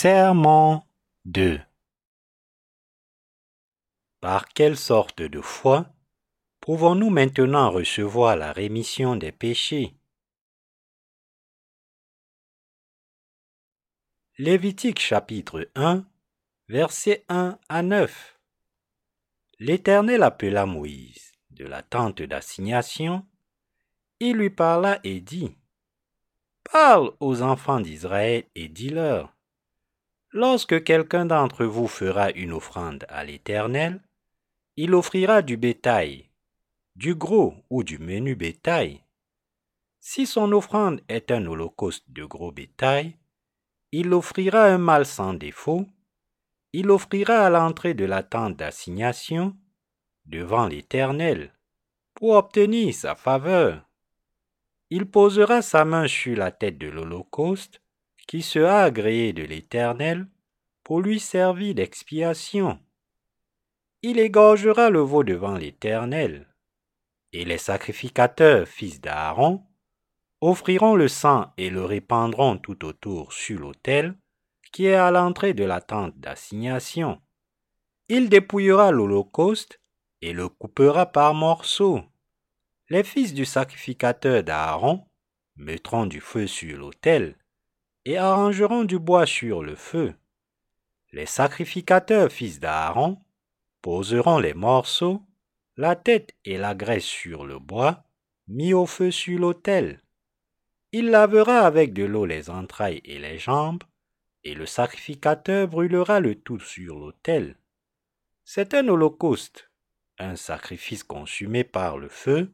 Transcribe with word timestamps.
Serment 0.00 0.86
2 1.24 1.60
Par 4.20 4.46
quelle 4.46 4.76
sorte 4.76 5.22
de 5.22 5.40
foi 5.40 5.92
pouvons-nous 6.60 7.10
maintenant 7.10 7.72
recevoir 7.72 8.36
la 8.36 8.52
rémission 8.52 9.16
des 9.16 9.32
péchés? 9.32 9.96
Lévitique 14.36 15.00
chapitre 15.00 15.68
1 15.74 16.06
versets 16.68 17.24
1 17.28 17.58
à 17.68 17.82
9 17.82 18.38
L'Éternel 19.58 20.22
appela 20.22 20.64
Moïse 20.64 21.32
de 21.50 21.64
la 21.64 21.82
tente 21.82 22.22
d'assignation. 22.22 23.26
Il 24.20 24.36
lui 24.36 24.50
parla 24.50 25.00
et 25.02 25.20
dit, 25.20 25.56
Parle 26.62 27.10
aux 27.18 27.42
enfants 27.42 27.80
d'Israël 27.80 28.44
et 28.54 28.68
dis-leur, 28.68 29.34
Lorsque 30.40 30.84
quelqu'un 30.84 31.26
d'entre 31.26 31.64
vous 31.64 31.88
fera 31.88 32.30
une 32.30 32.52
offrande 32.52 33.04
à 33.08 33.24
l'Éternel, 33.24 34.00
il 34.76 34.94
offrira 34.94 35.42
du 35.42 35.56
bétail, 35.56 36.30
du 36.94 37.16
gros 37.16 37.54
ou 37.70 37.82
du 37.82 37.98
menu 37.98 38.36
bétail. 38.36 39.02
Si 39.98 40.26
son 40.26 40.52
offrande 40.52 41.00
est 41.08 41.32
un 41.32 41.44
holocauste 41.44 42.04
de 42.12 42.24
gros 42.24 42.52
bétail, 42.52 43.16
il 43.90 44.14
offrira 44.14 44.66
un 44.66 44.78
mâle 44.78 45.06
sans 45.06 45.34
défaut, 45.34 45.88
il 46.72 46.88
offrira 46.92 47.44
à 47.44 47.50
l'entrée 47.50 47.94
de 47.94 48.04
la 48.04 48.22
tente 48.22 48.54
d'assignation, 48.54 49.56
devant 50.24 50.68
l'Éternel, 50.68 51.52
pour 52.14 52.34
obtenir 52.34 52.94
sa 52.94 53.16
faveur. 53.16 53.84
Il 54.90 55.10
posera 55.10 55.62
sa 55.62 55.84
main 55.84 56.06
sur 56.06 56.36
la 56.36 56.52
tête 56.52 56.78
de 56.78 56.86
l'holocauste, 56.86 57.82
qui 58.28 58.42
sera 58.42 58.84
agréé 58.84 59.32
de 59.32 59.42
l'Éternel, 59.42 60.28
pour 60.84 61.00
lui 61.00 61.18
servir 61.18 61.74
d'expiation. 61.74 62.78
Il 64.02 64.20
égorgera 64.20 64.90
le 64.90 65.00
veau 65.00 65.24
devant 65.24 65.56
l'Éternel, 65.56 66.46
et 67.32 67.44
les 67.44 67.58
sacrificateurs, 67.58 68.68
fils 68.68 69.00
d'Aaron, 69.00 69.64
offriront 70.40 70.94
le 70.94 71.08
sang 71.08 71.52
et 71.56 71.70
le 71.70 71.84
répandront 71.84 72.58
tout 72.58 72.84
autour 72.84 73.32
sur 73.32 73.58
l'autel 73.58 74.14
qui 74.72 74.86
est 74.86 74.94
à 74.94 75.10
l'entrée 75.10 75.54
de 75.54 75.64
la 75.64 75.80
tente 75.80 76.18
d'assignation. 76.18 77.20
Il 78.08 78.28
dépouillera 78.28 78.90
l'holocauste 78.90 79.80
et 80.20 80.32
le 80.32 80.48
coupera 80.48 81.06
par 81.06 81.34
morceaux. 81.34 82.02
Les 82.90 83.02
fils 83.02 83.34
du 83.34 83.44
sacrificateur 83.44 84.42
d'Aaron 84.42 85.06
mettront 85.56 86.06
du 86.06 86.20
feu 86.20 86.46
sur 86.46 86.78
l'autel 86.78 87.36
et 88.08 88.16
arrangeront 88.16 88.84
du 88.84 88.98
bois 88.98 89.26
sur 89.26 89.62
le 89.62 89.74
feu. 89.74 90.14
Les 91.12 91.26
sacrificateurs 91.26 92.32
fils 92.32 92.58
d'Aaron 92.58 93.18
poseront 93.82 94.38
les 94.38 94.54
morceaux, 94.54 95.20
la 95.76 95.94
tête 95.94 96.34
et 96.46 96.56
la 96.56 96.74
graisse 96.74 97.04
sur 97.04 97.44
le 97.44 97.58
bois, 97.58 98.04
mis 98.46 98.72
au 98.72 98.86
feu 98.86 99.10
sur 99.10 99.38
l'autel. 99.38 100.00
Il 100.92 101.10
lavera 101.10 101.58
avec 101.58 101.92
de 101.92 102.04
l'eau 102.04 102.24
les 102.24 102.48
entrailles 102.48 103.02
et 103.04 103.18
les 103.18 103.38
jambes, 103.38 103.84
et 104.42 104.54
le 104.54 104.64
sacrificateur 104.64 105.68
brûlera 105.68 106.18
le 106.18 106.34
tout 106.34 106.60
sur 106.60 106.98
l'autel. 106.98 107.56
C'est 108.42 108.72
un 108.72 108.88
holocauste, 108.88 109.70
un 110.18 110.36
sacrifice 110.36 111.04
consumé 111.04 111.62
par 111.62 111.98
le 111.98 112.08
feu, 112.08 112.50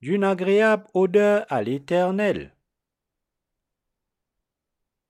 d'une 0.00 0.24
agréable 0.24 0.86
odeur 0.92 1.46
à 1.50 1.62
l'Éternel. 1.62 2.52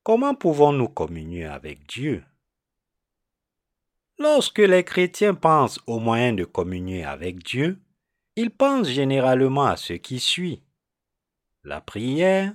Comment 0.09 0.35
pouvons-nous 0.35 0.89
communier 0.89 1.45
avec 1.45 1.87
Dieu? 1.87 2.25
Lorsque 4.19 4.61
les 4.61 4.83
chrétiens 4.83 5.35
pensent 5.35 5.81
aux 5.87 5.99
moyens 5.99 6.35
de 6.35 6.47
communier 6.47 7.05
avec 7.05 7.45
Dieu, 7.45 7.79
ils 8.35 8.51
pensent 8.51 8.89
généralement 8.89 9.67
à 9.67 9.77
ce 9.77 9.93
qui 9.93 10.19
suit. 10.19 10.63
La 11.63 11.83
prière. 11.83 12.55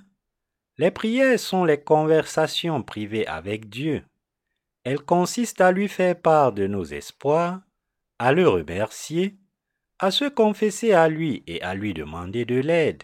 Les 0.79 0.89
prières 0.89 1.39
sont 1.39 1.63
les 1.63 1.79
conversations 1.79 2.81
privées 2.81 3.27
avec 3.27 3.69
Dieu. 3.69 4.03
Elles 4.83 5.03
consistent 5.03 5.61
à 5.61 5.71
lui 5.71 5.89
faire 5.89 6.19
part 6.19 6.53
de 6.53 6.65
nos 6.65 6.85
espoirs, 6.85 7.61
à 8.17 8.33
le 8.33 8.49
remercier, 8.49 9.37
à 9.99 10.09
se 10.09 10.25
confesser 10.25 10.93
à 10.93 11.07
lui 11.07 11.43
et 11.45 11.61
à 11.61 11.75
lui 11.75 11.93
demander 11.93 12.45
de 12.45 12.59
l'aide. 12.59 13.03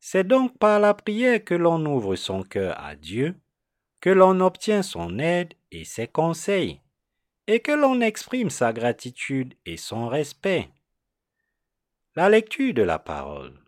C'est 0.00 0.26
donc 0.26 0.58
par 0.58 0.80
la 0.80 0.94
prière 0.94 1.44
que 1.44 1.54
l'on 1.54 1.86
ouvre 1.86 2.16
son 2.16 2.42
cœur 2.42 2.76
à 2.80 2.96
Dieu, 2.96 3.36
que 4.00 4.10
l'on 4.10 4.40
obtient 4.40 4.82
son 4.82 5.18
aide 5.18 5.54
et 5.72 5.84
ses 5.84 6.06
conseils, 6.06 6.80
et 7.46 7.60
que 7.60 7.72
l'on 7.72 8.00
exprime 8.00 8.50
sa 8.50 8.72
gratitude 8.72 9.54
et 9.66 9.76
son 9.76 10.08
respect. 10.08 10.68
La 12.14 12.28
lecture 12.28 12.74
de 12.74 12.82
la 12.82 12.98
parole. 12.98 13.58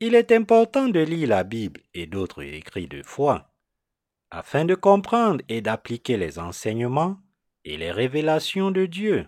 Il 0.00 0.14
est 0.14 0.32
important 0.32 0.88
de 0.88 1.00
lire 1.00 1.28
la 1.28 1.44
Bible 1.44 1.80
et 1.94 2.06
d'autres 2.06 2.42
écrits 2.42 2.88
de 2.88 3.02
foi, 3.02 3.50
afin 4.30 4.64
de 4.64 4.74
comprendre 4.74 5.42
et 5.48 5.60
d'appliquer 5.60 6.16
les 6.16 6.38
enseignements 6.38 7.18
et 7.64 7.76
les 7.76 7.90
révélations 7.90 8.70
de 8.70 8.86
Dieu. 8.86 9.26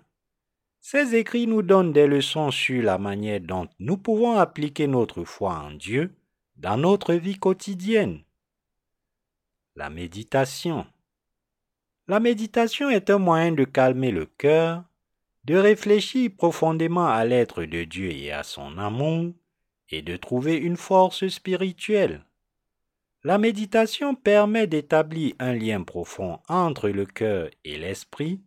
Ces 0.80 1.14
écrits 1.14 1.47
nous 1.47 1.62
donnent 1.62 1.92
des 1.92 2.06
leçons 2.06 2.50
sur 2.50 2.82
la 2.82 2.98
manière 2.98 3.41
dont 3.41 3.69
nous 3.78 3.98
pouvons 3.98 4.38
appliquer 4.38 4.86
notre 4.86 5.25
foi 5.25 5.54
en 5.54 5.72
Dieu 5.72 6.14
dans 6.56 6.76
notre 6.76 7.14
vie 7.14 7.38
quotidienne. 7.38 8.22
La 9.80 9.88
méditation. 9.88 10.86
La 12.06 12.20
méditation 12.20 12.91
est 12.91 13.08
un 13.08 13.16
moyen 13.16 13.52
de 13.52 13.64
calmer 13.64 14.10
le 14.10 14.26
cœur, 14.26 14.84
de 15.44 15.56
réfléchir 15.56 16.32
profondément 16.36 17.06
à 17.06 17.24
l'être 17.24 17.64
de 17.64 17.84
Dieu 17.84 18.12
et 18.12 18.30
à 18.30 18.42
son 18.42 18.76
amour, 18.76 19.32
et 19.88 20.02
de 20.02 20.18
trouver 20.18 20.56
une 20.56 20.76
force 20.76 21.26
spirituelle. 21.28 22.26
La 23.24 23.38
méditation 23.38 24.14
permet 24.14 24.66
d'établir 24.66 25.32
un 25.38 25.54
lien 25.54 25.82
profond 25.82 26.41
entre 26.47 26.91
le 26.91 27.06
cœur 27.06 27.48
et 27.64 27.78
l'esprit 27.78 28.42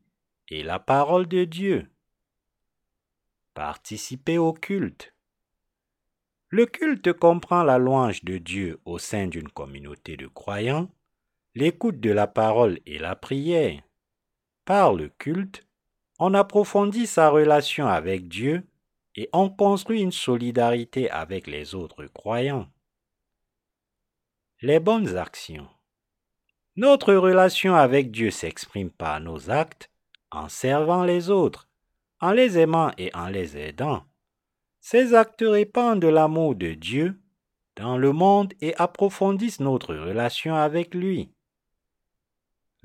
et 0.49 0.61
la 0.61 0.77
parole 0.77 1.27
de 1.27 1.45
Dieu. 1.45 1.89
Participer 3.55 4.37
au 4.37 4.53
culte. 4.53 5.15
Le 6.49 6.67
culte 6.67 7.11
comprend 7.11 7.63
la 7.63 7.79
louange 7.79 8.23
de 8.23 8.37
Dieu 8.37 8.79
au 8.85 8.99
sein 8.99 9.25
d'une 9.25 9.49
communauté 9.49 10.15
de 10.15 10.27
croyants, 10.27 10.91
l'écoute 11.55 11.99
de 11.99 12.11
la 12.11 12.27
parole 12.27 12.79
et 12.85 12.97
la 12.97 13.15
prière. 13.15 13.81
Par 14.65 14.93
le 14.93 15.09
culte, 15.09 15.65
on 16.19 16.33
approfondit 16.33 17.05
sa 17.05 17.29
relation 17.29 17.87
avec 17.87 18.27
Dieu 18.27 18.63
et 19.15 19.29
on 19.33 19.49
construit 19.49 20.01
une 20.01 20.11
solidarité 20.11 21.09
avec 21.11 21.47
les 21.47 21.75
autres 21.75 22.05
croyants. 22.05 22.67
Les 24.61 24.79
bonnes 24.79 25.17
actions. 25.17 25.67
Notre 26.75 27.13
relation 27.13 27.75
avec 27.75 28.09
Dieu 28.09 28.31
s'exprime 28.31 28.89
par 28.89 29.19
nos 29.19 29.51
actes 29.51 29.91
en 30.31 30.49
servant 30.49 31.03
les 31.03 31.29
autres, 31.29 31.69
en 32.19 32.31
les 32.31 32.57
aimant 32.57 32.91
et 32.97 33.11
en 33.13 33.27
les 33.27 33.57
aidant. 33.57 34.03
Ces 34.79 35.13
actes 35.13 35.45
répandent 35.45 36.03
l'amour 36.03 36.55
de 36.55 36.73
Dieu 36.73 37.19
dans 37.75 37.97
le 37.97 38.11
monde 38.11 38.53
et 38.59 38.75
approfondissent 38.77 39.59
notre 39.59 39.93
relation 39.95 40.55
avec 40.55 40.95
lui. 40.95 41.31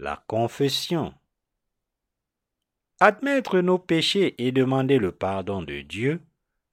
La 0.01 0.23
confession. 0.29 1.13
Admettre 3.01 3.59
nos 3.59 3.81
péchés 3.81 4.37
et 4.39 4.53
demander 4.53 4.97
le 4.99 5.11
pardon 5.11 5.61
de 5.61 5.81
Dieu 5.81 6.21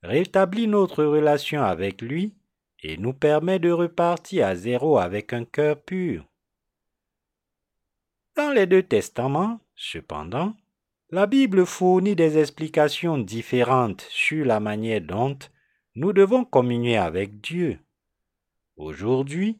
rétablit 0.03 0.67
notre 0.67 1.03
relation 1.03 1.63
avec 1.63 2.03
lui 2.03 2.35
et 2.83 2.97
nous 2.97 3.13
permet 3.13 3.57
de 3.57 3.71
repartir 3.71 4.45
à 4.45 4.55
zéro 4.55 4.99
avec 4.99 5.33
un 5.33 5.43
cœur 5.43 5.81
pur. 5.81 6.23
Dans 8.35 8.51
les 8.51 8.67
deux 8.67 8.83
testaments, 8.83 9.59
cependant, 9.75 10.55
la 11.09 11.25
Bible 11.25 11.65
fournit 11.65 12.15
des 12.15 12.37
explications 12.37 13.17
différentes 13.17 14.05
sur 14.11 14.45
la 14.45 14.59
manière 14.59 15.01
dont 15.01 15.39
nous 15.95 16.13
devons 16.13 16.45
communier 16.45 16.97
avec 16.97 17.41
Dieu. 17.41 17.79
Aujourd'hui, 18.77 19.57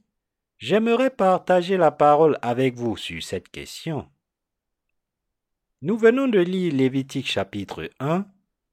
j'aimerais 0.58 1.10
partager 1.10 1.78
la 1.78 1.92
parole 1.92 2.38
avec 2.42 2.76
vous 2.76 2.98
sur 2.98 3.22
cette 3.22 3.50
question. 3.50 4.08
Nous 5.82 5.98
venons 5.98 6.28
de 6.28 6.40
lire 6.40 6.74
Lévitique 6.74 7.28
chapitre 7.28 7.90
1, 8.00 8.26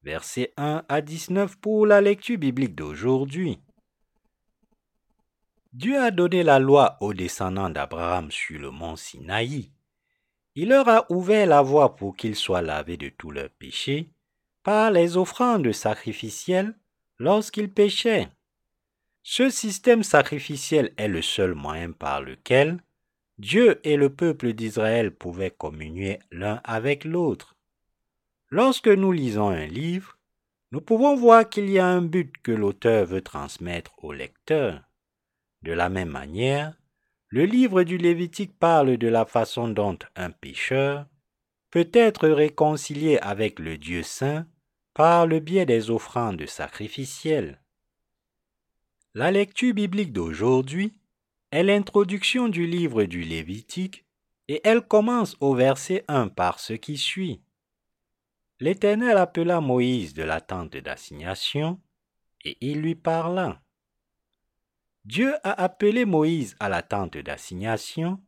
versets 0.03 0.53
1 0.57 0.85
à 0.89 1.01
19 1.01 1.59
pour 1.59 1.87
la 1.87 2.01
lecture 2.01 2.39
biblique 2.39 2.75
d'aujourd'hui. 2.75 3.61
Dieu 5.73 5.99
a 5.99 6.11
donné 6.11 6.43
la 6.43 6.59
loi 6.59 6.99
aux 7.01 7.15
descendants 7.15 7.71
d'Abraham 7.71 8.31
sur 8.31 8.61
le 8.61 8.71
mont 8.71 8.97
Sinaï. 8.97 9.71
Il 10.55 10.69
leur 10.69 10.89
a 10.89 11.11
ouvert 11.11 11.47
la 11.47 11.63
voie 11.63 11.97
pour 11.97 12.15
qu'ils 12.15 12.37
soient 12.37 12.61
lavés 12.61 12.99
de 12.99 13.09
tous 13.09 13.31
leurs 13.31 13.49
péchés 13.49 14.11
par 14.63 14.91
les 14.91 15.17
offrandes 15.17 15.73
sacrificielles 15.73 16.75
lorsqu'ils 17.19 17.73
péchaient. 17.73 18.29
Ce 19.23 19.51
système 19.51 20.03
sacrificiel 20.03 20.93
est 20.97 21.09
le 21.09 21.23
seul 21.23 21.55
moyen 21.55 21.93
par 21.93 22.21
lequel 22.21 22.83
Dieu 23.39 23.81
et 23.85 23.97
le 23.97 24.11
peuple 24.11 24.53
d'Israël 24.53 25.15
pouvaient 25.15 25.51
communier 25.51 26.19
l'un 26.33 26.61
avec 26.65 27.05
l'autre. 27.05 27.57
Lorsque 28.51 28.89
nous 28.89 29.13
lisons 29.13 29.49
un 29.49 29.67
livre, 29.67 30.19
nous 30.73 30.81
pouvons 30.81 31.15
voir 31.15 31.49
qu'il 31.49 31.71
y 31.71 31.79
a 31.79 31.87
un 31.87 32.03
but 32.03 32.35
que 32.43 32.53
l'auteur 32.53 33.07
veut 33.07 33.23
transmettre 33.23 33.93
au 34.03 34.13
lecteur. 34.13 34.83
De 35.63 35.73
la 35.73 35.89
même 35.89 36.11
manière, 36.11 36.75
le 37.29 37.45
livre 37.45 37.85
du 37.85 37.99
Lévitique 37.99 38.59
parle 38.59 38.99
de 38.99 39.09
la 39.09 39.25
façon 39.25 39.69
dont 39.69 39.99
un 40.17 40.31
pécheur 40.31 41.07
peut 41.71 41.89
être 41.93 42.29
réconcilié 42.29 43.19
avec 43.19 43.59
le 43.59 43.79
Dieu 43.79 44.03
saint 44.03 44.47
par 44.93 45.27
le 45.27 45.41
biais 45.41 45.65
des 45.65 45.91
offrandes 45.91 46.45
sacrificielles. 46.47 47.62
La 49.15 49.31
lecture 49.31 49.75
biblique 49.75 50.15
d'aujourd'hui 50.15 50.95
est 51.51 51.63
l'introduction 51.63 52.49
du 52.49 52.67
livre 52.67 53.05
du 53.05 53.21
Lévitique 53.21 54.07
et 54.49 54.63
elle 54.65 54.81
commence 54.81 55.37
au 55.41 55.55
verset 55.55 56.03
1 56.09 56.29
par 56.29 56.59
ce 56.59 56.73
qui 56.73 56.97
suit. 56.97 57.43
L'Éternel 58.59 59.19
appela 59.19 59.61
Moïse 59.61 60.15
de 60.15 60.23
la 60.23 60.41
tente 60.41 60.79
d'assignation 60.79 61.79
et 62.43 62.57
il 62.63 62.81
lui 62.81 62.95
parla. 62.95 63.61
Dieu 65.05 65.35
a 65.45 65.63
appelé 65.63 66.07
Moïse 66.07 66.57
à 66.59 66.71
la 66.71 66.81
tente 66.81 67.19
d'assignation 67.19 68.19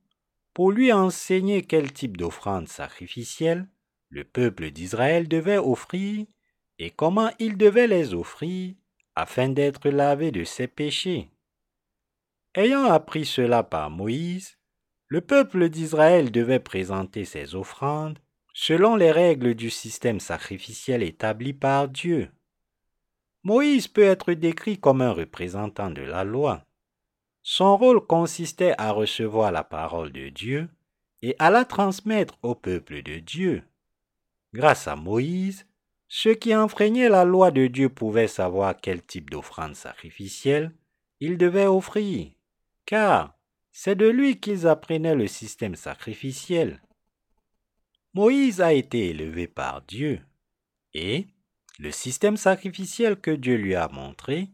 pour 0.53 0.71
lui 0.71 0.93
enseigner 0.93 1.63
quel 1.63 1.95
type 1.95 2.19
d'offrande 2.19 2.69
sacrificielle 2.69 3.71
le 4.11 4.25
peuple 4.25 4.71
d'Israël 4.71 5.29
devait 5.29 5.57
offrir 5.57 6.27
et 6.79 6.91
comment 6.91 7.31
il 7.39 7.57
devait 7.57 7.87
les 7.87 8.13
offrir 8.13 8.75
afin 9.17 9.49
d'être 9.49 9.89
lavé 9.89 10.31
de 10.31 10.45
ses 10.45 10.67
péchés. 10.67 11.31
Ayant 12.55 12.85
appris 12.85 13.25
cela 13.25 13.63
par 13.63 13.91
Moïse, 13.91 14.59
le 15.09 15.21
peuple 15.21 15.69
d'Israël 15.69 16.31
devait 16.31 16.61
présenter 16.61 17.25
ses 17.25 17.55
offrandes 17.55 18.19
selon 18.53 18.95
les 18.95 19.11
règles 19.11 19.55
du 19.55 19.69
système 19.69 20.21
sacrificiel 20.21 21.03
établi 21.03 21.53
par 21.53 21.89
Dieu. 21.89 22.31
Moïse 23.43 23.89
peut 23.89 24.05
être 24.05 24.33
décrit 24.33 24.79
comme 24.79 25.03
un 25.03 25.11
représentant 25.11 25.91
de 25.91 26.03
la 26.03 26.25
loi. 26.25 26.65
Son 27.43 27.77
rôle 27.77 28.07
consistait 28.07 28.75
à 28.79 28.93
recevoir 28.93 29.53
la 29.53 29.65
parole 29.65 30.13
de 30.13 30.31
Dieu 30.31 30.71
et 31.21 31.37
à 31.39 31.51
la 31.51 31.65
transmettre 31.65 32.39
au 32.43 32.55
peuple 32.55 33.03
de 33.03 33.19
Dieu. 33.19 33.63
Grâce 34.55 34.89
à 34.89 34.97
Moïse, 34.97 35.67
ceux 36.17 36.35
qui 36.35 36.55
enfreignaient 36.55 37.09
la 37.09 37.25
loi 37.25 37.51
de 37.51 37.67
Dieu 37.67 37.89
pouvaient 37.89 38.29
savoir 38.29 38.81
quel 38.81 39.03
type 39.03 39.31
d'offrande 39.31 39.75
sacrificielle 39.75 40.73
ils 41.19 41.37
devaient 41.37 41.67
offrir, 41.67 42.31
car 42.87 43.37
c'est 43.73 43.97
de 43.97 44.07
lui 44.07 44.39
qu'ils 44.39 44.69
apprenaient 44.69 45.17
le 45.17 45.27
système 45.27 45.75
sacrificiel. 45.75 46.81
Moïse 48.13 48.61
a 48.61 48.73
été 48.73 49.09
élevé 49.09 49.49
par 49.49 49.83
Dieu, 49.83 50.21
et 50.93 51.27
le 51.81 51.91
système 51.91 52.37
sacrificiel 52.37 53.21
que 53.21 53.33
Dieu 53.33 53.57
lui 53.57 53.75
a 53.75 53.89
montré 53.89 54.51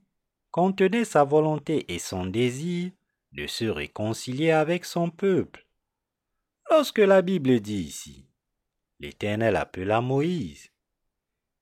contenait 0.51 1.05
sa 1.05 1.25
volonté 1.25 1.93
et 1.93 1.99
son 1.99 2.25
désir 2.25 2.91
de 3.33 3.47
se 3.47 3.67
réconcilier 3.67 4.51
avec 4.51 4.87
son 4.87 5.11
peuple. 5.11 5.67
Lorsque 6.71 7.01
la 7.01 7.21
Bible 7.21 7.61
dit 7.61 7.83
ici, 7.83 8.25
l'Éternel 8.99 9.57
appela 9.57 10.01
Moïse, 10.01 10.70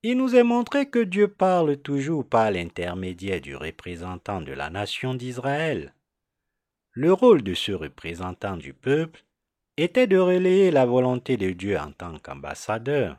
il 0.02 0.16
nous 0.16 0.36
est 0.36 0.44
montré 0.44 0.88
que 0.88 1.00
Dieu 1.00 1.28
parle 1.28 1.76
toujours 1.76 2.26
par 2.28 2.50
l'intermédiaire 2.50 3.40
du 3.40 3.56
représentant 3.56 4.40
de 4.40 4.52
la 4.52 4.70
nation 4.70 5.14
d'Israël. 5.14 5.94
Le 6.92 7.12
rôle 7.12 7.42
de 7.42 7.54
ce 7.54 7.72
représentant 7.72 8.56
du 8.56 8.74
peuple 8.74 9.24
était 9.76 10.06
de 10.06 10.18
relayer 10.18 10.70
la 10.70 10.86
volonté 10.86 11.36
de 11.36 11.50
Dieu 11.50 11.78
en 11.78 11.92
tant 11.92 12.18
qu'ambassadeur. 12.18 13.18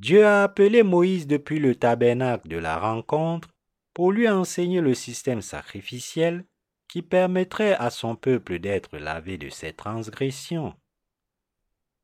Dieu 0.00 0.26
a 0.26 0.42
appelé 0.42 0.82
Moïse 0.82 1.26
depuis 1.26 1.60
le 1.60 1.76
tabernacle 1.76 2.48
de 2.48 2.56
la 2.56 2.78
rencontre 2.78 3.48
pour 3.92 4.10
lui 4.10 4.28
enseigner 4.28 4.80
le 4.80 4.94
système 4.94 5.40
sacrificiel 5.40 6.44
qui 6.88 7.02
permettrait 7.02 7.74
à 7.74 7.90
son 7.90 8.16
peuple 8.16 8.58
d'être 8.58 8.98
lavé 8.98 9.38
de 9.38 9.48
ses 9.48 9.72
transgressions. 9.72 10.74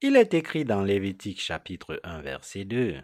Il 0.00 0.16
est 0.16 0.34
écrit 0.34 0.64
dans 0.64 0.82
Lévitique 0.82 1.40
chapitre 1.40 2.00
1 2.04 2.22
verset 2.22 2.64
2. 2.64 3.02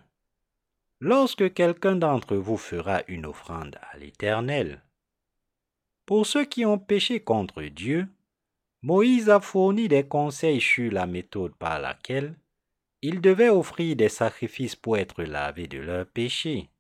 Lorsque 1.01 1.53
quelqu'un 1.53 1.97
d'entre 1.97 2.37
vous 2.37 2.57
fera 2.57 3.03
une 3.07 3.27
offrande 3.27 3.79
à 3.93 3.99
l'Éternel, 3.99 4.83
pour 6.07 6.25
ceux 6.25 6.45
qui 6.45 6.65
ont 6.65 6.79
péché 6.79 7.21
contre 7.21 7.63
Dieu, 7.63 8.09
Moïse 8.83 9.29
a 9.29 9.41
fourni 9.41 9.89
des 9.89 10.07
conseils 10.07 10.61
sur 10.61 10.91
la 10.93 11.07
méthode 11.07 11.55
par 11.57 11.81
laquelle 11.81 12.37
ils 13.03 13.21
devaient 13.21 13.51
offrir 13.51 13.95
des 13.97 14.09
sacrifices 14.09 14.77
pour 14.77 14.97
être 14.97 15.23
lavés 15.23 15.67
de 15.67 15.79
leurs 15.79 16.07
péchés. 16.07 16.71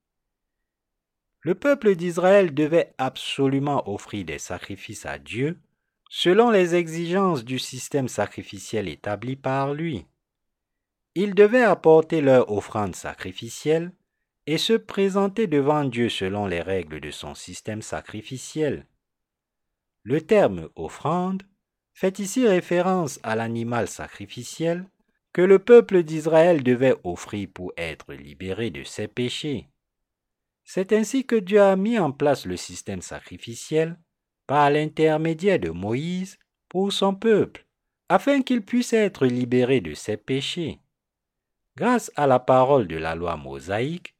Le 1.40 1.54
peuple 1.54 1.94
d'Israël 1.94 2.54
devait 2.54 2.94
absolument 2.98 3.88
offrir 3.88 4.24
des 4.24 4.38
sacrifices 4.38 5.04
à 5.04 5.18
Dieu 5.18 5.58
selon 6.08 6.50
les 6.50 6.74
exigences 6.74 7.44
du 7.44 7.58
système 7.58 8.08
sacrificiel 8.08 8.88
établi 8.88 9.36
par 9.36 9.74
lui. 9.74 10.06
Ils 11.14 11.34
devaient 11.34 11.62
apporter 11.62 12.20
leur 12.20 12.50
offrande 12.50 12.94
sacrificielle 12.94 13.92
et 14.46 14.58
se 14.58 14.74
présenter 14.74 15.46
devant 15.46 15.84
Dieu 15.84 16.08
selon 16.08 16.46
les 16.46 16.60
règles 16.60 17.00
de 17.00 17.10
son 17.10 17.34
système 17.34 17.82
sacrificiel. 17.82 18.86
Le 20.04 20.20
terme 20.20 20.68
offrande 20.76 21.42
fait 21.94 22.18
ici 22.18 22.46
référence 22.46 23.18
à 23.22 23.34
l'animal 23.34 23.88
sacrificiel 23.88 24.88
que 25.32 25.42
le 25.42 25.58
peuple 25.58 26.02
d'Israël 26.02 26.62
devait 26.62 26.94
offrir 27.04 27.48
pour 27.52 27.72
être 27.76 28.14
libéré 28.14 28.70
de 28.70 28.84
ses 28.84 29.08
péchés. 29.08 29.68
C'est 30.64 30.92
ainsi 30.92 31.26
que 31.26 31.36
Dieu 31.36 31.60
a 31.60 31.76
mis 31.76 31.98
en 31.98 32.12
place 32.12 32.46
le 32.46 32.56
système 32.56 33.02
sacrificiel 33.02 33.98
par 34.46 34.70
l'intermédiaire 34.70 35.58
de 35.58 35.70
Moïse 35.70 36.38
pour 36.68 36.92
son 36.92 37.14
peuple, 37.14 37.66
afin 38.08 38.42
qu'il 38.42 38.62
puisse 38.62 38.92
être 38.92 39.26
libéré 39.26 39.80
de 39.80 39.94
ses 39.94 40.16
péchés. 40.16 40.80
Grâce 41.76 42.10
à 42.16 42.26
la 42.26 42.38
parole 42.38 42.88
de 42.88 42.96
la 42.96 43.14
loi 43.14 43.36
mosaïque, 43.36 44.15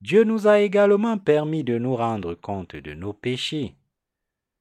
Dieu 0.00 0.24
nous 0.24 0.46
a 0.46 0.60
également 0.60 1.18
permis 1.18 1.64
de 1.64 1.78
nous 1.78 1.96
rendre 1.96 2.34
compte 2.34 2.76
de 2.76 2.94
nos 2.94 3.12
péchés. 3.12 3.76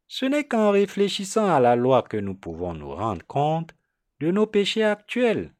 Ce 0.07 0.25
n'est 0.25 0.47
qu'en 0.47 0.71
réfléchissant 0.71 1.47
à 1.47 1.59
la 1.59 1.75
loi 1.75 2.01
que 2.01 2.17
nous 2.17 2.35
pouvons 2.35 2.73
nous 2.73 2.93
rendre 2.93 3.25
compte 3.25 3.75
de 4.19 4.31
nos 4.31 4.47
péchés 4.47 4.83
actuels. 4.83 5.53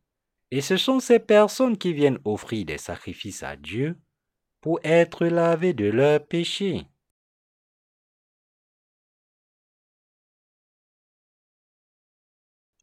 Et 0.50 0.62
ce 0.62 0.78
sont 0.78 1.00
ces 1.00 1.20
personnes 1.20 1.78
qui 1.78 1.94
viennent 1.94 2.20
offrir 2.24 2.66
des 2.66 2.78
sacrifices 2.78 3.44
à 3.44 3.56
Dieu 3.56 3.98
pour 4.62 4.80
être 4.84 5.26
lavés 5.26 5.74
de 5.74 5.90
leurs 5.90 6.26
péchés. 6.26 6.88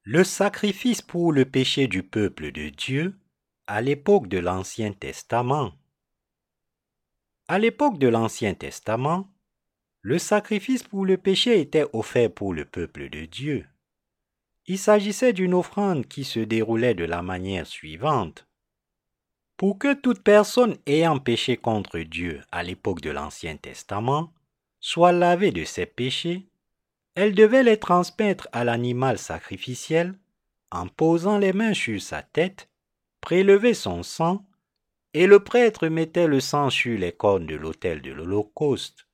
Le 0.02 0.22
sacrifice 0.22 1.00
pour 1.00 1.32
le 1.32 1.46
péché 1.46 1.88
du 1.88 2.02
peuple 2.02 2.52
de 2.52 2.68
Dieu 2.68 3.18
à 3.66 3.80
l'époque 3.80 4.28
de 4.28 4.38
l'Ancien 4.38 4.92
Testament. 4.92 5.72
À 7.46 7.58
l'époque 7.58 7.98
de 7.98 8.08
l'Ancien 8.08 8.54
Testament, 8.54 9.28
le 10.00 10.18
sacrifice 10.18 10.82
pour 10.82 11.04
le 11.04 11.18
péché 11.18 11.60
était 11.60 11.84
offert 11.92 12.32
pour 12.32 12.54
le 12.54 12.64
peuple 12.64 13.10
de 13.10 13.26
Dieu. 13.26 13.66
Il 14.66 14.78
s'agissait 14.78 15.34
d'une 15.34 15.52
offrande 15.52 16.06
qui 16.06 16.24
se 16.24 16.40
déroulait 16.40 16.94
de 16.94 17.04
la 17.04 17.20
manière 17.20 17.66
suivante. 17.66 18.46
Pour 19.58 19.78
que 19.78 19.92
toute 19.92 20.22
personne 20.22 20.78
ayant 20.86 21.18
péché 21.18 21.58
contre 21.58 21.98
Dieu 21.98 22.40
à 22.50 22.62
l'époque 22.62 23.02
de 23.02 23.10
l'Ancien 23.10 23.56
Testament 23.56 24.32
soit 24.80 25.12
lavée 25.12 25.52
de 25.52 25.64
ses 25.64 25.86
péchés, 25.86 26.48
elle 27.14 27.34
devait 27.34 27.62
les 27.62 27.78
transmettre 27.78 28.48
à 28.52 28.64
l'animal 28.64 29.18
sacrificiel 29.18 30.18
en 30.70 30.88
posant 30.88 31.38
les 31.38 31.52
mains 31.52 31.74
sur 31.74 32.00
sa 32.00 32.22
tête, 32.22 32.70
prélever 33.20 33.74
son 33.74 34.02
sang, 34.02 34.44
et 35.14 35.28
le 35.28 35.38
prêtre 35.38 35.87
mettait 35.87 36.26
le 36.26 36.40
sang 36.40 36.71
sur 36.71 36.99
les 36.99 37.12
cornes 37.12 37.47
de 37.47 37.54
l'autel 37.54 38.02
de 38.02 38.12
l'Holocauste. 38.12 39.06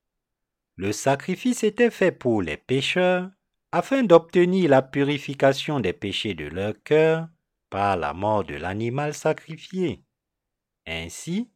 Le 0.76 0.92
sacrifice 0.92 1.62
était 1.62 1.90
fait 1.90 2.10
pour 2.10 2.40
les 2.40 2.56
pécheurs 2.56 3.30
afin 3.70 4.02
d'obtenir 4.02 4.70
la 4.70 4.80
purification 4.80 5.78
des 5.78 5.92
péchés 5.92 6.34
de 6.34 6.46
leur 6.46 6.74
cœur 6.82 7.28
par 7.68 7.98
la 7.98 8.14
mort 8.14 8.44
de 8.44 8.54
l'animal 8.54 9.12
sacrifié. 9.12 10.02
Ainsi, 10.86 11.50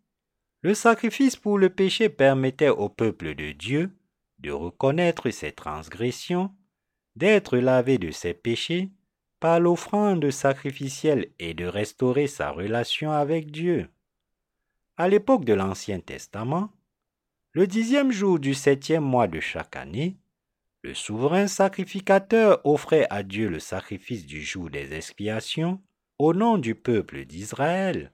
le 0.60 0.74
sacrifice 0.74 1.36
pour 1.36 1.58
le 1.58 1.70
péché 1.70 2.10
permettait 2.10 2.68
au 2.68 2.88
peuple 2.88 3.34
de 3.34 3.52
Dieu 3.52 3.96
de 4.38 4.50
reconnaître 4.50 5.30
ses 5.30 5.52
transgressions, 5.52 6.54
d'être 7.16 7.56
lavé 7.56 7.96
de 7.96 8.10
ses 8.10 8.34
péchés 8.34 8.90
par 9.40 9.58
l'offrande 9.58 10.30
sacrificielle 10.30 11.30
et 11.38 11.54
de 11.54 11.64
restaurer 11.64 12.26
sa 12.26 12.50
relation 12.50 13.10
avec 13.10 13.50
Dieu. 13.50 13.88
À 14.96 15.08
l'époque 15.08 15.44
de 15.44 15.54
l'Ancien 15.54 15.98
Testament, 15.98 16.70
le 17.50 17.66
dixième 17.66 18.12
jour 18.12 18.38
du 18.38 18.54
septième 18.54 19.02
mois 19.02 19.26
de 19.26 19.40
chaque 19.40 19.74
année, 19.74 20.16
le 20.82 20.94
souverain 20.94 21.48
sacrificateur 21.48 22.60
offrait 22.64 23.08
à 23.10 23.24
Dieu 23.24 23.48
le 23.48 23.58
sacrifice 23.58 24.24
du 24.24 24.40
jour 24.40 24.70
des 24.70 24.94
expiations 24.94 25.82
au 26.20 26.32
nom 26.32 26.58
du 26.58 26.76
peuple 26.76 27.24
d'Israël. 27.24 28.12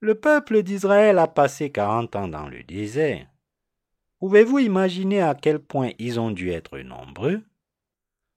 Le 0.00 0.14
peuple 0.14 0.62
d'Israël 0.62 1.18
a 1.18 1.26
passé 1.26 1.70
quarante 1.70 2.16
ans 2.16 2.28
dans 2.28 2.48
le 2.48 2.62
désert. 2.62 3.28
Pouvez-vous 4.18 4.60
imaginer 4.60 5.20
à 5.20 5.34
quel 5.34 5.58
point 5.58 5.90
ils 5.98 6.18
ont 6.18 6.30
dû 6.30 6.52
être 6.52 6.78
nombreux? 6.78 7.42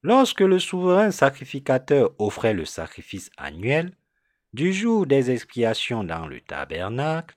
Lorsque 0.04 0.42
le 0.42 0.60
souverain 0.60 1.12
sacrificateur 1.12 2.12
offrait 2.20 2.54
le 2.54 2.66
sacrifice 2.66 3.30
annuel, 3.38 3.96
du 4.54 4.74
jour 4.74 5.06
des 5.06 5.32
expiations 5.32 6.04
dans 6.04 6.28
le 6.28 6.42
tabernacle, 6.42 7.36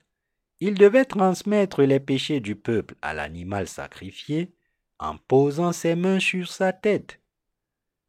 il 0.59 0.75
devait 0.75 1.05
transmettre 1.05 1.81
les 1.81 1.99
péchés 1.99 2.39
du 2.39 2.55
peuple 2.55 2.95
à 3.01 3.13
l'animal 3.13 3.67
sacrifié 3.67 4.53
en 4.99 5.17
posant 5.17 5.73
ses 5.73 5.95
mains 5.95 6.19
sur 6.19 6.51
sa 6.51 6.71
tête. 6.71 7.19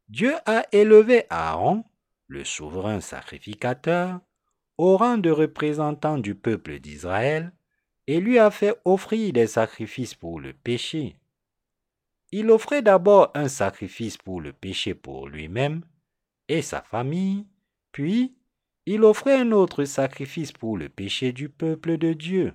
Dieu 0.07 0.33
a 0.45 0.65
élevé 0.71 1.25
Aaron, 1.29 1.83
le 2.27 2.43
souverain 2.45 3.01
sacrificateur, 3.01 4.19
au 4.77 4.97
rang 4.97 5.17
de 5.17 5.29
représentant 5.29 6.17
du 6.17 6.35
peuple 6.35 6.79
d'Israël 6.79 7.51
et 8.07 8.19
lui 8.19 8.39
a 8.39 8.51
fait 8.51 8.75
offrir 8.85 9.33
des 9.33 9.47
sacrifices 9.47 10.13
pour 10.13 10.39
le 10.39 10.53
péché. 10.53 11.17
Il 12.31 12.51
offrait 12.51 12.81
d'abord 12.81 13.31
un 13.33 13.47
sacrifice 13.47 14.17
pour 14.17 14.41
le 14.41 14.53
péché 14.53 14.93
pour 14.93 15.27
lui-même 15.27 15.83
et 16.47 16.61
sa 16.61 16.81
famille, 16.81 17.47
puis 17.91 18.35
il 18.85 19.03
offrait 19.03 19.39
un 19.39 19.51
autre 19.51 19.83
sacrifice 19.85 20.51
pour 20.51 20.77
le 20.77 20.89
péché 20.89 21.31
du 21.31 21.49
peuple 21.49 21.97
de 21.97 22.13
Dieu. 22.13 22.53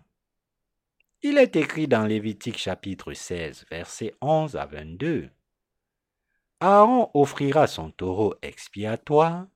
Il 1.23 1.39
est 1.39 1.57
écrit 1.57 1.89
dans 1.89 2.07
Lévitique 2.07 2.57
chapitre 2.57 3.13
16, 3.13 3.67
versets 3.71 4.15
11 4.21 4.57
à 4.57 4.67
22. 4.67 5.29
Aaron 6.61 7.11
offrira 7.15 7.67
son 7.67 7.91
taureau 7.91 8.35
expiatoire, 8.43 9.47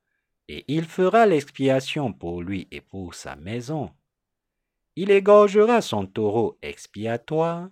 et 0.48 0.64
il 0.68 0.84
fera 0.84 1.26
l'expiation 1.26 2.12
pour 2.12 2.42
lui 2.42 2.68
et 2.70 2.80
pour 2.80 3.14
sa 3.14 3.36
maison. 3.36 3.90
Il 4.96 5.10
égorgera 5.10 5.80
son 5.80 6.06
taureau 6.06 6.58
expiatoire, 6.60 7.70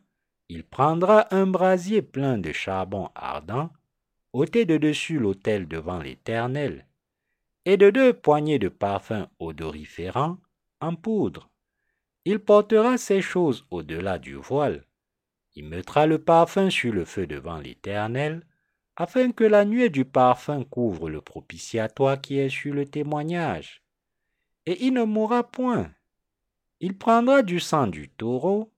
il 0.49 0.65
prendra 0.65 1.33
un 1.35 1.47
brasier 1.47 2.03
plein 2.03 2.39
de 2.39 2.53
charbon 2.53 3.11
ardent, 3.15 3.71
ôté 4.33 4.65
de 4.65 4.77
dessus 4.77 5.19
l'autel 5.19 5.69
devant 5.69 5.99
l'Éternel, 5.99 6.87
et 7.65 7.77
de 7.77 7.91
deux 7.91 8.13
poignées 8.13 8.59
de 8.59 8.69
parfum 8.69 9.29
odoriférant 9.39 10.39
en 10.81 10.95
poudre. 10.95 11.51
Il 12.25 12.39
portera 12.39 12.99
ces 12.99 13.21
choses 13.21 13.67
au-delà 13.71 14.19
du 14.19 14.35
voile. 14.35 14.85
Il 15.55 15.67
mettra 15.67 16.07
le 16.07 16.19
parfum 16.19 16.71
sur 16.71 16.93
le 16.93 17.05
feu 17.05 17.27
devant 17.27 17.59
l'Éternel, 17.59 18.47
afin 18.97 19.33
que 19.33 19.45
la 19.45 19.65
nuée 19.65 19.91
du 19.91 20.05
parfum 20.05 20.65
couvre 20.65 21.09
le 21.09 21.21
propitiatoire 21.21 22.21
qui 22.21 22.39
est 22.39 22.49
sur 22.49 22.75
le 22.75 22.87
témoignage. 22.87 23.83
Et 24.67 24.85
il 24.85 24.95
ne 24.95 25.05
mourra 25.05 25.43
point. 25.51 25.91
Il 26.81 26.97
prendra 26.97 27.43
du 27.43 27.59
sang 27.61 27.87
du 27.87 28.09
taureau, 28.09 28.73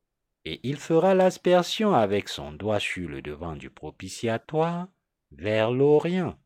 et 0.45 0.61
il 0.63 0.77
fera 0.77 1.15
l'aspersion 1.15 1.95
avec 1.95 2.29
son 2.29 2.53
doigt 2.53 2.81
sur 2.81 3.09
le 3.09 3.23
devant 3.23 3.57
du 3.57 3.71
propitiatoire, 3.71 4.89
vers 5.33 5.71
l'Orient. 5.71 6.39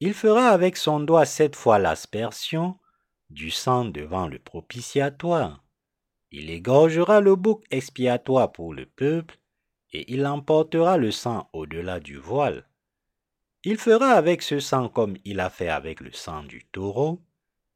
Il 0.00 0.14
fera 0.14 0.48
avec 0.48 0.76
son 0.76 1.00
doigt 1.00 1.26
sept 1.26 1.56
fois 1.56 1.78
l'aspersion 1.78 2.78
du 3.30 3.50
sang 3.50 3.84
devant 3.84 4.26
le 4.26 4.38
propitiatoire. 4.38 5.64
Il 6.30 6.50
égorgera 6.50 7.20
le 7.20 7.36
bouc 7.36 7.64
expiatoire 7.70 8.52
pour 8.52 8.74
le 8.74 8.86
peuple, 8.86 9.38
et 9.92 10.12
il 10.12 10.26
emportera 10.26 10.96
le 10.96 11.12
sang 11.12 11.48
au-delà 11.52 12.00
du 12.00 12.16
voile. 12.16 12.68
Il 13.62 13.78
fera 13.78 14.10
avec 14.10 14.42
ce 14.42 14.58
sang 14.58 14.88
comme 14.88 15.16
il 15.24 15.40
a 15.40 15.48
fait 15.48 15.68
avec 15.68 16.00
le 16.00 16.12
sang 16.12 16.42
du 16.42 16.64
taureau, 16.66 17.22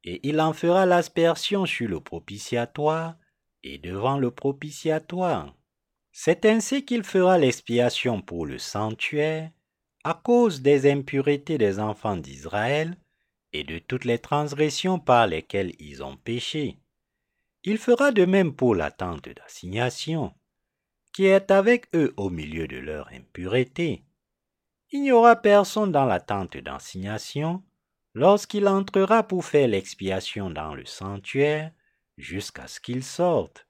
et 0.05 0.21
il 0.29 0.41
en 0.41 0.53
fera 0.53 0.87
l'aspersion 0.87 1.67
sur 1.67 1.89
le 1.89 2.01
propitiatoire 2.01 3.17
et 3.63 3.79
devant 3.79 4.19
le 4.19 4.31
propitiatoire. 4.31 5.55
C'est 6.13 6.45
ainsi 6.45 6.85
qu'il 6.85 7.05
fera 7.05 7.39
l'expiation 7.39 8.21
pour 8.21 8.45
le 8.45 8.59
sanctuaire, 8.59 9.51
à 10.09 10.15
cause 10.15 10.63
des 10.63 10.91
impuretés 10.91 11.59
des 11.59 11.79
enfants 11.79 12.17
d'Israël 12.17 12.97
et 13.53 13.63
de 13.63 13.79
toutes 13.79 14.07
les 14.07 14.19
transgressions 14.19 14.99
par 14.99 15.27
lesquelles 15.27 15.75
ils 15.79 16.03
ont 16.03 16.17
péché. 16.17 16.79
Il 17.63 17.77
fera 17.77 18.11
de 18.11 18.25
même 18.25 18.55
pour 18.55 18.75
la 18.75 18.91
tente 18.91 19.29
d'assignation, 19.29 20.33
qui 21.13 21.27
est 21.27 21.51
avec 21.51 21.95
eux 21.95 22.15
au 22.17 22.31
milieu 22.31 22.67
de 22.67 22.79
leur 22.79 23.09
impureté. 23.13 24.03
Il 24.93 25.03
n'y 25.03 25.13
aura 25.13 25.37
personne 25.37 25.93
dans 25.93 26.07
la 26.07 26.21
tente 26.21 26.57
d'assignation 26.57 27.63
lorsqu'il 28.15 28.67
entrera 28.67 29.25
pour 29.25 29.45
faire 29.45 29.69
l'expiation 29.69 30.49
dans 30.49 30.75
le 30.75 30.87
sanctuaire 30.87 31.71
jusqu'à 32.17 32.67
ce 32.67 32.81
qu'il 32.81 33.05
sorte. 33.05 33.67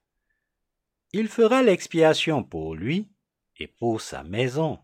Il 1.13 1.27
fera 1.27 1.65
l'expiation 1.65 2.45
pour 2.45 2.77
lui 2.77 3.09
et 3.57 3.67
pour 3.67 4.01
sa 4.01 4.23
maison 4.23 4.79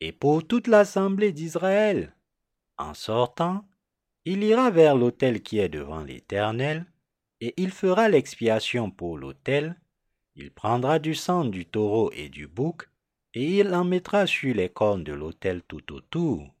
et 0.00 0.12
pour 0.12 0.46
toute 0.46 0.66
l'assemblée 0.66 1.32
d'Israël. 1.32 2.14
En 2.78 2.94
sortant, 2.94 3.66
il 4.24 4.42
ira 4.42 4.70
vers 4.70 4.96
l'autel 4.96 5.42
qui 5.42 5.58
est 5.58 5.68
devant 5.68 6.02
l'Éternel 6.02 6.86
et 7.40 7.54
il 7.56 7.70
fera 7.70 8.08
l'expiation 8.08 8.90
pour 8.90 9.16
l'autel, 9.18 9.76
il 10.34 10.50
prendra 10.50 10.98
du 10.98 11.14
sang 11.14 11.44
du 11.44 11.66
taureau 11.66 12.10
et 12.12 12.28
du 12.28 12.46
bouc, 12.46 12.88
et 13.34 13.58
il 13.58 13.74
en 13.74 13.84
mettra 13.84 14.26
sur 14.26 14.54
les 14.54 14.68
cornes 14.68 15.04
de 15.04 15.12
l'autel 15.12 15.62
tout 15.62 15.92
autour. 15.92 16.54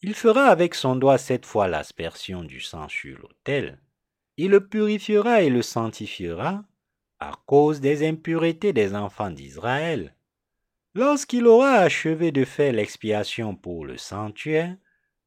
Il 0.00 0.14
fera 0.14 0.46
avec 0.46 0.74
son 0.74 0.96
doigt 0.96 1.18
sept 1.18 1.46
fois 1.46 1.68
l'aspersion 1.68 2.42
du 2.42 2.60
sang 2.60 2.88
sur 2.88 3.18
l'autel. 3.18 3.78
Il 4.36 4.50
le 4.50 4.66
purifiera 4.66 5.42
et 5.42 5.50
le 5.50 5.62
sanctifiera 5.62 6.64
à 7.20 7.32
cause 7.46 7.80
des 7.80 8.08
impuretés 8.08 8.72
des 8.72 8.94
enfants 8.94 9.30
d'Israël. 9.30 10.14
Lorsqu'il 10.94 11.46
aura 11.46 11.72
achevé 11.76 12.32
de 12.32 12.44
faire 12.44 12.72
l'expiation 12.72 13.56
pour 13.56 13.86
le 13.86 13.96
sanctuaire, 13.96 14.76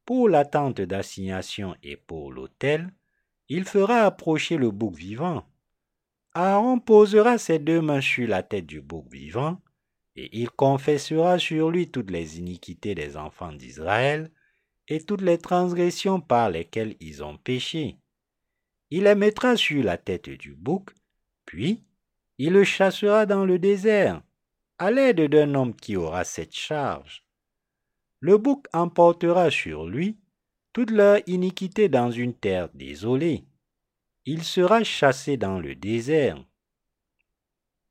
pour 0.05 0.29
la 0.29 0.45
tente 0.45 0.81
d'assignation 0.81 1.75
et 1.81 1.97
pour 1.97 2.31
l'autel, 2.31 2.93
il 3.49 3.65
fera 3.65 4.01
approcher 4.01 4.57
le 4.57 4.69
bouc 4.69 4.95
vivant. 4.95 5.43
Aaron 6.33 6.79
posera 6.79 7.37
ses 7.37 7.57
deux 7.57 7.81
mains 7.81 8.01
sur 8.01 8.27
la 8.27 8.43
tête 8.43 8.67
du 8.67 8.81
bouc 8.81 9.11
vivant, 9.11 9.59
et 10.15 10.29
il 10.37 10.49
confessera 10.51 11.39
sur 11.39 11.71
lui 11.71 11.89
toutes 11.89 12.11
les 12.11 12.39
iniquités 12.39 12.93
des 12.93 13.17
enfants 13.17 13.51
d'Israël 13.51 14.31
et 14.87 15.01
toutes 15.01 15.21
les 15.21 15.39
transgressions 15.39 16.21
par 16.21 16.49
lesquelles 16.49 16.95
ils 16.99 17.23
ont 17.23 17.37
péché. 17.37 17.97
Il 18.91 19.03
les 19.05 19.15
mettra 19.15 19.57
sur 19.57 19.83
la 19.83 19.97
tête 19.97 20.29
du 20.29 20.53
bouc, 20.53 20.91
puis 21.45 21.83
il 22.37 22.53
le 22.53 22.63
chassera 22.63 23.25
dans 23.25 23.45
le 23.45 23.57
désert, 23.57 24.21
à 24.77 24.91
l'aide 24.91 25.21
d'un 25.21 25.55
homme 25.55 25.75
qui 25.75 25.95
aura 25.95 26.23
cette 26.23 26.55
charge. 26.55 27.25
Le 28.19 28.37
bouc 28.37 28.65
emportera 28.73 29.49
sur 29.49 29.85
lui 29.85 30.17
toute 30.73 30.91
leur 30.91 31.19
iniquité 31.27 31.87
dans 31.87 32.11
une 32.11 32.33
terre 32.33 32.69
désolée. 32.73 33.45
Il 34.25 34.43
sera 34.43 34.83
chassé 34.83 35.37
dans 35.37 35.59
le 35.59 35.75
désert. 35.75 36.43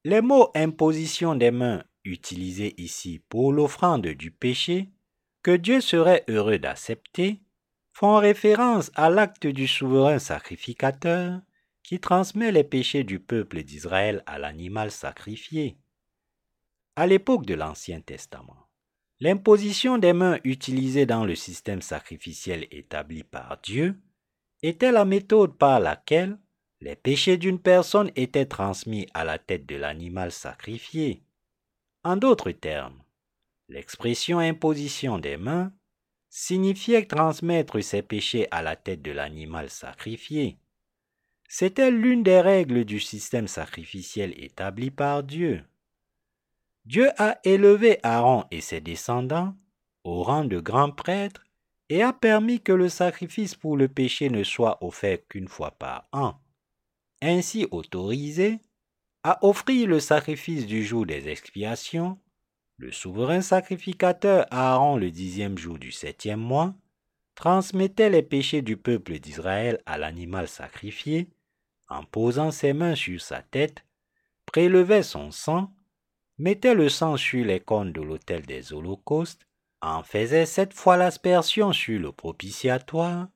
Les 0.04 0.20
mots 0.20 0.50
imposition 0.54 1.34
des 1.34 1.50
mains 1.50 1.84
utilisés 2.04 2.74
ici 2.76 3.22
pour 3.28 3.52
l'offrande 3.52 4.06
du 4.08 4.30
péché, 4.30 4.90
que 5.42 5.56
Dieu 5.56 5.80
serait 5.80 6.24
heureux 6.28 6.58
d'accepter, 6.58 7.40
font 7.92 8.16
référence 8.16 8.90
à 8.94 9.08
l'acte 9.08 9.46
du 9.46 9.66
souverain 9.66 10.18
sacrificateur 10.18 11.40
qui 11.82 12.00
transmet 12.00 12.50
les 12.50 12.64
péchés 12.64 13.04
du 13.04 13.20
peuple 13.20 13.62
d'Israël 13.62 14.22
à 14.26 14.38
l'animal 14.38 14.90
sacrifié. 14.90 15.78
À 16.96 17.06
l'époque 17.06 17.44
de 17.46 17.54
l'Ancien 17.54 18.00
Testament, 18.00 18.64
L'imposition 19.20 19.96
des 19.96 20.12
mains 20.12 20.38
utilisée 20.44 21.06
dans 21.06 21.24
le 21.24 21.34
système 21.34 21.82
sacrificiel 21.82 22.66
établi 22.70 23.22
par 23.22 23.58
Dieu 23.62 23.98
était 24.62 24.92
la 24.92 25.04
méthode 25.04 25.56
par 25.56 25.78
laquelle 25.78 26.38
les 26.80 26.96
péchés 26.96 27.36
d'une 27.36 27.60
personne 27.60 28.10
étaient 28.16 28.46
transmis 28.46 29.06
à 29.14 29.24
la 29.24 29.38
tête 29.38 29.66
de 29.66 29.76
l'animal 29.76 30.32
sacrifié. 30.32 31.22
En 32.02 32.16
d'autres 32.16 32.50
termes, 32.50 33.02
l'expression 33.68 34.40
imposition 34.40 35.18
des 35.18 35.36
mains 35.36 35.72
signifiait 36.28 37.06
transmettre 37.06 37.82
ses 37.82 38.02
péchés 38.02 38.48
à 38.50 38.62
la 38.62 38.74
tête 38.74 39.00
de 39.00 39.12
l'animal 39.12 39.70
sacrifié. 39.70 40.58
C'était 41.48 41.92
l'une 41.92 42.24
des 42.24 42.40
règles 42.40 42.84
du 42.84 42.98
système 42.98 43.46
sacrificiel 43.46 44.34
établi 44.36 44.90
par 44.90 45.22
Dieu. 45.22 45.62
Dieu 46.84 47.10
a 47.16 47.38
élevé 47.44 47.98
Aaron 48.02 48.44
et 48.50 48.60
ses 48.60 48.80
descendants 48.80 49.54
au 50.04 50.22
rang 50.22 50.44
de 50.44 50.60
grands 50.60 50.90
prêtres 50.90 51.44
et 51.88 52.02
a 52.02 52.12
permis 52.12 52.60
que 52.60 52.72
le 52.72 52.88
sacrifice 52.88 53.54
pour 53.54 53.76
le 53.76 53.88
péché 53.88 54.28
ne 54.28 54.44
soit 54.44 54.82
offert 54.84 55.18
qu'une 55.28 55.48
fois 55.48 55.70
par 55.72 56.08
an, 56.12 56.34
ainsi 57.22 57.66
autorisé 57.70 58.60
à 59.22 59.38
offrir 59.44 59.88
le 59.88 60.00
sacrifice 60.00 60.66
du 60.66 60.84
jour 60.84 61.06
des 61.06 61.28
expiations. 61.28 62.18
Le 62.76 62.92
souverain 62.92 63.40
sacrificateur 63.40 64.46
Aaron 64.50 64.96
le 64.96 65.10
dixième 65.10 65.56
jour 65.56 65.78
du 65.78 65.90
septième 65.90 66.40
mois 66.40 66.74
transmettait 67.34 68.10
les 68.10 68.22
péchés 68.22 68.62
du 68.62 68.76
peuple 68.76 69.18
d'Israël 69.18 69.80
à 69.86 69.96
l'animal 69.96 70.48
sacrifié. 70.48 71.28
En 71.88 72.04
posant 72.04 72.50
ses 72.50 72.72
mains 72.72 72.94
sur 72.94 73.20
sa 73.20 73.42
tête, 73.42 73.84
prélevait 74.46 75.02
son 75.02 75.30
sang, 75.30 75.70
mettait 76.38 76.74
le 76.74 76.88
sang 76.88 77.16
sur 77.16 77.44
les 77.44 77.60
cornes 77.60 77.92
de 77.92 78.00
l'autel 78.00 78.42
des 78.46 78.72
holocaustes, 78.72 79.46
en 79.80 80.02
faisait 80.02 80.46
sept 80.46 80.72
fois 80.72 80.96
l'aspersion 80.96 81.72
sur 81.72 82.00
le 82.00 82.10
propitiatoire 82.10 83.28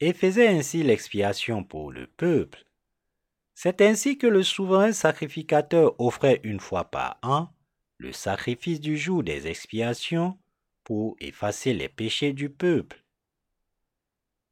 et 0.00 0.12
faisait 0.12 0.48
ainsi 0.48 0.82
l'expiation 0.82 1.64
pour 1.64 1.90
le 1.90 2.06
peuple. 2.06 2.64
C'est 3.54 3.80
ainsi 3.80 4.18
que 4.18 4.26
le 4.26 4.42
souverain 4.42 4.92
sacrificateur 4.92 5.98
offrait 5.98 6.40
une 6.44 6.60
fois 6.60 6.84
par 6.84 7.18
an 7.22 7.48
le 7.98 8.12
sacrifice 8.12 8.80
du 8.80 8.98
jour 8.98 9.22
des 9.22 9.46
expiations 9.46 10.38
pour 10.84 11.16
effacer 11.18 11.72
les 11.72 11.88
péchés 11.88 12.32
du 12.32 12.50
peuple. 12.50 13.02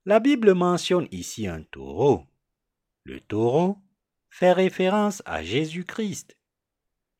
La 0.06 0.20
Bible 0.20 0.54
mentionne 0.54 1.08
ici 1.12 1.46
un 1.46 1.62
taureau. 1.62 2.24
Le 3.04 3.20
taureau 3.20 3.78
fait 4.28 4.52
référence 4.52 5.22
à 5.26 5.42
Jésus-Christ. 5.42 6.36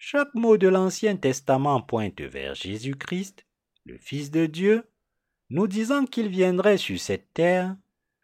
Chaque 0.07 0.35
mot 0.35 0.59
de 0.59 0.69
l'Ancien 0.69 1.17
Testament 1.17 1.81
pointe 1.81 2.21
vers 2.21 2.55
Jésus-Christ, 2.55 3.47
le 3.87 3.97
Fils 3.97 4.31
de 4.31 4.45
Dieu, 4.45 4.85
nous 5.49 5.67
disant 5.67 6.05
qu'il 6.05 6.29
viendrait 6.29 6.77
sur 6.77 7.01
cette 7.01 7.33
terre, 7.33 7.75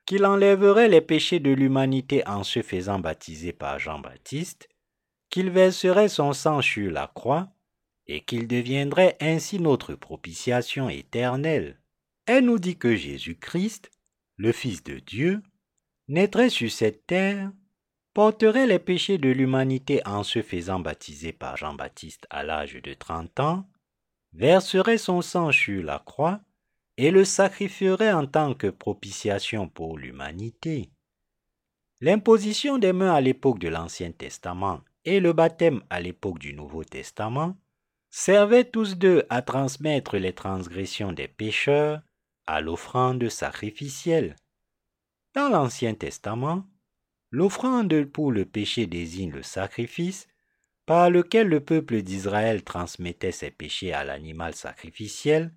qu'il 0.04 0.26
enlèverait 0.26 0.90
les 0.90 1.00
péchés 1.00 1.40
de 1.40 1.50
l'humanité 1.50 2.22
en 2.28 2.44
se 2.44 2.60
faisant 2.60 2.98
baptiser 2.98 3.54
par 3.54 3.78
Jean-Baptiste, 3.78 4.68
qu'il 5.30 5.48
verserait 5.48 6.10
son 6.10 6.34
sang 6.34 6.60
sur 6.60 6.92
la 6.92 7.06
croix, 7.06 7.48
et 8.06 8.20
qu'il 8.20 8.46
deviendrait 8.46 9.16
ainsi 9.18 9.58
notre 9.58 9.94
propitiation 9.94 10.90
éternelle. 10.90 11.80
Elle 12.26 12.44
nous 12.44 12.58
dit 12.58 12.76
que 12.76 12.94
Jésus-Christ, 12.94 13.90
le 14.36 14.52
Fils 14.52 14.84
de 14.84 14.98
Dieu, 14.98 15.42
naîtrait 16.08 16.50
sur 16.50 16.70
cette 16.70 17.06
terre, 17.06 17.50
porterait 18.14 18.66
les 18.66 18.78
péchés 18.78 19.18
de 19.18 19.28
l'humanité 19.28 20.02
en 20.06 20.22
se 20.22 20.42
faisant 20.42 20.80
baptiser 20.80 21.32
par 21.32 21.56
Jean-Baptiste 21.56 22.26
à 22.30 22.42
l'âge 22.42 22.74
de 22.74 22.94
30 22.94 23.40
ans, 23.40 23.68
verserait 24.32 24.98
son 24.98 25.22
sang 25.22 25.52
sur 25.52 25.82
la 25.82 25.98
croix 25.98 26.40
et 26.96 27.10
le 27.10 27.24
sacrifierait 27.24 28.12
en 28.12 28.26
tant 28.26 28.54
que 28.54 28.66
propitiation 28.66 29.68
pour 29.68 29.98
l'humanité. 29.98 30.90
L'imposition 32.00 32.78
des 32.78 32.92
mains 32.92 33.14
à 33.14 33.20
l'époque 33.20 33.58
de 33.58 33.68
l'Ancien 33.68 34.10
Testament 34.10 34.80
et 35.04 35.20
le 35.20 35.32
baptême 35.32 35.82
à 35.90 36.00
l'époque 36.00 36.38
du 36.38 36.54
Nouveau 36.54 36.84
Testament 36.84 37.56
servaient 38.10 38.64
tous 38.64 38.96
deux 38.96 39.24
à 39.30 39.42
transmettre 39.42 40.16
les 40.16 40.32
transgressions 40.32 41.12
des 41.12 41.28
pécheurs 41.28 42.02
à 42.46 42.60
l'offrande 42.60 43.28
sacrificielle. 43.28 44.36
Dans 45.34 45.48
l'Ancien 45.48 45.94
Testament, 45.94 46.64
l'offrande 47.30 48.04
pour 48.06 48.32
le 48.32 48.44
péché 48.44 48.86
désigne 48.86 49.32
le 49.32 49.42
sacrifice 49.42 50.26
par 50.86 51.10
lequel 51.10 51.46
le 51.46 51.60
peuple 51.60 52.02
d'Israël 52.02 52.64
transmettait 52.64 53.32
ses 53.32 53.50
péchés 53.50 53.92
à 53.92 54.02
l'animal 54.02 54.54
sacrificiel, 54.54 55.54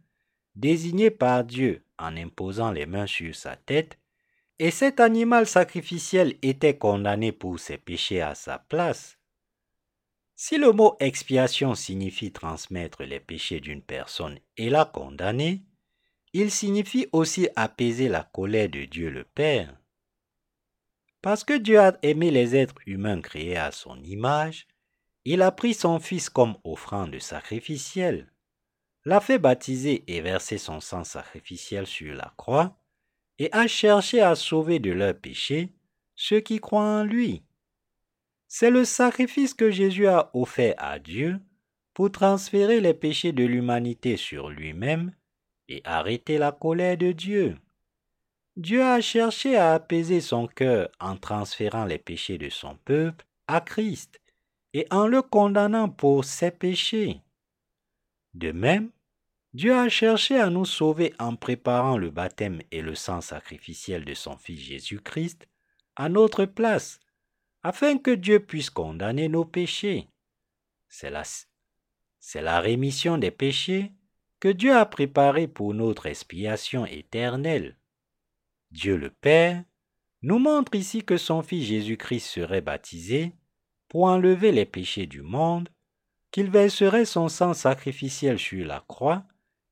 désigné 0.56 1.10
par 1.10 1.44
Dieu 1.44 1.84
en 1.98 2.16
imposant 2.16 2.72
les 2.72 2.86
mains 2.86 3.08
sur 3.08 3.36
sa 3.36 3.56
tête, 3.56 3.98
et 4.60 4.70
cet 4.70 5.00
animal 5.00 5.48
sacrificiel 5.48 6.38
était 6.44 6.78
condamné 6.78 7.32
pour 7.32 7.60
ses 7.60 7.78
péchés 7.78 8.22
à 8.22 8.36
sa 8.36 8.60
place. 8.60 9.18
Si 10.36 10.58
le 10.58 10.72
mot 10.72 10.96
expiation 11.00 11.74
signifie 11.74 12.32
transmettre 12.32 13.04
les 13.04 13.20
péchés 13.20 13.60
d'une 13.60 13.82
personne 13.82 14.40
et 14.58 14.70
la 14.70 14.86
condamner, 14.86 15.64
il 16.34 16.52
signifie 16.52 17.08
aussi 17.12 17.48
apaiser 17.56 18.10
la 18.10 18.24
colère 18.24 18.70
de 18.70 18.86
Dieu 18.86 19.10
le 19.10 19.24
Père. 19.24 19.76
Parce 21.24 21.46
que 21.46 21.58
Dieu 21.58 21.80
a 21.80 21.98
aimé 22.02 22.32
les 22.32 22.54
êtres 22.54 22.76
humains 22.86 23.22
créés 23.22 23.56
à 23.56 23.72
son 23.72 23.98
image, 24.04 24.68
il 25.24 25.42
a 25.42 25.54
pris 25.54 25.74
son 25.74 26.02
Fils 26.02 26.30
comme 26.30 26.58
offrande 26.66 27.18
sacrificielle, 27.20 28.30
l'a 29.06 29.22
fait 29.22 29.40
baptiser 29.40 30.04
et 30.08 30.20
verser 30.20 30.58
son 30.58 30.82
sang 30.82 31.06
sacrificiel 31.06 31.88
sur 31.88 32.14
la 32.14 32.34
croix, 32.36 32.78
et 33.40 33.48
a 33.54 33.68
cherché 33.68 34.20
à 34.20 34.36
sauver 34.36 34.80
de 34.80 34.92
leurs 34.92 35.18
péchés 35.18 35.72
ceux 36.14 36.42
qui 36.42 36.60
croient 36.60 37.00
en 37.00 37.04
lui. 37.06 37.42
C'est 38.50 38.70
le 38.70 38.84
sacrifice 38.84 39.54
que 39.54 39.72
Jésus 39.72 40.08
a 40.08 40.30
offert 40.34 40.76
à 40.78 41.00
Dieu 41.00 41.40
pour 41.94 42.12
transférer 42.12 42.82
les 42.82 42.94
péchés 42.94 43.32
de 43.32 43.46
l'humanité 43.46 44.18
sur 44.18 44.50
lui-même 44.50 45.14
et 45.70 45.82
arrêter 45.86 46.38
la 46.38 46.52
colère 46.52 46.98
de 46.98 47.14
Dieu. 47.14 47.56
Dieu 48.56 48.84
a 48.84 49.02
cherché 49.02 49.56
à 49.56 49.74
apaiser 49.74 50.22
son 50.22 50.48
cœur 50.48 50.90
en 51.00 51.18
transférant 51.18 51.86
les 51.86 51.98
péchés 51.98 52.38
de 52.38 52.50
son 52.50 52.76
peuple 52.86 53.26
à 53.48 53.62
Christ 53.62 54.22
et 54.74 54.86
en 54.92 55.08
le 55.08 55.24
condamnant 55.24 55.90
pour 55.90 56.24
ses 56.24 56.52
péchés. 56.52 57.22
De 58.36 58.52
même, 58.52 58.92
Dieu 59.54 59.74
a 59.74 59.90
cherché 59.90 60.40
à 60.40 60.50
nous 60.50 60.66
sauver 60.66 61.14
en 61.20 61.36
préparant 61.36 61.98
le 61.98 62.12
baptême 62.12 62.62
et 62.72 62.82
le 62.82 62.96
sang 62.96 63.22
sacrificiel 63.22 64.06
de 64.06 64.14
son 64.14 64.38
Fils 64.38 64.60
Jésus-Christ 64.60 65.48
à 65.96 66.10
notre 66.10 66.46
place 66.46 67.00
afin 67.64 67.98
que 67.98 68.12
Dieu 68.12 68.40
puisse 68.40 68.70
condamner 68.70 69.30
nos 69.30 69.46
péchés. 69.46 70.10
C'est 70.90 71.10
la, 71.10 71.24
c'est 72.20 72.42
la 72.42 72.60
rémission 72.60 73.18
des 73.18 73.32
péchés 73.32 73.92
que 74.40 74.50
Dieu 74.50 74.76
a 74.76 74.86
préparée 74.86 75.48
pour 75.48 75.74
notre 75.74 76.06
expiation 76.06 76.86
éternelle. 76.86 77.78
Dieu 78.74 78.98
le 78.98 79.12
Père 79.12 79.64
nous 80.24 80.40
montre 80.40 80.74
ici 80.74 81.04
que 81.04 81.18
son 81.18 81.44
Fils 81.44 81.68
Jésus-Christ 81.68 82.26
serait 82.26 82.62
baptisé 82.62 83.34
pour 83.88 84.06
enlever 84.06 84.52
les 84.52 84.66
péchés 84.66 85.06
du 85.06 85.22
monde, 85.22 85.70
qu'il 86.32 86.50
verserait 86.50 87.06
son 87.06 87.30
sang 87.30 87.54
sacrificiel 87.54 88.40
sur 88.40 88.66
la 88.66 88.84
croix 88.88 89.26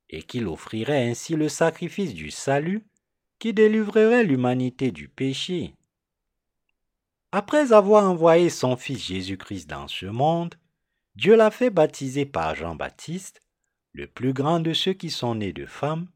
et 0.08 0.22
qu'il 0.22 0.46
offrirait 0.46 1.10
ainsi 1.10 1.34
le 1.34 1.48
sacrifice 1.48 2.14
du 2.14 2.30
salut 2.30 2.86
qui 3.40 3.52
délivrerait 3.52 4.22
l'humanité 4.22 4.92
du 4.92 5.08
péché. 5.08 5.74
Après 7.32 7.72
avoir 7.72 8.08
envoyé 8.08 8.50
son 8.50 8.76
Fils 8.76 9.04
Jésus-Christ 9.04 9.68
dans 9.68 9.88
ce 9.88 10.06
monde, 10.06 10.54
Dieu 11.16 11.34
l'a 11.34 11.50
fait 11.50 11.70
baptiser 11.70 12.24
par 12.24 12.54
Jean-Baptiste, 12.54 13.42
le 13.94 14.06
plus 14.06 14.32
grand 14.32 14.60
de 14.60 14.72
ceux 14.72 14.92
qui 14.92 15.10
sont 15.10 15.34
nés 15.34 15.52
de 15.52 15.66
femmes, 15.66 16.06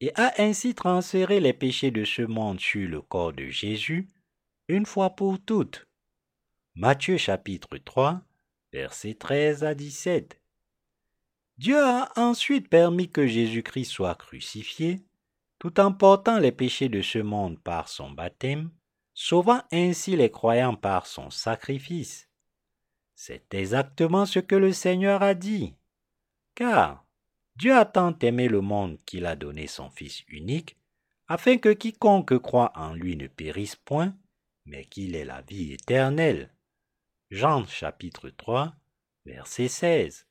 et 0.00 0.12
a 0.16 0.32
ainsi 0.38 0.74
transféré 0.74 1.40
les 1.40 1.52
péchés 1.52 1.90
de 1.90 2.04
ce 2.04 2.22
monde 2.22 2.60
sur 2.60 2.88
le 2.88 3.00
corps 3.00 3.32
de 3.32 3.46
Jésus, 3.46 4.08
une 4.68 4.86
fois 4.86 5.10
pour 5.10 5.38
toutes. 5.42 5.86
Matthieu 6.74 7.16
chapitre 7.16 7.78
3, 7.78 8.22
versets 8.72 9.14
13 9.14 9.64
à 9.64 9.74
17. 9.74 10.40
Dieu 11.56 11.78
a 11.78 12.10
ensuite 12.16 12.68
permis 12.68 13.08
que 13.08 13.26
Jésus-Christ 13.26 13.90
soit 13.90 14.16
crucifié, 14.16 15.04
tout 15.58 15.78
en 15.78 15.92
portant 15.92 16.38
les 16.38 16.50
péchés 16.50 16.88
de 16.88 17.00
ce 17.00 17.18
monde 17.18 17.60
par 17.60 17.88
son 17.88 18.10
baptême, 18.10 18.70
sauvant 19.14 19.62
ainsi 19.72 20.16
les 20.16 20.30
croyants 20.30 20.74
par 20.74 21.06
son 21.06 21.30
sacrifice. 21.30 22.28
C'est 23.14 23.54
exactement 23.54 24.26
ce 24.26 24.40
que 24.40 24.56
le 24.56 24.72
Seigneur 24.72 25.22
a 25.22 25.34
dit. 25.34 25.74
Car 26.56 27.03
Dieu 27.56 27.74
a 27.74 27.84
tant 27.84 28.18
aimé 28.20 28.48
le 28.48 28.60
monde 28.60 28.98
qu'il 29.06 29.26
a 29.26 29.36
donné 29.36 29.66
son 29.66 29.90
Fils 29.90 30.24
unique, 30.28 30.76
afin 31.28 31.56
que 31.56 31.72
quiconque 31.72 32.36
croit 32.38 32.72
en 32.74 32.94
lui 32.94 33.16
ne 33.16 33.28
périsse 33.28 33.76
point, 33.76 34.14
mais 34.66 34.84
qu'il 34.86 35.14
ait 35.14 35.24
la 35.24 35.42
vie 35.42 35.72
éternelle. 35.72 36.52
Jean 37.30 37.64
chapitre 37.66 38.28
3, 38.30 38.74
verset 39.24 39.68
16. 39.68 40.26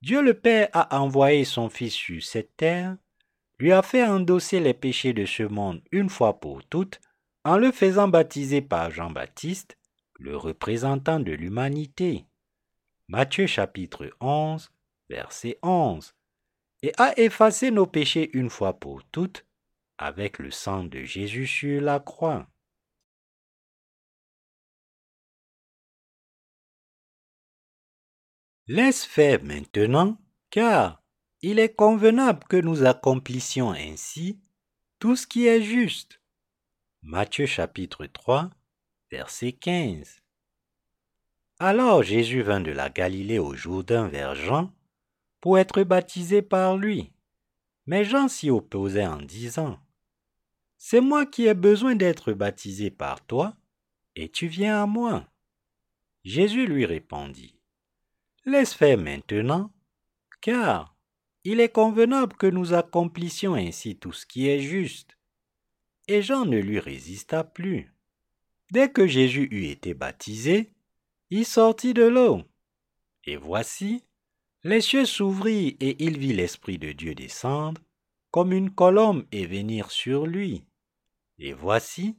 Dieu 0.00 0.22
le 0.22 0.34
Père 0.34 0.68
a 0.72 1.00
envoyé 1.00 1.44
son 1.44 1.68
Fils 1.68 1.92
sur 1.92 2.22
cette 2.22 2.56
terre, 2.56 2.96
lui 3.58 3.72
a 3.72 3.82
fait 3.82 4.04
endosser 4.04 4.60
les 4.60 4.74
péchés 4.74 5.12
de 5.12 5.26
ce 5.26 5.42
monde 5.42 5.82
une 5.90 6.08
fois 6.08 6.38
pour 6.38 6.64
toutes, 6.64 7.00
en 7.44 7.58
le 7.58 7.72
faisant 7.72 8.06
baptiser 8.06 8.62
par 8.62 8.90
Jean-Baptiste, 8.92 9.76
le 10.20 10.36
représentant 10.36 11.18
de 11.18 11.32
l'humanité. 11.32 12.26
Matthieu 13.08 13.46
chapitre 13.46 14.10
11, 14.20 14.70
verset 15.08 15.58
11, 15.62 16.14
et 16.82 16.92
a 16.98 17.18
effacé 17.18 17.70
nos 17.70 17.86
péchés 17.86 18.30
une 18.32 18.50
fois 18.50 18.78
pour 18.78 19.04
toutes 19.04 19.44
avec 19.98 20.38
le 20.38 20.50
sang 20.50 20.84
de 20.84 21.02
Jésus 21.02 21.46
sur 21.46 21.80
la 21.80 21.98
croix. 21.98 22.46
Laisse 28.68 29.04
faire 29.04 29.42
maintenant, 29.42 30.18
car 30.50 31.02
il 31.40 31.58
est 31.58 31.74
convenable 31.74 32.44
que 32.48 32.56
nous 32.56 32.84
accomplissions 32.84 33.70
ainsi 33.70 34.38
tout 34.98 35.16
ce 35.16 35.26
qui 35.26 35.46
est 35.46 35.62
juste. 35.62 36.20
Matthieu 37.02 37.46
chapitre 37.46 38.06
3, 38.06 38.50
verset 39.10 39.52
15. 39.52 40.20
Alors 41.60 42.02
Jésus 42.02 42.42
vint 42.42 42.60
de 42.60 42.70
la 42.70 42.90
Galilée 42.90 43.38
au 43.38 43.54
Jourdain 43.54 44.06
vers 44.08 44.34
Jean 44.34 44.72
pour 45.40 45.58
être 45.58 45.82
baptisé 45.82 46.42
par 46.42 46.76
lui. 46.76 47.12
Mais 47.86 48.04
Jean 48.04 48.28
s'y 48.28 48.50
opposait 48.50 49.06
en 49.06 49.22
disant, 49.22 49.78
C'est 50.76 51.00
moi 51.00 51.26
qui 51.26 51.46
ai 51.46 51.54
besoin 51.54 51.94
d'être 51.94 52.32
baptisé 52.32 52.90
par 52.90 53.24
toi, 53.26 53.56
et 54.16 54.28
tu 54.28 54.46
viens 54.46 54.82
à 54.82 54.86
moi. 54.86 55.26
Jésus 56.24 56.66
lui 56.66 56.84
répondit, 56.84 57.58
Laisse 58.44 58.74
faire 58.74 58.98
maintenant, 58.98 59.72
car 60.40 60.94
il 61.44 61.60
est 61.60 61.72
convenable 61.72 62.36
que 62.36 62.46
nous 62.46 62.74
accomplissions 62.74 63.54
ainsi 63.54 63.96
tout 63.96 64.12
ce 64.12 64.26
qui 64.26 64.48
est 64.48 64.60
juste. 64.60 65.16
Et 66.08 66.20
Jean 66.20 66.44
ne 66.44 66.58
lui 66.58 66.78
résista 66.78 67.44
plus. 67.44 67.92
Dès 68.70 68.90
que 68.90 69.06
Jésus 69.06 69.48
eut 69.50 69.68
été 69.68 69.94
baptisé, 69.94 70.72
il 71.30 71.46
sortit 71.46 71.94
de 71.94 72.04
l'eau. 72.04 72.42
Et 73.24 73.36
voici, 73.36 74.04
les 74.64 74.80
cieux 74.80 75.04
s'ouvrirent 75.04 75.76
et 75.80 76.02
il 76.04 76.18
vit 76.18 76.32
l'Esprit 76.32 76.78
de 76.78 76.92
Dieu 76.92 77.14
descendre 77.14 77.80
comme 78.30 78.52
une 78.52 78.70
colombe 78.70 79.24
et 79.32 79.46
venir 79.46 79.90
sur 79.90 80.26
lui. 80.26 80.64
Et 81.38 81.52
voici, 81.52 82.16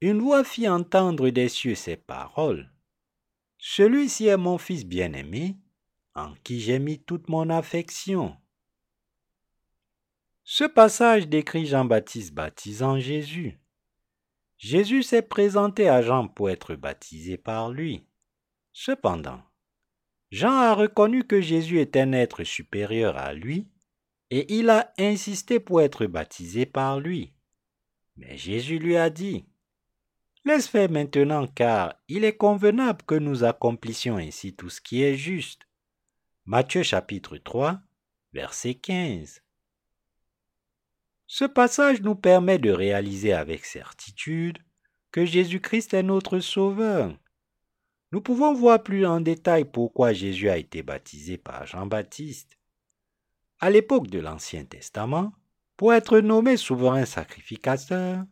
une 0.00 0.20
voix 0.20 0.44
fit 0.44 0.68
entendre 0.68 1.30
des 1.30 1.48
cieux 1.48 1.74
ces 1.74 1.96
paroles. 1.96 2.70
Celui-ci 3.58 4.26
est 4.26 4.36
mon 4.36 4.58
Fils 4.58 4.84
bien-aimé, 4.84 5.56
en 6.14 6.34
qui 6.44 6.60
j'ai 6.60 6.78
mis 6.78 6.98
toute 6.98 7.28
mon 7.28 7.50
affection. 7.50 8.36
Ce 10.44 10.64
passage 10.64 11.28
décrit 11.28 11.66
Jean-Baptiste 11.66 12.32
baptisant 12.32 12.98
Jésus. 12.98 13.58
Jésus 14.58 15.02
s'est 15.02 15.22
présenté 15.22 15.88
à 15.88 16.02
Jean 16.02 16.28
pour 16.28 16.50
être 16.50 16.76
baptisé 16.76 17.36
par 17.36 17.70
lui. 17.70 18.06
Cependant, 18.72 19.42
Jean 20.30 20.52
a 20.52 20.74
reconnu 20.74 21.24
que 21.24 21.40
Jésus 21.40 21.80
est 21.80 21.96
un 21.96 22.12
être 22.12 22.44
supérieur 22.44 23.16
à 23.16 23.32
lui 23.32 23.68
et 24.30 24.52
il 24.54 24.70
a 24.70 24.92
insisté 24.98 25.60
pour 25.60 25.80
être 25.80 26.06
baptisé 26.06 26.66
par 26.66 27.00
lui. 27.00 27.32
Mais 28.16 28.36
Jésus 28.36 28.78
lui 28.78 28.96
a 28.96 29.10
dit, 29.10 29.46
Laisse 30.44 30.68
faire 30.68 30.90
maintenant 30.90 31.46
car 31.46 31.94
il 32.08 32.24
est 32.24 32.36
convenable 32.36 33.02
que 33.04 33.16
nous 33.16 33.44
accomplissions 33.44 34.16
ainsi 34.16 34.54
tout 34.54 34.70
ce 34.70 34.80
qui 34.80 35.02
est 35.02 35.16
juste. 35.16 35.62
Matthieu 36.44 36.84
chapitre 36.84 37.36
3, 37.36 37.80
verset 38.32 38.74
15. 38.74 39.42
Ce 41.26 41.44
passage 41.44 42.00
nous 42.02 42.14
permet 42.14 42.58
de 42.58 42.70
réaliser 42.70 43.32
avec 43.32 43.64
certitude 43.64 44.58
que 45.10 45.24
Jésus-Christ 45.24 45.94
est 45.94 46.04
notre 46.04 46.38
Sauveur. 46.38 47.16
Nous 48.12 48.20
pouvons 48.20 48.54
voir 48.54 48.82
plus 48.82 49.04
en 49.04 49.20
détail 49.20 49.64
pourquoi 49.64 50.12
Jésus 50.12 50.48
a 50.48 50.56
été 50.56 50.82
baptisé 50.82 51.38
par 51.38 51.66
Jean-Baptiste. 51.66 52.56
À 53.58 53.70
l'époque 53.70 54.06
de 54.08 54.20
l'Ancien 54.20 54.64
Testament, 54.64 55.32
pour 55.76 55.92
être 55.92 56.20
nommé 56.20 56.56
souverain 56.56 57.04
sacrificateur, 57.04 58.24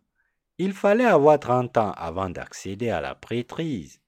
il 0.58 0.72
fallait 0.72 1.04
avoir 1.04 1.40
30 1.40 1.76
ans 1.78 1.92
avant 1.92 2.30
d'accéder 2.30 2.90
à 2.90 3.00
la 3.00 3.14
prêtrise. 3.14 4.00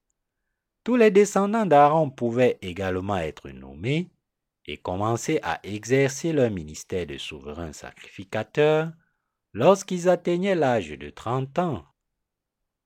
Tous 0.84 0.94
les 0.94 1.10
descendants 1.10 1.66
d'Aaron 1.66 2.10
pouvaient 2.10 2.58
également 2.62 3.16
être 3.16 3.50
nommés 3.50 4.08
et 4.66 4.76
commencer 4.76 5.40
à 5.42 5.58
exercer 5.64 6.32
leur 6.32 6.50
ministère 6.50 7.06
de 7.06 7.18
souverain 7.18 7.72
sacrificateur 7.72 8.92
lorsqu'ils 9.52 10.08
atteignaient 10.08 10.54
l'âge 10.54 10.90
de 10.90 11.10
30 11.10 11.58
ans. 11.58 11.84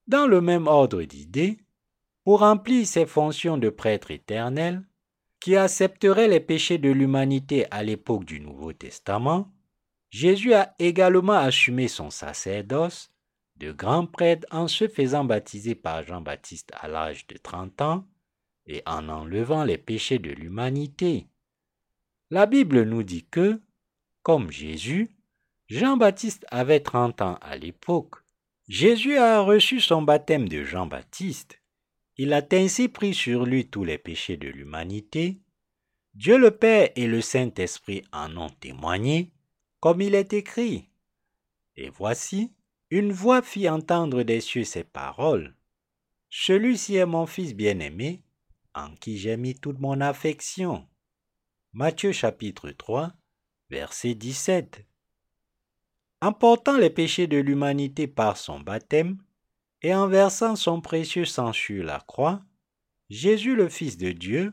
Dans 0.07 0.27
le 0.27 0.41
même 0.41 0.67
ordre 0.67 1.03
d'idées, 1.03 1.59
pour 2.25 2.41
remplir 2.41 2.87
ses 2.87 3.07
fonctions 3.07 3.59
de 3.59 3.71
prêtre 3.71 4.11
éternel, 4.11 4.83
qui 5.41 5.57
accepterait 5.57 6.29
les 6.29 6.41
péchés 6.41 6.79
de 6.79 6.91
l'humanité 6.91 7.67
à 7.71 7.83
l'époque 7.83 8.25
du 8.25 8.41
Nouveau 8.41 8.73
Testament, 8.73 9.51
Jésus 10.11 10.53
a 10.53 10.75
également 10.79 11.33
assumé 11.33 11.89
son 11.89 12.11
sacerdoce 12.11 13.11
de 13.57 13.73
grand 13.73 14.07
prêtre 14.07 14.47
en 14.51 14.69
se 14.69 14.89
faisant 14.89 15.25
baptiser 15.25 15.75
par 15.75 16.03
Jean-Baptiste 16.03 16.73
à 16.75 16.89
l'âge 16.89 17.27
de 17.27 17.37
30 17.37 17.81
ans 17.83 18.07
et 18.67 18.83
en 18.87 19.09
enlevant 19.09 19.65
les 19.65 19.79
péchés 19.79 20.19
de 20.19 20.31
l'humanité. 20.31 21.27
La 22.31 22.47
Bible 22.47 22.83
nous 22.83 23.03
dit 23.03 23.25
que, 23.25 23.61
comme 24.23 24.51
Jésus, 24.51 25.17
Jean-Baptiste 25.69 26.47
avait 26.51 26.81
30 26.81 27.23
ans 27.23 27.39
à 27.41 27.57
l'époque. 27.57 28.17
Jésus 28.69 29.17
a 29.17 29.41
reçu 29.41 29.81
son 29.81 30.03
baptême 30.03 30.49
de 30.49 30.65
Jean-Baptiste 30.65 31.60
il 32.23 32.35
a 32.35 32.47
ainsi 32.53 32.91
pris 32.91 33.15
sur 33.15 33.47
lui 33.47 33.71
tous 33.71 33.83
les 33.83 33.97
péchés 33.97 34.37
de 34.37 34.49
l'humanité. 34.49 35.41
Dieu 36.13 36.37
le 36.37 36.51
Père 36.51 36.91
et 36.95 37.07
le 37.07 37.23
Saint-Esprit 37.23 38.03
en 38.13 38.37
ont 38.37 38.51
témoigné, 38.51 39.33
comme 39.81 40.03
il 40.03 40.15
est 40.15 40.35
écrit. 40.35 40.91
Et 41.77 41.89
voici, 41.89 42.53
une 42.91 43.11
voix 43.11 43.41
fit 43.41 43.71
entendre 43.71 44.23
des 44.23 44.43
cieux 44.43 44.65
ces 44.65 44.85
paroles. 44.85 45.57
Celui-ci 46.29 46.97
est 46.97 47.07
mon 47.07 47.25
Fils 47.25 47.55
bien-aimé, 47.55 48.23
en 48.75 48.95
qui 48.97 49.17
j'ai 49.17 49.39
mis 49.39 49.55
toute 49.55 49.79
mon 49.79 50.03
affection. 50.03 50.87
Matthieu 51.73 52.13
chapitre 52.13 52.71
3, 52.71 53.15
verset 53.71 54.15
17. 54.15 54.85
En 56.21 56.35
portant 56.35 56.77
les 56.77 56.91
péchés 56.91 57.29
de 57.29 57.39
l'humanité 57.39 58.07
par 58.07 58.37
son 58.37 58.61
baptême, 58.61 59.17
et 59.83 59.95
en 59.95 60.09
versant 60.09 60.57
son 60.57 60.81
précieux 60.81 61.25
sang 61.25 61.53
sur 61.53 61.85
la 61.85 62.01
croix, 62.01 62.43
Jésus 63.09 63.57
le 63.57 63.69
Fils 63.69 63.97
de 63.97 64.13
Dieu 64.13 64.53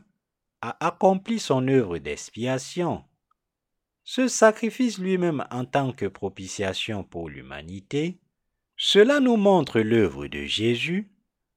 a 0.60 0.84
accompli 0.84 1.38
son 1.38 1.68
œuvre 1.68 1.98
d'expiation. 1.98 3.04
Ce 4.04 4.26
sacrifice 4.26 4.98
lui-même 4.98 5.46
en 5.50 5.64
tant 5.64 5.92
que 5.92 6.06
propitiation 6.06 7.04
pour 7.04 7.28
l'humanité, 7.28 8.18
cela 8.76 9.20
nous 9.20 9.36
montre 9.36 9.80
l'œuvre 9.80 10.28
de 10.28 10.44
Jésus 10.44 11.12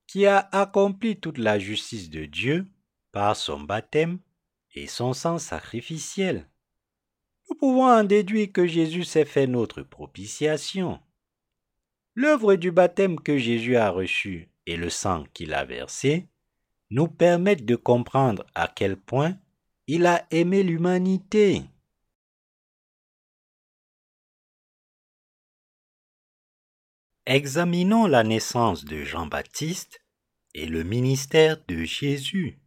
qui 0.07 0.25
a 0.25 0.49
accompli 0.51 1.19
toute 1.19 1.37
la 1.37 1.57
justice 1.57 2.09
de 2.09 2.25
Dieu 2.25 2.67
par 3.11 3.35
son 3.35 3.61
baptême 3.61 4.19
et 4.73 4.87
son 4.87 5.13
sang 5.13 5.37
sacrificiel. 5.37 6.49
Nous 7.49 7.55
pouvons 7.55 7.85
en 7.85 8.03
déduire 8.03 8.51
que 8.51 8.67
Jésus 8.67 9.03
s'est 9.03 9.25
fait 9.25 9.47
notre 9.47 9.81
propitiation. 9.81 10.99
L'œuvre 12.15 12.55
du 12.55 12.71
baptême 12.71 13.19
que 13.19 13.37
Jésus 13.37 13.77
a 13.77 13.89
reçu 13.89 14.49
et 14.65 14.75
le 14.75 14.89
sang 14.89 15.23
qu'il 15.33 15.53
a 15.53 15.63
versé 15.63 16.27
nous 16.89 17.07
permettent 17.07 17.65
de 17.65 17.77
comprendre 17.77 18.45
à 18.53 18.67
quel 18.67 18.97
point 18.97 19.37
il 19.87 20.05
a 20.05 20.27
aimé 20.31 20.61
l'humanité. 20.61 21.63
Examinons 27.25 28.07
la 28.07 28.23
naissance 28.23 28.83
de 28.83 29.03
Jean-Baptiste 29.03 30.01
et 30.53 30.65
le 30.65 30.83
ministère 30.83 31.63
de 31.67 31.83
Jésus. 31.83 32.59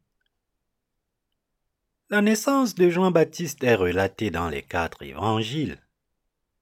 La 2.08 2.22
naissance 2.22 2.74
de 2.74 2.88
Jean-Baptiste 2.88 3.62
est 3.62 3.74
relatée 3.74 4.30
dans 4.30 4.48
les 4.48 4.62
quatre 4.62 5.02
évangiles. 5.02 5.82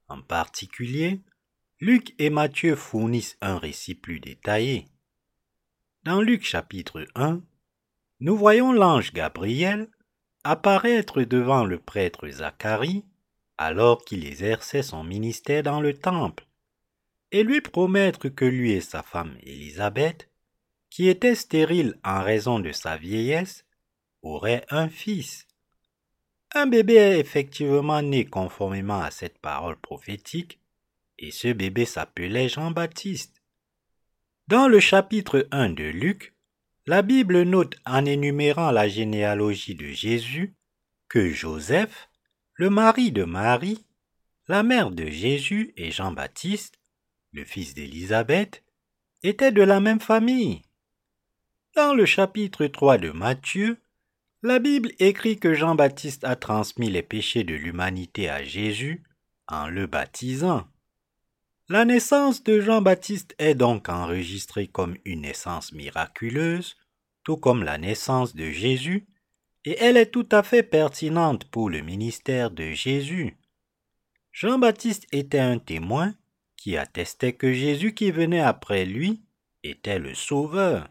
En 0.08 0.20
particulier, 0.20 1.20
Luc 1.84 2.14
et 2.20 2.30
Matthieu 2.30 2.76
fournissent 2.76 3.36
un 3.40 3.58
récit 3.58 3.96
plus 3.96 4.20
détaillé. 4.20 4.86
Dans 6.04 6.20
Luc 6.20 6.44
chapitre 6.44 7.04
1, 7.16 7.42
nous 8.20 8.36
voyons 8.36 8.72
l'ange 8.72 9.12
Gabriel 9.12 9.90
apparaître 10.44 11.22
devant 11.24 11.64
le 11.64 11.80
prêtre 11.80 12.28
Zacharie 12.28 13.04
alors 13.58 14.04
qu'il 14.04 14.24
exerçait 14.24 14.84
son 14.84 15.02
ministère 15.02 15.64
dans 15.64 15.80
le 15.80 15.92
temple, 15.92 16.46
et 17.32 17.42
lui 17.42 17.60
promettre 17.60 18.28
que 18.28 18.44
lui 18.44 18.70
et 18.70 18.80
sa 18.80 19.02
femme 19.02 19.36
Élisabeth, 19.42 20.30
qui 20.88 21.08
était 21.08 21.34
stérile 21.34 21.98
en 22.04 22.22
raison 22.22 22.60
de 22.60 22.70
sa 22.70 22.96
vieillesse, 22.96 23.66
auraient 24.22 24.64
un 24.70 24.88
fils. 24.88 25.48
Un 26.54 26.68
bébé 26.68 26.94
est 26.94 27.18
effectivement 27.18 28.02
né 28.02 28.24
conformément 28.24 29.00
à 29.00 29.10
cette 29.10 29.40
parole 29.40 29.80
prophétique, 29.80 30.61
et 31.22 31.30
ce 31.30 31.48
bébé 31.48 31.84
s'appelait 31.84 32.48
Jean-Baptiste. 32.48 33.40
Dans 34.48 34.66
le 34.66 34.80
chapitre 34.80 35.46
1 35.52 35.70
de 35.70 35.84
Luc, 35.84 36.34
la 36.84 37.00
Bible 37.02 37.42
note 37.42 37.76
en 37.86 38.04
énumérant 38.04 38.72
la 38.72 38.88
généalogie 38.88 39.76
de 39.76 39.86
Jésus 39.86 40.56
que 41.08 41.30
Joseph, 41.30 42.10
le 42.54 42.70
mari 42.70 43.12
de 43.12 43.22
Marie, 43.22 43.86
la 44.48 44.64
mère 44.64 44.90
de 44.90 45.06
Jésus 45.06 45.72
et 45.76 45.92
Jean-Baptiste, 45.92 46.80
le 47.30 47.44
fils 47.44 47.72
d'Élisabeth, 47.74 48.64
étaient 49.22 49.52
de 49.52 49.62
la 49.62 49.78
même 49.78 50.00
famille. 50.00 50.62
Dans 51.76 51.94
le 51.94 52.04
chapitre 52.04 52.66
3 52.66 52.98
de 52.98 53.10
Matthieu, 53.10 53.78
la 54.42 54.58
Bible 54.58 54.90
écrit 54.98 55.38
que 55.38 55.54
Jean-Baptiste 55.54 56.24
a 56.24 56.34
transmis 56.34 56.90
les 56.90 57.04
péchés 57.04 57.44
de 57.44 57.54
l'humanité 57.54 58.28
à 58.28 58.42
Jésus 58.42 59.04
en 59.46 59.68
le 59.68 59.86
baptisant. 59.86 60.66
La 61.72 61.86
naissance 61.86 62.44
de 62.44 62.60
Jean-Baptiste 62.60 63.34
est 63.38 63.54
donc 63.54 63.88
enregistrée 63.88 64.66
comme 64.66 64.98
une 65.06 65.22
naissance 65.22 65.72
miraculeuse, 65.72 66.76
tout 67.24 67.38
comme 67.38 67.62
la 67.62 67.78
naissance 67.78 68.36
de 68.36 68.50
Jésus, 68.50 69.06
et 69.64 69.78
elle 69.78 69.96
est 69.96 70.10
tout 70.10 70.28
à 70.32 70.42
fait 70.42 70.62
pertinente 70.62 71.46
pour 71.46 71.70
le 71.70 71.80
ministère 71.80 72.50
de 72.50 72.72
Jésus. 72.72 73.38
Jean-Baptiste 74.32 75.06
était 75.12 75.38
un 75.38 75.56
témoin 75.56 76.12
qui 76.58 76.76
attestait 76.76 77.32
que 77.32 77.54
Jésus 77.54 77.94
qui 77.94 78.10
venait 78.10 78.42
après 78.42 78.84
lui 78.84 79.22
était 79.62 79.98
le 79.98 80.14
Sauveur. 80.14 80.90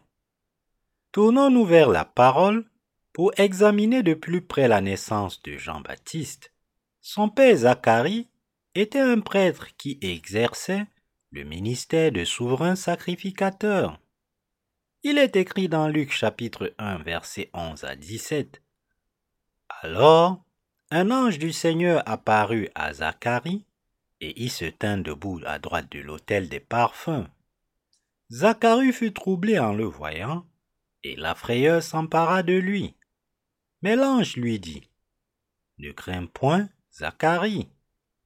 Tournons-nous 1.12 1.64
vers 1.64 1.90
la 1.90 2.04
parole 2.04 2.64
pour 3.12 3.30
examiner 3.36 4.02
de 4.02 4.14
plus 4.14 4.42
près 4.42 4.66
la 4.66 4.80
naissance 4.80 5.44
de 5.44 5.56
Jean-Baptiste. 5.56 6.52
Son 7.00 7.28
père 7.28 7.56
Zacharie 7.58 8.26
était 8.74 9.00
un 9.00 9.20
prêtre 9.20 9.68
qui 9.76 9.98
exerçait 10.00 10.86
le 11.30 11.44
ministère 11.44 12.12
de 12.12 12.24
souverain 12.24 12.74
sacrificateur. 12.74 14.00
Il 15.02 15.18
est 15.18 15.36
écrit 15.36 15.68
dans 15.68 15.88
Luc 15.88 16.12
chapitre 16.12 16.74
1 16.78 16.98
verset 16.98 17.50
11 17.54 17.84
à 17.84 17.96
17. 17.96 18.62
Alors, 19.82 20.44
un 20.90 21.10
ange 21.10 21.38
du 21.38 21.52
Seigneur 21.52 22.02
apparut 22.06 22.68
à 22.74 22.94
Zacharie, 22.94 23.64
et 24.20 24.40
il 24.42 24.50
se 24.50 24.66
tint 24.66 24.98
debout 24.98 25.40
à 25.44 25.58
droite 25.58 25.90
de 25.90 25.98
l'autel 25.98 26.48
des 26.48 26.60
parfums. 26.60 27.26
Zacharie 28.30 28.92
fut 28.92 29.12
troublé 29.12 29.58
en 29.58 29.72
le 29.72 29.84
voyant, 29.84 30.46
et 31.02 31.16
la 31.16 31.34
frayeur 31.34 31.82
s'empara 31.82 32.42
de 32.42 32.54
lui. 32.54 32.94
Mais 33.82 33.96
l'ange 33.96 34.36
lui 34.36 34.60
dit, 34.60 34.88
Ne 35.78 35.90
crains 35.90 36.26
point, 36.26 36.68
Zacharie, 36.92 37.68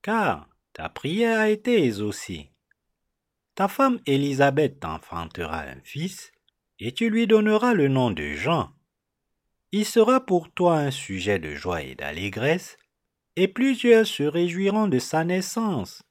car 0.06 0.48
ta 0.72 0.88
prière 0.88 1.40
a 1.40 1.48
été 1.48 1.82
exaucée. 1.82 2.52
Ta 3.56 3.66
femme 3.66 3.98
Élisabeth 4.06 4.78
t'enfantera 4.78 5.62
un 5.62 5.80
fils, 5.82 6.30
et 6.78 6.92
tu 6.92 7.10
lui 7.10 7.26
donneras 7.26 7.74
le 7.74 7.88
nom 7.88 8.12
de 8.12 8.34
Jean. 8.34 8.70
Il 9.72 9.84
sera 9.84 10.24
pour 10.24 10.52
toi 10.52 10.78
un 10.78 10.92
sujet 10.92 11.40
de 11.40 11.56
joie 11.56 11.82
et 11.82 11.96
d'allégresse, 11.96 12.76
et 13.34 13.48
plusieurs 13.48 14.06
se 14.06 14.22
réjouiront 14.22 14.86
de 14.86 15.00
sa 15.00 15.24
naissance, 15.24 16.04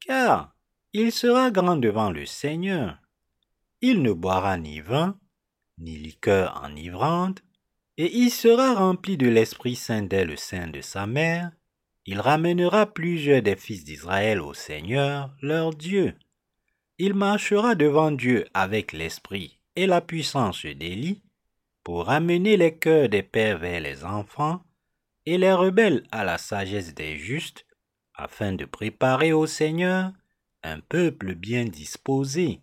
car 0.00 0.56
il 0.92 1.12
sera 1.12 1.52
grand 1.52 1.76
devant 1.76 2.10
le 2.10 2.26
Seigneur. 2.26 2.98
Il 3.82 4.02
ne 4.02 4.12
boira 4.12 4.58
ni 4.58 4.80
vin, 4.80 5.16
ni 5.78 5.96
liqueur 5.96 6.60
enivrante, 6.64 7.44
et 7.98 8.18
il 8.18 8.32
sera 8.32 8.74
rempli 8.74 9.16
de 9.16 9.28
l'Esprit 9.28 9.76
Saint 9.76 10.02
dès 10.02 10.24
le 10.24 10.36
sein 10.36 10.66
de 10.66 10.80
sa 10.80 11.06
mère. 11.06 11.52
Il 12.04 12.20
ramènera 12.20 12.86
plusieurs 12.86 13.42
des 13.42 13.56
fils 13.56 13.84
d'Israël 13.84 14.40
au 14.40 14.54
Seigneur, 14.54 15.30
leur 15.40 15.72
Dieu. 15.72 16.14
Il 16.98 17.14
marchera 17.14 17.74
devant 17.74 18.10
Dieu 18.10 18.46
avec 18.54 18.92
l'Esprit 18.92 19.60
et 19.76 19.86
la 19.86 20.00
puissance 20.00 20.66
d'Élie, 20.66 21.22
pour 21.84 22.10
amener 22.10 22.56
les 22.56 22.76
cœurs 22.76 23.08
des 23.08 23.22
pères 23.22 23.58
vers 23.58 23.80
les 23.80 24.04
enfants 24.04 24.62
et 25.26 25.38
les 25.38 25.52
rebelles 25.52 26.04
à 26.10 26.24
la 26.24 26.38
sagesse 26.38 26.94
des 26.94 27.18
justes, 27.18 27.66
afin 28.14 28.52
de 28.52 28.64
préparer 28.64 29.32
au 29.32 29.46
Seigneur 29.46 30.12
un 30.62 30.80
peuple 30.80 31.34
bien 31.34 31.64
disposé. 31.64 32.60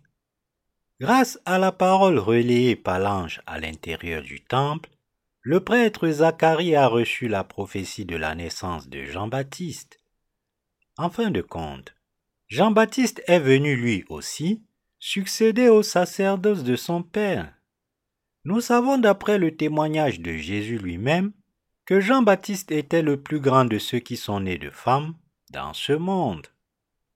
Grâce 1.00 1.38
à 1.44 1.58
la 1.58 1.72
parole 1.72 2.18
relayée 2.18 2.76
par 2.76 2.98
l'ange 2.98 3.40
à 3.46 3.58
l'intérieur 3.58 4.22
du 4.22 4.42
temple, 4.44 4.90
le 5.42 5.60
prêtre 5.60 6.08
Zacharie 6.10 6.76
a 6.76 6.86
reçu 6.86 7.26
la 7.26 7.44
prophétie 7.44 8.04
de 8.04 8.16
la 8.16 8.34
naissance 8.34 8.88
de 8.88 9.04
Jean-Baptiste. 9.04 9.98
En 10.98 11.08
fin 11.08 11.30
de 11.30 11.40
compte, 11.40 11.94
Jean-Baptiste 12.48 13.22
est 13.26 13.38
venu 13.38 13.74
lui 13.74 14.04
aussi 14.10 14.62
succéder 14.98 15.68
au 15.68 15.82
sacerdoce 15.82 16.62
de 16.62 16.76
son 16.76 17.02
père. 17.02 17.54
Nous 18.44 18.60
savons 18.60 18.98
d'après 18.98 19.38
le 19.38 19.56
témoignage 19.56 20.20
de 20.20 20.32
Jésus 20.32 20.78
lui-même 20.78 21.32
que 21.86 22.00
Jean-Baptiste 22.00 22.70
était 22.70 23.02
le 23.02 23.20
plus 23.20 23.40
grand 23.40 23.64
de 23.64 23.78
ceux 23.78 23.98
qui 23.98 24.18
sont 24.18 24.40
nés 24.40 24.58
de 24.58 24.70
femmes 24.70 25.14
dans 25.50 25.72
ce 25.72 25.94
monde. 25.94 26.48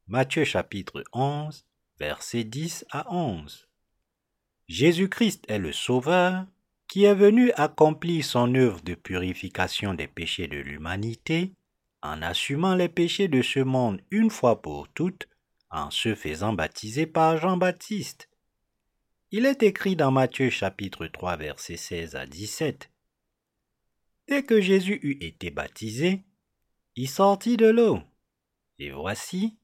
Matthieu 0.07 0.45
chapitre 0.45 1.05
11, 1.13 1.67
versets 1.99 2.45
10 2.45 2.87
à 2.91 3.13
11. 3.15 3.69
Jésus-Christ 4.67 5.45
est 5.49 5.59
le 5.59 5.73
Sauveur 5.73 6.47
qui 6.95 7.03
est 7.03 7.15
venu 7.17 7.51
accomplir 7.57 8.25
son 8.25 8.55
œuvre 8.55 8.81
de 8.83 8.95
purification 8.95 9.95
des 9.95 10.07
péchés 10.07 10.47
de 10.47 10.59
l'humanité 10.59 11.53
en 12.03 12.23
assumant 12.23 12.77
les 12.77 12.89
péchés 12.89 13.27
de 13.27 13.43
ce 13.43 13.59
monde 13.59 14.01
une 14.13 14.31
fois 14.31 14.63
pour 14.63 14.87
toutes 14.87 15.29
en 15.71 15.91
se 15.91 16.15
faisant 16.15 16.53
baptiser 16.53 17.07
par 17.07 17.37
Jean-Baptiste. 17.37 18.31
Il 19.33 19.45
est 19.45 19.65
écrit 19.65 19.97
dans 19.97 20.13
Matthieu 20.13 20.51
chapitre 20.51 21.09
3 21.09 21.37
versets 21.37 21.77
16 21.77 22.15
à 22.15 22.27
17. 22.27 22.89
Dès 24.29 24.45
que 24.45 24.61
Jésus 24.61 25.01
eut 25.03 25.19
été 25.21 25.51
baptisé, 25.51 26.23
il 26.95 27.09
sortit 27.09 27.57
de 27.57 27.71
l'eau. 27.71 27.99
Et 28.79 28.93
voici, 28.93 29.59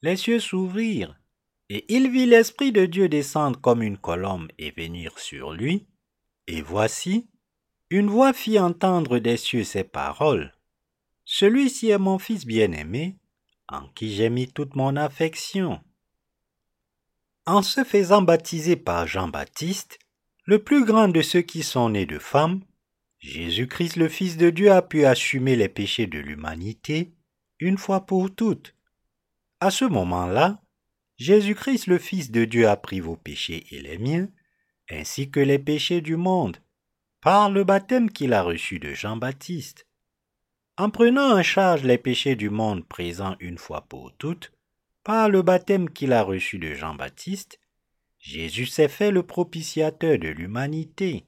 les 0.00 0.16
cieux 0.16 0.40
s'ouvrirent, 0.40 1.20
et 1.68 1.84
il 1.94 2.10
vit 2.10 2.24
l'Esprit 2.24 2.72
de 2.72 2.86
Dieu 2.86 3.10
descendre 3.10 3.60
comme 3.60 3.82
une 3.82 3.98
colombe 3.98 4.48
et 4.56 4.70
venir 4.70 5.18
sur 5.18 5.52
lui. 5.52 5.89
Et 6.46 6.62
voici, 6.62 7.28
une 7.90 8.08
voix 8.08 8.32
fit 8.32 8.58
entendre 8.58 9.18
des 9.18 9.36
cieux 9.36 9.64
ces 9.64 9.84
paroles. 9.84 10.54
Celui-ci 11.24 11.90
est 11.90 11.98
mon 11.98 12.18
Fils 12.18 12.46
bien-aimé, 12.46 13.18
en 13.68 13.88
qui 13.88 14.14
j'ai 14.14 14.30
mis 14.30 14.48
toute 14.48 14.76
mon 14.76 14.96
affection. 14.96 15.80
En 17.46 17.62
se 17.62 17.84
faisant 17.84 18.22
baptiser 18.22 18.76
par 18.76 19.06
Jean-Baptiste, 19.06 19.98
le 20.44 20.62
plus 20.62 20.84
grand 20.84 21.08
de 21.08 21.22
ceux 21.22 21.42
qui 21.42 21.62
sont 21.62 21.90
nés 21.90 22.06
de 22.06 22.18
femmes, 22.18 22.62
Jésus-Christ 23.18 23.96
le 23.96 24.08
Fils 24.08 24.36
de 24.36 24.50
Dieu 24.50 24.72
a 24.72 24.82
pu 24.82 25.04
assumer 25.04 25.54
les 25.54 25.68
péchés 25.68 26.06
de 26.06 26.18
l'humanité 26.18 27.12
une 27.58 27.76
fois 27.76 28.06
pour 28.06 28.34
toutes. 28.34 28.74
À 29.60 29.70
ce 29.70 29.84
moment-là, 29.84 30.62
Jésus-Christ 31.18 31.86
le 31.86 31.98
Fils 31.98 32.30
de 32.30 32.44
Dieu 32.44 32.66
a 32.66 32.76
pris 32.76 33.00
vos 33.00 33.16
péchés 33.16 33.66
et 33.70 33.82
les 33.82 33.98
miens, 33.98 34.28
ainsi 34.90 35.30
que 35.30 35.40
les 35.40 35.58
péchés 35.58 36.00
du 36.00 36.16
monde, 36.16 36.58
par 37.20 37.50
le 37.50 37.64
baptême 37.64 38.10
qu'il 38.10 38.32
a 38.32 38.42
reçu 38.42 38.78
de 38.78 38.94
Jean-Baptiste. 38.94 39.86
En 40.76 40.90
prenant 40.90 41.38
en 41.38 41.42
charge 41.42 41.82
les 41.82 41.98
péchés 41.98 42.36
du 42.36 42.50
monde 42.50 42.86
présents 42.86 43.36
une 43.40 43.58
fois 43.58 43.82
pour 43.82 44.16
toutes, 44.16 44.52
par 45.04 45.28
le 45.28 45.42
baptême 45.42 45.90
qu'il 45.90 46.12
a 46.12 46.22
reçu 46.22 46.58
de 46.58 46.74
Jean-Baptiste, 46.74 47.60
Jésus 48.18 48.66
s'est 48.66 48.88
fait 48.88 49.10
le 49.10 49.22
propitiateur 49.22 50.18
de 50.18 50.28
l'humanité. 50.28 51.26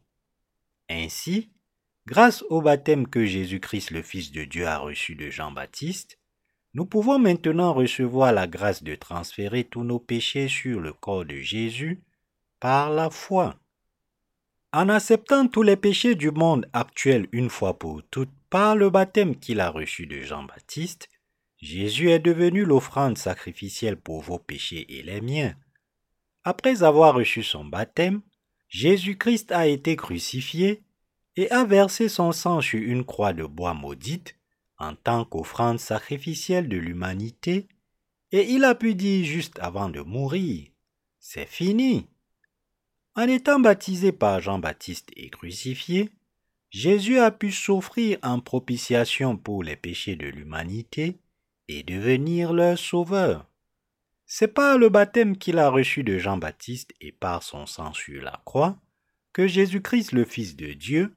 Ainsi, 0.88 1.50
grâce 2.06 2.42
au 2.50 2.60
baptême 2.60 3.06
que 3.06 3.24
Jésus-Christ 3.24 3.90
le 3.90 4.02
Fils 4.02 4.32
de 4.32 4.44
Dieu 4.44 4.66
a 4.66 4.78
reçu 4.78 5.14
de 5.14 5.30
Jean-Baptiste, 5.30 6.18
nous 6.74 6.86
pouvons 6.86 7.18
maintenant 7.18 7.74
recevoir 7.74 8.32
la 8.32 8.46
grâce 8.46 8.82
de 8.82 8.94
transférer 8.94 9.64
tous 9.64 9.84
nos 9.84 9.98
péchés 9.98 10.48
sur 10.48 10.80
le 10.80 10.92
corps 10.92 11.26
de 11.26 11.36
Jésus 11.36 12.02
par 12.62 12.90
la 12.90 13.10
foi. 13.10 13.56
En 14.72 14.88
acceptant 14.88 15.48
tous 15.48 15.64
les 15.64 15.74
péchés 15.74 16.14
du 16.14 16.30
monde 16.30 16.64
actuel 16.72 17.26
une 17.32 17.50
fois 17.50 17.76
pour 17.76 18.04
toutes 18.08 18.30
par 18.50 18.76
le 18.76 18.88
baptême 18.88 19.34
qu'il 19.34 19.58
a 19.58 19.68
reçu 19.68 20.06
de 20.06 20.20
Jean-Baptiste, 20.20 21.08
Jésus 21.60 22.10
est 22.10 22.20
devenu 22.20 22.64
l'offrande 22.64 23.18
sacrificielle 23.18 23.96
pour 23.96 24.20
vos 24.20 24.38
péchés 24.38 24.86
et 24.96 25.02
les 25.02 25.20
miens. 25.20 25.56
Après 26.44 26.84
avoir 26.84 27.16
reçu 27.16 27.42
son 27.42 27.64
baptême, 27.64 28.22
Jésus-Christ 28.68 29.50
a 29.50 29.66
été 29.66 29.96
crucifié 29.96 30.84
et 31.34 31.50
a 31.50 31.64
versé 31.64 32.08
son 32.08 32.30
sang 32.30 32.60
sur 32.60 32.78
une 32.78 33.04
croix 33.04 33.32
de 33.32 33.44
bois 33.44 33.74
maudite 33.74 34.36
en 34.78 34.94
tant 34.94 35.24
qu'offrande 35.24 35.80
sacrificielle 35.80 36.68
de 36.68 36.76
l'humanité, 36.76 37.66
et 38.30 38.52
il 38.52 38.62
a 38.62 38.76
pu 38.76 38.94
dire 38.94 39.24
juste 39.24 39.58
avant 39.58 39.88
de 39.88 40.00
mourir, 40.00 40.68
C'est 41.18 41.48
fini. 41.48 42.06
En 43.14 43.28
étant 43.28 43.60
baptisé 43.60 44.10
par 44.10 44.40
Jean-Baptiste 44.40 45.10
et 45.16 45.28
crucifié, 45.28 46.10
Jésus 46.70 47.18
a 47.18 47.30
pu 47.30 47.52
s'offrir 47.52 48.18
en 48.22 48.40
propitiation 48.40 49.36
pour 49.36 49.62
les 49.62 49.76
péchés 49.76 50.16
de 50.16 50.26
l'humanité 50.26 51.18
et 51.68 51.82
devenir 51.82 52.54
leur 52.54 52.78
sauveur. 52.78 53.46
C'est 54.24 54.48
par 54.48 54.78
le 54.78 54.88
baptême 54.88 55.36
qu'il 55.36 55.58
a 55.58 55.68
reçu 55.68 56.04
de 56.04 56.16
Jean-Baptiste 56.16 56.94
et 57.02 57.12
par 57.12 57.42
son 57.42 57.66
sang 57.66 57.92
sur 57.92 58.22
la 58.22 58.40
croix 58.46 58.78
que 59.34 59.46
Jésus-Christ 59.46 60.12
le 60.12 60.24
Fils 60.24 60.56
de 60.56 60.72
Dieu 60.72 61.14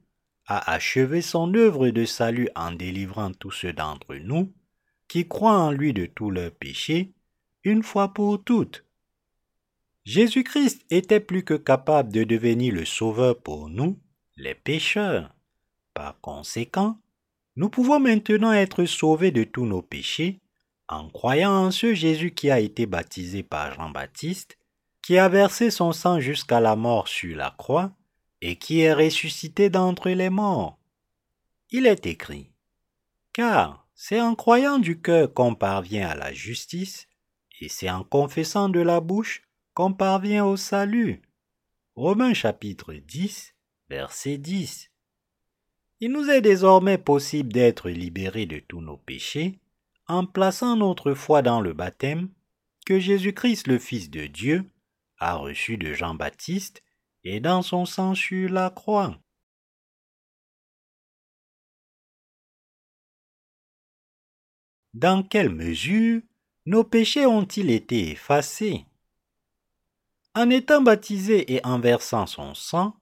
a 0.47 0.71
achevé 0.71 1.21
son 1.21 1.53
œuvre 1.53 1.89
de 1.89 2.03
salut 2.03 2.49
en 2.55 2.71
délivrant 2.71 3.31
tous 3.31 3.51
ceux 3.51 3.73
d'entre 3.73 4.15
nous 4.15 4.53
qui 5.07 5.27
croient 5.27 5.59
en 5.59 5.71
lui 5.71 5.93
de 5.93 6.05
tous 6.05 6.29
leurs 6.29 6.51
péchés, 6.51 7.13
une 7.63 7.83
fois 7.83 8.13
pour 8.13 8.43
toutes. 8.43 8.84
Jésus-Christ 10.05 10.85
était 10.91 11.19
plus 11.19 11.43
que 11.43 11.55
capable 11.55 12.13
de 12.13 12.23
devenir 12.23 12.73
le 12.73 12.85
Sauveur 12.85 13.41
pour 13.41 13.69
nous, 13.69 13.99
les 14.37 14.53
pécheurs. 14.53 15.33
Par 15.95 16.21
conséquent, 16.21 16.99
nous 17.55 17.69
pouvons 17.69 17.99
maintenant 17.99 18.51
être 18.51 18.85
sauvés 18.85 19.31
de 19.31 19.43
tous 19.43 19.65
nos 19.65 19.81
péchés 19.81 20.41
en 20.87 21.09
croyant 21.09 21.51
en 21.51 21.71
ce 21.71 21.95
Jésus 21.95 22.35
qui 22.35 22.51
a 22.51 22.59
été 22.59 22.85
baptisé 22.85 23.41
par 23.41 23.73
Jean-Baptiste, 23.73 24.59
qui 25.01 25.17
a 25.17 25.27
versé 25.27 25.71
son 25.71 25.91
sang 25.91 26.19
jusqu'à 26.19 26.59
la 26.59 26.75
mort 26.75 27.07
sur 27.07 27.35
la 27.35 27.55
croix, 27.57 27.91
et 28.41 28.57
qui 28.57 28.81
est 28.81 28.93
ressuscité 28.93 29.71
d'entre 29.71 30.11
les 30.11 30.29
morts. 30.29 30.77
il 31.71 31.87
est 31.87 32.05
écrit, 32.05 32.51
Car 33.33 33.87
c'est 33.95 34.21
en 34.21 34.35
croyant 34.35 34.77
du 34.77 35.01
cœur 35.01 35.33
qu'on 35.33 35.55
parvient 35.55 36.07
à 36.07 36.15
la 36.15 36.31
justice, 36.31 37.07
et 37.59 37.69
c'est 37.69 37.89
en 37.89 38.03
confessant 38.03 38.69
de 38.69 38.81
la 38.81 38.99
bouche 38.99 39.41
qu'on 39.75 39.93
parvient 39.93 40.45
au 40.45 40.55
salut. 40.55 41.21
Romains 41.95 42.33
chapitre 42.33 42.93
10, 42.93 43.53
verset 43.89 44.37
10. 44.37 44.89
Il 45.99 46.13
nous 46.13 46.29
est 46.29 46.41
désormais 46.41 46.97
possible 46.97 47.51
d'être 47.51 47.89
libérés 47.89 48.45
de 48.45 48.59
tous 48.59 48.79
nos 48.79 48.95
péchés 48.95 49.59
en 50.07 50.25
plaçant 50.25 50.77
notre 50.77 51.13
foi 51.13 51.41
dans 51.41 51.59
le 51.59 51.73
baptême 51.73 52.29
que 52.85 52.99
Jésus-Christ 52.99 53.67
le 53.67 53.77
Fils 53.77 54.09
de 54.09 54.27
Dieu 54.27 54.63
a 55.17 55.35
reçu 55.35 55.77
de 55.77 55.93
Jean-Baptiste 55.93 56.81
et 57.25 57.41
dans 57.41 57.61
son 57.61 57.85
sang 57.85 58.15
sur 58.15 58.49
la 58.49 58.69
croix. 58.69 59.19
Dans 64.93 65.21
quelle 65.21 65.49
mesure 65.49 66.21
nos 66.65 66.85
péchés 66.85 67.25
ont-ils 67.25 67.69
été 67.69 68.11
effacés? 68.11 68.85
En 70.37 70.49
étant 70.49 70.81
baptisé 70.81 71.53
et 71.53 71.65
en 71.65 71.79
versant 71.79 72.25
son 72.25 72.53
sang, 72.53 72.93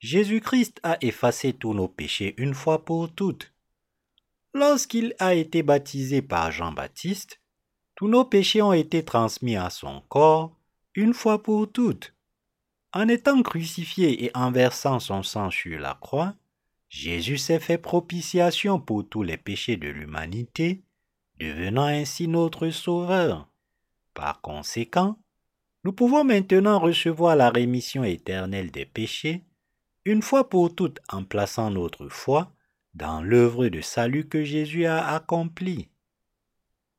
Jésus-Christ 0.00 0.80
a 0.82 0.96
effacé 1.02 1.52
tous 1.52 1.74
nos 1.74 1.86
péchés 1.86 2.34
une 2.38 2.54
fois 2.54 2.86
pour 2.86 3.12
toutes. 3.12 3.52
Lorsqu'il 4.54 5.14
a 5.18 5.34
été 5.34 5.62
baptisé 5.62 6.22
par 6.22 6.50
Jean-Baptiste, 6.50 7.40
tous 7.94 8.08
nos 8.08 8.24
péchés 8.24 8.62
ont 8.62 8.72
été 8.72 9.04
transmis 9.04 9.56
à 9.56 9.68
son 9.68 10.00
corps 10.08 10.56
une 10.94 11.12
fois 11.12 11.42
pour 11.42 11.70
toutes. 11.70 12.14
En 12.94 13.06
étant 13.08 13.42
crucifié 13.42 14.24
et 14.24 14.30
en 14.34 14.50
versant 14.50 14.98
son 14.98 15.22
sang 15.22 15.50
sur 15.50 15.78
la 15.78 15.94
croix, 16.00 16.34
Jésus 16.88 17.36
s'est 17.36 17.60
fait 17.60 17.76
propitiation 17.76 18.80
pour 18.80 19.06
tous 19.06 19.22
les 19.22 19.36
péchés 19.36 19.76
de 19.76 19.88
l'humanité, 19.88 20.80
devenant 21.38 21.84
ainsi 21.84 22.28
notre 22.28 22.70
Sauveur. 22.70 23.46
Par 24.14 24.40
conséquent, 24.40 25.18
nous 25.88 25.94
pouvons 25.94 26.22
maintenant 26.22 26.78
recevoir 26.78 27.34
la 27.34 27.48
rémission 27.48 28.04
éternelle 28.04 28.70
des 28.70 28.84
péchés, 28.84 29.46
une 30.04 30.20
fois 30.20 30.50
pour 30.50 30.74
toutes 30.74 31.00
en 31.10 31.24
plaçant 31.24 31.70
notre 31.70 32.10
foi 32.10 32.52
dans 32.92 33.22
l'œuvre 33.22 33.68
de 33.68 33.80
salut 33.80 34.28
que 34.28 34.44
Jésus 34.44 34.84
a 34.84 35.14
accomplie. 35.14 35.88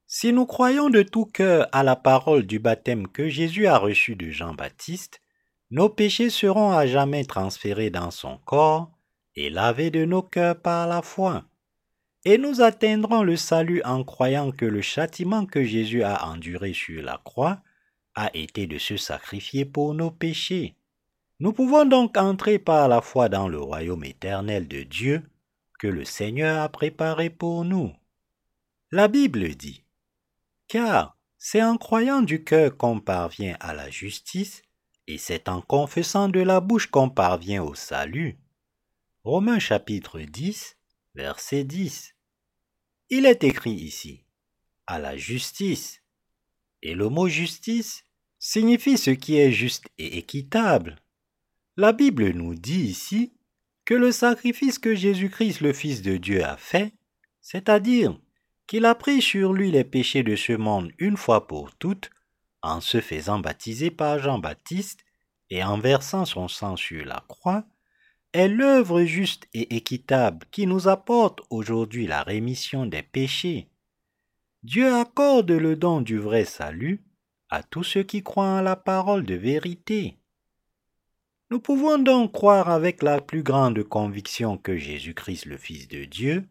Si 0.07 0.33
nous 0.33 0.47
croyons 0.47 0.89
de 0.89 1.03
tout 1.03 1.27
cœur 1.27 1.67
à 1.71 1.83
la 1.83 1.95
parole 1.95 2.47
du 2.47 2.57
baptême 2.57 3.07
que 3.07 3.29
Jésus 3.29 3.67
a 3.67 3.77
reçu 3.77 4.15
de 4.15 4.31
Jean-Baptiste, 4.31 5.21
nos 5.69 5.89
péchés 5.89 6.31
seront 6.31 6.71
à 6.71 6.87
jamais 6.87 7.25
transférés 7.25 7.91
dans 7.91 8.09
son 8.09 8.39
corps 8.39 8.89
et 9.35 9.51
lavés 9.51 9.91
de 9.91 10.03
nos 10.03 10.23
cœurs 10.23 10.59
par 10.59 10.87
la 10.87 11.03
foi. 11.03 11.43
Et 12.25 12.39
nous 12.39 12.59
atteindrons 12.59 13.21
le 13.21 13.35
salut 13.35 13.83
en 13.85 14.03
croyant 14.03 14.49
que 14.49 14.65
le 14.65 14.81
châtiment 14.81 15.45
que 15.45 15.63
Jésus 15.63 16.01
a 16.01 16.27
enduré 16.27 16.73
sur 16.73 17.03
la 17.03 17.21
croix 17.23 17.61
a 18.15 18.35
été 18.35 18.67
de 18.67 18.77
se 18.77 18.97
sacrifier 18.97 19.65
pour 19.65 19.93
nos 19.93 20.11
péchés. 20.11 20.75
Nous 21.39 21.53
pouvons 21.53 21.85
donc 21.85 22.17
entrer 22.17 22.59
par 22.59 22.87
la 22.87 23.01
foi 23.01 23.29
dans 23.29 23.47
le 23.47 23.59
royaume 23.59 24.03
éternel 24.03 24.67
de 24.67 24.83
Dieu 24.83 25.23
que 25.79 25.87
le 25.87 26.03
Seigneur 26.03 26.61
a 26.61 26.69
préparé 26.69 27.29
pour 27.29 27.63
nous. 27.63 27.93
La 28.91 29.07
Bible 29.07 29.55
dit, 29.55 29.83
Car 30.67 31.17
c'est 31.37 31.63
en 31.63 31.77
croyant 31.77 32.21
du 32.21 32.43
cœur 32.43 32.75
qu'on 32.75 32.99
parvient 32.99 33.55
à 33.61 33.73
la 33.73 33.89
justice, 33.89 34.61
et 35.07 35.17
c'est 35.17 35.47
en 35.47 35.61
confessant 35.61 36.27
de 36.27 36.41
la 36.41 36.59
bouche 36.59 36.87
qu'on 36.87 37.09
parvient 37.09 37.63
au 37.63 37.73
salut. 37.73 38.37
Romains 39.23 39.59
chapitre 39.59 40.19
10, 40.19 40.77
verset 41.15 41.63
10. 41.63 42.15
Il 43.09 43.25
est 43.25 43.43
écrit 43.43 43.71
ici, 43.71 44.25
à 44.85 44.99
la 44.99 45.15
justice. 45.15 45.98
Et 46.81 46.93
le 46.93 47.09
mot 47.09 47.27
justice 47.27 48.03
signifie 48.39 48.97
ce 48.97 49.11
qui 49.11 49.37
est 49.37 49.51
juste 49.51 49.85
et 49.97 50.17
équitable. 50.17 50.97
La 51.77 51.93
Bible 51.93 52.31
nous 52.31 52.55
dit 52.55 52.81
ici 52.81 53.33
que 53.85 53.93
le 53.93 54.11
sacrifice 54.11 54.79
que 54.79 54.95
Jésus-Christ 54.95 55.61
le 55.61 55.73
Fils 55.73 56.01
de 56.01 56.17
Dieu 56.17 56.43
a 56.43 56.57
fait, 56.57 56.93
c'est-à-dire 57.41 58.17
qu'il 58.67 58.85
a 58.85 58.95
pris 58.95 59.21
sur 59.21 59.51
lui 59.51 59.71
les 59.71 59.83
péchés 59.83 60.23
de 60.23 60.35
ce 60.35 60.53
monde 60.53 60.91
une 60.99 61.17
fois 61.17 61.47
pour 61.47 61.75
toutes, 61.75 62.11
en 62.61 62.81
se 62.81 63.01
faisant 63.01 63.39
baptiser 63.39 63.89
par 63.91 64.19
Jean-Baptiste 64.19 64.99
et 65.49 65.63
en 65.63 65.79
versant 65.79 66.25
son 66.25 66.47
sang 66.47 66.75
sur 66.75 67.05
la 67.05 67.23
croix, 67.27 67.65
est 68.33 68.47
l'œuvre 68.47 69.03
juste 69.03 69.47
et 69.53 69.75
équitable 69.75 70.45
qui 70.51 70.67
nous 70.67 70.87
apporte 70.87 71.41
aujourd'hui 71.49 72.05
la 72.05 72.21
rémission 72.21 72.85
des 72.85 73.01
péchés. 73.01 73.69
Dieu 74.63 74.93
accorde 74.93 75.51
le 75.51 75.77
don 75.77 76.01
du 76.01 76.17
vrai 76.17 76.43
salut 76.43 77.01
à 77.49 77.63
tous 77.63 77.83
ceux 77.83 78.03
qui 78.03 78.23
croient 78.23 78.57
en 78.57 78.61
la 78.61 78.75
parole 78.75 79.23
de 79.23 79.35
vérité. 79.35 80.17
Nous 81.49 81.61
pouvons 81.61 81.97
donc 81.97 82.33
croire 82.33 82.69
avec 82.69 83.01
la 83.01 83.21
plus 83.21 83.41
grande 83.41 83.81
conviction 83.83 84.57
que 84.57 84.75
Jésus-Christ 84.75 85.45
le 85.45 85.55
Fils 85.57 85.87
de 85.87 86.03
Dieu, 86.03 86.45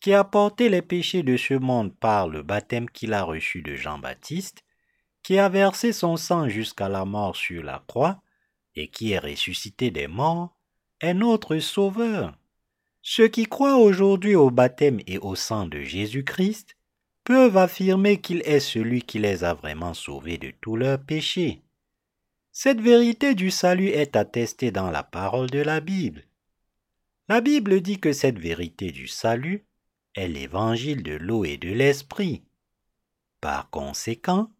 qui 0.00 0.12
a 0.12 0.24
porté 0.24 0.68
les 0.68 0.82
péchés 0.82 1.22
de 1.22 1.36
ce 1.36 1.54
monde 1.54 1.94
par 1.94 2.28
le 2.28 2.42
baptême 2.42 2.90
qu'il 2.90 3.14
a 3.14 3.22
reçu 3.22 3.62
de 3.62 3.76
Jean-Baptiste, 3.76 4.64
qui 5.22 5.38
a 5.38 5.48
versé 5.48 5.92
son 5.92 6.16
sang 6.16 6.48
jusqu'à 6.48 6.88
la 6.88 7.04
mort 7.04 7.36
sur 7.36 7.62
la 7.62 7.84
croix, 7.86 8.20
et 8.74 8.88
qui 8.88 9.12
est 9.12 9.20
ressuscité 9.20 9.92
des 9.92 10.08
morts, 10.08 10.56
est 11.00 11.14
notre 11.14 11.56
Sauveur. 11.60 12.36
Ceux 13.00 13.28
qui 13.28 13.44
croient 13.44 13.76
aujourd'hui 13.76 14.34
au 14.34 14.50
baptême 14.50 14.98
et 15.06 15.18
au 15.18 15.36
sang 15.36 15.66
de 15.66 15.82
Jésus-Christ 15.82 16.76
peuvent 17.24 17.56
affirmer 17.56 18.20
qu'il 18.20 18.42
est 18.44 18.60
celui 18.60 19.02
qui 19.02 19.18
les 19.18 19.44
a 19.44 19.54
vraiment 19.54 19.94
sauvés 19.94 20.38
de 20.38 20.52
tous 20.60 20.76
leurs 20.76 21.02
péchés. 21.02 21.62
Cette 22.52 22.80
vérité 22.80 23.34
du 23.34 23.50
salut 23.50 23.88
est 23.88 24.14
attestée 24.14 24.70
dans 24.70 24.90
la 24.90 25.02
parole 25.02 25.50
de 25.50 25.58
la 25.58 25.80
Bible. 25.80 26.24
La 27.28 27.40
Bible 27.40 27.80
dit 27.80 27.98
que 27.98 28.12
cette 28.12 28.38
vérité 28.38 28.92
du 28.92 29.08
salut 29.08 29.64
est 30.14 30.28
l'évangile 30.28 31.02
de 31.02 31.14
l'eau 31.14 31.44
et 31.44 31.56
de 31.56 31.70
l'esprit. 31.70 32.44
Par 33.40 33.70
conséquent, 33.70 34.50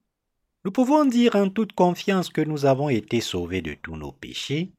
nous 0.65 0.73
pouvons 0.73 1.05
dire 1.05 1.37
en 1.37 1.51
toute 1.51 1.75
confiance 1.75 2.31
que 2.31 2.41
nous 2.41 2.65
avons 2.65 2.89
été 2.89 3.21
sauvés 3.21 3.61
de 3.63 3.75
tous 3.75 3.97
nos 3.97 4.13
péchés 4.13 4.73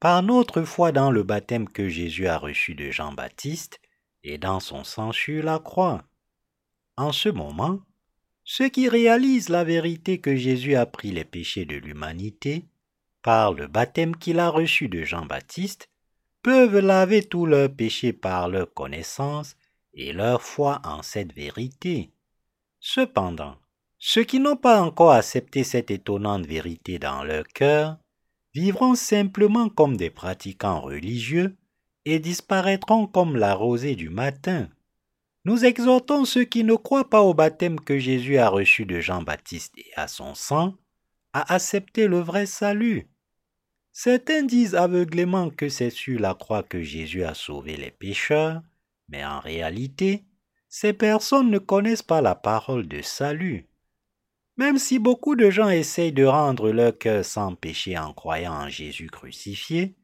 par 0.00 0.22
notre 0.22 0.62
foi 0.62 0.92
dans 0.92 1.10
le 1.10 1.22
baptême 1.22 1.68
que 1.68 1.88
Jésus 1.88 2.26
a 2.26 2.38
reçu 2.38 2.74
de 2.74 2.90
Jean-Baptiste 2.90 3.80
et 4.24 4.38
dans 4.38 4.60
son 4.60 4.82
sang 4.82 5.12
sur 5.12 5.44
la 5.44 5.58
croix. 5.58 6.04
En 6.96 7.12
ce 7.12 7.28
moment, 7.28 7.80
ceux 8.44 8.68
qui 8.68 8.88
réalisent 8.88 9.48
la 9.48 9.64
vérité 9.64 10.18
que 10.18 10.36
Jésus 10.36 10.76
a 10.76 10.86
pris 10.86 11.10
les 11.10 11.24
péchés 11.24 11.66
de 11.66 11.76
l'humanité 11.76 12.64
par 13.22 13.52
le 13.52 13.66
baptême 13.66 14.16
qu'il 14.16 14.38
a 14.38 14.48
reçu 14.48 14.88
de 14.88 15.02
Jean-Baptiste 15.02 15.88
peuvent 16.42 16.78
laver 16.78 17.24
tous 17.24 17.44
leurs 17.44 17.74
péchés 17.74 18.12
par 18.12 18.48
leur 18.48 18.72
connaissance 18.72 19.56
et 19.94 20.12
leur 20.12 20.42
foi 20.42 20.80
en 20.84 21.02
cette 21.02 21.32
vérité. 21.32 22.12
Cependant, 22.78 23.56
ceux 23.98 24.22
qui 24.22 24.38
n'ont 24.38 24.56
pas 24.56 24.80
encore 24.80 25.10
accepté 25.10 25.64
cette 25.64 25.90
étonnante 25.90 26.46
vérité 26.46 27.00
dans 27.00 27.24
leur 27.24 27.48
cœur 27.48 27.98
vivront 28.54 28.94
simplement 28.94 29.68
comme 29.68 29.96
des 29.96 30.10
pratiquants 30.10 30.80
religieux 30.80 31.56
et 32.04 32.20
disparaîtront 32.20 33.08
comme 33.08 33.36
la 33.36 33.54
rosée 33.54 33.96
du 33.96 34.08
matin. 34.08 34.68
Nous 35.46 35.64
exhortons 35.64 36.24
ceux 36.24 36.42
qui 36.42 36.64
ne 36.64 36.74
croient 36.74 37.08
pas 37.08 37.22
au 37.22 37.32
baptême 37.32 37.78
que 37.78 38.00
Jésus 38.00 38.36
a 38.36 38.48
reçu 38.48 38.84
de 38.84 38.98
Jean-Baptiste 38.98 39.74
et 39.78 39.92
à 39.94 40.08
son 40.08 40.34
sang 40.34 40.74
à 41.32 41.54
accepter 41.54 42.08
le 42.08 42.18
vrai 42.18 42.46
salut. 42.46 43.08
Certains 43.92 44.42
disent 44.42 44.74
aveuglément 44.74 45.50
que 45.50 45.68
c'est 45.68 45.90
sur 45.90 46.18
la 46.18 46.34
croix 46.34 46.64
que 46.64 46.82
Jésus 46.82 47.22
a 47.22 47.32
sauvé 47.32 47.76
les 47.76 47.92
pécheurs, 47.92 48.60
mais 49.08 49.24
en 49.24 49.38
réalité, 49.38 50.24
ces 50.68 50.92
personnes 50.92 51.52
ne 51.52 51.58
connaissent 51.58 52.02
pas 52.02 52.20
la 52.20 52.34
parole 52.34 52.88
de 52.88 53.00
salut. 53.00 53.68
Même 54.56 54.78
si 54.78 54.98
beaucoup 54.98 55.36
de 55.36 55.48
gens 55.48 55.68
essayent 55.68 56.10
de 56.10 56.24
rendre 56.24 56.72
leur 56.72 56.98
cœur 56.98 57.24
sans 57.24 57.54
péché 57.54 57.96
en 57.96 58.12
croyant 58.12 58.54
en 58.54 58.68
Jésus 58.68 59.10
crucifié, 59.10 59.94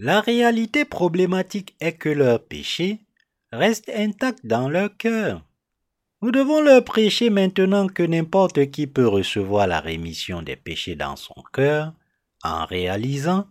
la 0.00 0.20
réalité 0.20 0.84
problématique 0.84 1.76
est 1.78 1.92
que 1.92 2.08
leur 2.08 2.44
péché 2.44 3.04
reste 3.52 3.90
intact 3.94 4.44
dans 4.44 4.68
leur 4.68 4.96
cœur. 4.96 5.44
Nous 6.22 6.30
devons 6.30 6.60
leur 6.60 6.84
prêcher 6.84 7.30
maintenant 7.30 7.86
que 7.86 8.02
n'importe 8.02 8.70
qui 8.70 8.86
peut 8.86 9.08
recevoir 9.08 9.66
la 9.66 9.80
rémission 9.80 10.42
des 10.42 10.56
péchés 10.56 10.94
dans 10.94 11.16
son 11.16 11.42
cœur 11.52 11.94
en 12.42 12.64
réalisant 12.66 13.46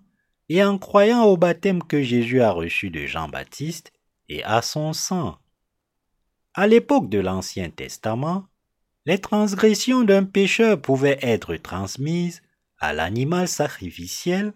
et 0.50 0.64
en 0.64 0.78
croyant 0.78 1.24
au 1.24 1.38
baptême 1.38 1.84
que 1.84 2.02
Jésus 2.02 2.42
a 2.42 2.52
reçu 2.52 2.90
de 2.90 3.06
Jean-Baptiste 3.06 3.92
et 4.30 4.44
à 4.44 4.62
son 4.62 4.94
sang. 4.94 5.38
À 6.54 6.68
l'époque 6.68 7.10
de 7.10 7.20
l'Ancien 7.20 7.70
Testament, 7.70 8.46
les 9.06 9.20
transgressions 9.20 10.04
d'un 10.04 10.24
pécheur 10.24 10.82
pouvaient 10.82 11.20
être 11.22 11.56
transmises 11.56 12.42
à 12.80 12.94
l'animal 12.94 13.48
sacrificiel 13.48 14.54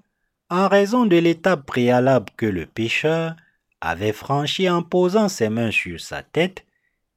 en 0.49 0.67
raison 0.67 1.05
de 1.05 1.17
l'étape 1.17 1.65
préalable 1.65 2.31
que 2.37 2.45
le 2.45 2.65
pécheur 2.65 3.35
avait 3.86 4.13
franchi 4.13 4.69
en 4.69 4.81
posant 4.81 5.27
ses 5.27 5.49
mains 5.49 5.71
sur 5.71 5.99
sa 5.99 6.23
tête, 6.23 6.65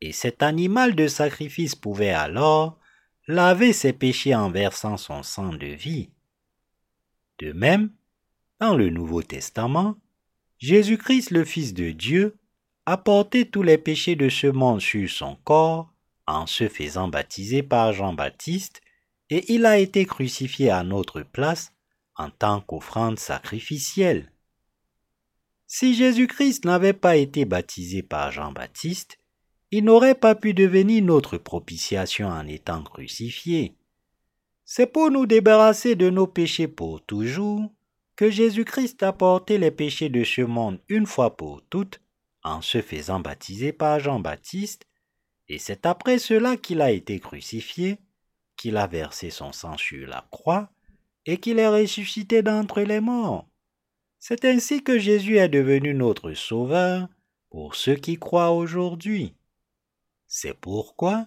et 0.00 0.10
cet 0.12 0.42
animal 0.42 0.96
de 0.96 1.06
sacrifice 1.06 1.76
pouvait 1.76 2.10
alors 2.10 2.76
laver 3.28 3.72
ses 3.72 3.92
péchés 3.92 4.34
en 4.34 4.50
versant 4.50 4.96
son 4.96 5.22
sang 5.22 5.52
de 5.52 5.66
vie. 5.66 6.10
De 7.38 7.52
même, 7.52 7.90
dans 8.58 8.74
le 8.74 8.90
Nouveau 8.90 9.22
Testament, 9.22 9.94
Jésus-Christ 10.58 11.30
le 11.30 11.44
Fils 11.44 11.72
de 11.72 11.92
Dieu 11.92 12.36
a 12.84 12.96
porté 12.96 13.48
tous 13.48 13.62
les 13.62 13.78
péchés 13.78 14.16
de 14.16 14.28
ce 14.28 14.48
monde 14.48 14.80
sur 14.80 15.08
son 15.08 15.36
corps 15.44 15.92
en 16.26 16.46
se 16.46 16.68
faisant 16.68 17.06
baptiser 17.06 17.62
par 17.62 17.92
Jean-Baptiste 17.92 18.80
et 19.30 19.52
il 19.52 19.66
a 19.66 19.78
été 19.78 20.04
crucifié 20.04 20.70
à 20.70 20.82
notre 20.82 21.22
place 21.22 21.72
en 22.16 22.30
tant 22.30 22.60
qu'offrande 22.60 23.20
sacrificielle. 23.20 24.32
Si 25.66 25.94
Jésus-Christ 25.94 26.64
n'avait 26.64 26.92
pas 26.92 27.16
été 27.16 27.44
baptisé 27.44 28.02
par 28.02 28.30
Jean-Baptiste, 28.30 29.18
il 29.72 29.84
n'aurait 29.84 30.14
pas 30.14 30.36
pu 30.36 30.54
devenir 30.54 31.02
notre 31.02 31.38
propitiation 31.38 32.28
en 32.28 32.46
étant 32.46 32.82
crucifié. 32.82 33.74
C'est 34.64 34.86
pour 34.86 35.10
nous 35.10 35.26
débarrasser 35.26 35.96
de 35.96 36.08
nos 36.08 36.26
péchés 36.26 36.68
pour 36.68 37.04
toujours 37.04 37.72
que 38.14 38.30
Jésus-Christ 38.30 39.02
a 39.02 39.12
porté 39.12 39.58
les 39.58 39.70
péchés 39.70 40.08
de 40.08 40.24
ce 40.24 40.40
monde 40.42 40.80
une 40.88 41.06
fois 41.06 41.36
pour 41.36 41.62
toutes 41.68 42.00
en 42.44 42.62
se 42.62 42.80
faisant 42.80 43.18
baptiser 43.18 43.72
par 43.72 43.98
Jean-Baptiste, 43.98 44.86
et 45.48 45.58
c'est 45.58 45.84
après 45.84 46.18
cela 46.18 46.56
qu'il 46.56 46.80
a 46.80 46.92
été 46.92 47.18
crucifié, 47.18 47.98
qu'il 48.56 48.76
a 48.76 48.86
versé 48.86 49.30
son 49.30 49.52
sang 49.52 49.76
sur 49.76 50.06
la 50.06 50.26
croix, 50.30 50.70
et 51.26 51.38
qu'il 51.38 51.58
est 51.58 51.68
ressuscité 51.68 52.42
d'entre 52.42 52.82
les 52.82 53.00
morts. 53.00 53.46
C'est 54.28 54.44
ainsi 54.44 54.82
que 54.82 54.98
Jésus 54.98 55.36
est 55.36 55.48
devenu 55.48 55.94
notre 55.94 56.32
Sauveur 56.32 57.06
pour 57.48 57.76
ceux 57.76 57.94
qui 57.94 58.16
croient 58.16 58.50
aujourd'hui. 58.50 59.36
C'est 60.26 60.52
pourquoi 60.52 61.26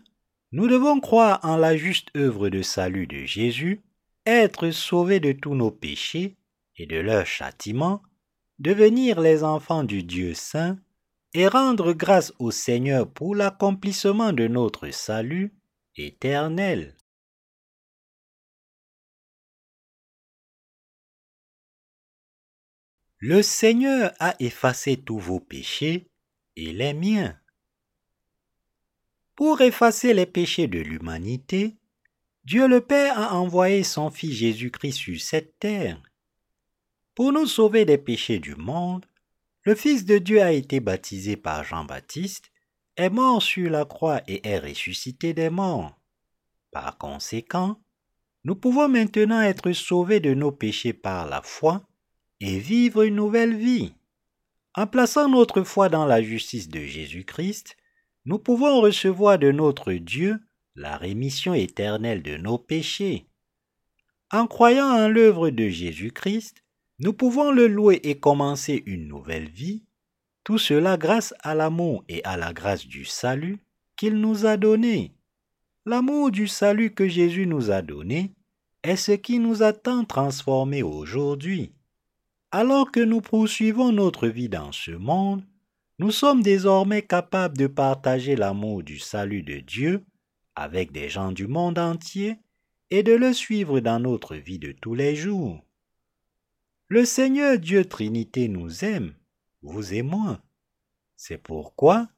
nous 0.51 0.67
devons 0.67 0.99
croire 0.99 1.39
en 1.43 1.55
la 1.55 1.77
juste 1.77 2.09
œuvre 2.17 2.49
de 2.49 2.61
salut 2.61 3.07
de 3.07 3.23
Jésus, 3.23 3.79
être 4.25 4.71
sauvés 4.71 5.21
de 5.21 5.31
tous 5.31 5.55
nos 5.55 5.71
péchés 5.71 6.35
et 6.75 6.87
de 6.87 6.97
leur 6.97 7.25
châtiment, 7.25 8.01
devenir 8.57 9.21
les 9.21 9.45
enfants 9.45 9.85
du 9.85 10.03
Dieu 10.03 10.33
saint 10.33 10.77
et 11.33 11.47
rendre 11.47 11.93
grâce 11.93 12.33
au 12.37 12.51
Seigneur 12.51 13.09
pour 13.09 13.33
l'accomplissement 13.33 14.33
de 14.33 14.49
notre 14.49 14.89
salut 14.89 15.53
éternel. 15.95 16.97
Le 23.21 23.41
Seigneur 23.41 24.13
a 24.19 24.33
effacé 24.39 24.95
tous 24.95 25.19
vos 25.19 25.41
péchés 25.41 26.09
et 26.55 26.71
les 26.71 26.93
miens. 26.93 27.37
Pour 29.35 29.59
effacer 29.59 30.13
les 30.13 30.25
péchés 30.25 30.67
de 30.67 30.79
l'humanité, 30.79 31.75
Dieu 32.45 32.65
le 32.65 32.79
Père 32.79 33.19
a 33.19 33.35
envoyé 33.35 33.83
son 33.83 34.09
Fils 34.09 34.35
Jésus-Christ 34.35 34.93
sur 34.93 35.19
cette 35.19 35.59
terre. 35.59 36.01
Pour 37.13 37.33
nous 37.33 37.45
sauver 37.45 37.83
des 37.83 37.97
péchés 37.97 38.39
du 38.39 38.55
monde, 38.55 39.05
le 39.63 39.75
Fils 39.75 40.05
de 40.05 40.17
Dieu 40.17 40.41
a 40.41 40.53
été 40.53 40.79
baptisé 40.79 41.35
par 41.35 41.65
Jean-Baptiste, 41.65 42.53
est 42.95 43.09
mort 43.09 43.43
sur 43.43 43.69
la 43.69 43.83
croix 43.83 44.21
et 44.29 44.47
est 44.47 44.59
ressuscité 44.59 45.33
des 45.33 45.49
morts. 45.49 45.99
Par 46.71 46.97
conséquent, 46.97 47.81
nous 48.45 48.55
pouvons 48.55 48.87
maintenant 48.87 49.41
être 49.41 49.73
sauvés 49.73 50.21
de 50.21 50.33
nos 50.33 50.53
péchés 50.53 50.93
par 50.93 51.27
la 51.27 51.41
foi 51.41 51.85
et 52.39 52.59
vivre 52.59 53.03
une 53.03 53.15
nouvelle 53.15 53.55
vie. 53.55 53.93
En 54.75 54.87
plaçant 54.87 55.27
notre 55.27 55.63
foi 55.63 55.89
dans 55.89 56.05
la 56.05 56.21
justice 56.21 56.69
de 56.69 56.81
Jésus-Christ, 56.81 57.75
nous 58.25 58.39
pouvons 58.39 58.81
recevoir 58.81 59.39
de 59.39 59.51
notre 59.51 59.93
Dieu 59.93 60.39
la 60.75 60.97
rémission 60.97 61.53
éternelle 61.53 62.21
de 62.21 62.37
nos 62.37 62.57
péchés. 62.57 63.25
En 64.31 64.47
croyant 64.47 64.87
en 64.87 65.07
l'œuvre 65.07 65.49
de 65.49 65.67
Jésus-Christ, 65.67 66.63
nous 66.99 67.13
pouvons 67.13 67.51
le 67.51 67.67
louer 67.67 67.99
et 68.03 68.19
commencer 68.19 68.83
une 68.85 69.07
nouvelle 69.07 69.49
vie, 69.49 69.83
tout 70.43 70.57
cela 70.57 70.97
grâce 70.97 71.33
à 71.41 71.55
l'amour 71.55 72.03
et 72.07 72.23
à 72.23 72.37
la 72.37 72.53
grâce 72.53 72.85
du 72.85 73.05
salut 73.05 73.59
qu'il 73.95 74.15
nous 74.15 74.45
a 74.45 74.57
donné. 74.57 75.13
L'amour 75.85 76.31
du 76.31 76.47
salut 76.47 76.93
que 76.93 77.07
Jésus 77.07 77.47
nous 77.47 77.71
a 77.71 77.81
donné 77.81 78.31
est 78.83 78.95
ce 78.95 79.13
qui 79.13 79.39
nous 79.39 79.63
a 79.63 79.73
tant 79.73 80.05
transformés 80.05 80.83
aujourd'hui. 80.83 81.73
Alors 82.51 82.91
que 82.91 82.99
nous 82.99 83.21
poursuivons 83.21 83.91
notre 83.91 84.27
vie 84.27 84.49
dans 84.49 84.71
ce 84.71 84.89
monde, 84.91 85.43
nous 85.99 86.09
sommes 86.09 86.41
désormais 86.41 87.03
capables 87.03 87.57
de 87.57 87.67
partager 87.67 88.35
l'amour 88.35 88.81
du 88.81 88.97
salut 88.97 89.43
de 89.43 89.59
Dieu 89.59 90.03
avec 90.55 90.91
des 90.91 91.09
gens 91.09 91.31
du 91.31 91.45
monde 91.45 91.77
entier 91.77 92.37
et 92.89 93.03
de 93.03 93.13
le 93.13 93.33
suivre 93.33 93.79
dans 93.81 93.99
notre 93.99 94.35
vie 94.35 94.57
de 94.57 94.71
tous 94.71 94.95
les 94.95 95.15
jours. 95.15 95.63
Le 96.87 97.05
Seigneur 97.05 97.59
Dieu 97.59 97.85
Trinité 97.85 98.47
nous 98.47 98.83
aime, 98.83 99.13
vous 99.61 99.93
et 99.93 100.01
moi. 100.01 100.41
C'est 101.15 101.37
pourquoi 101.37 102.09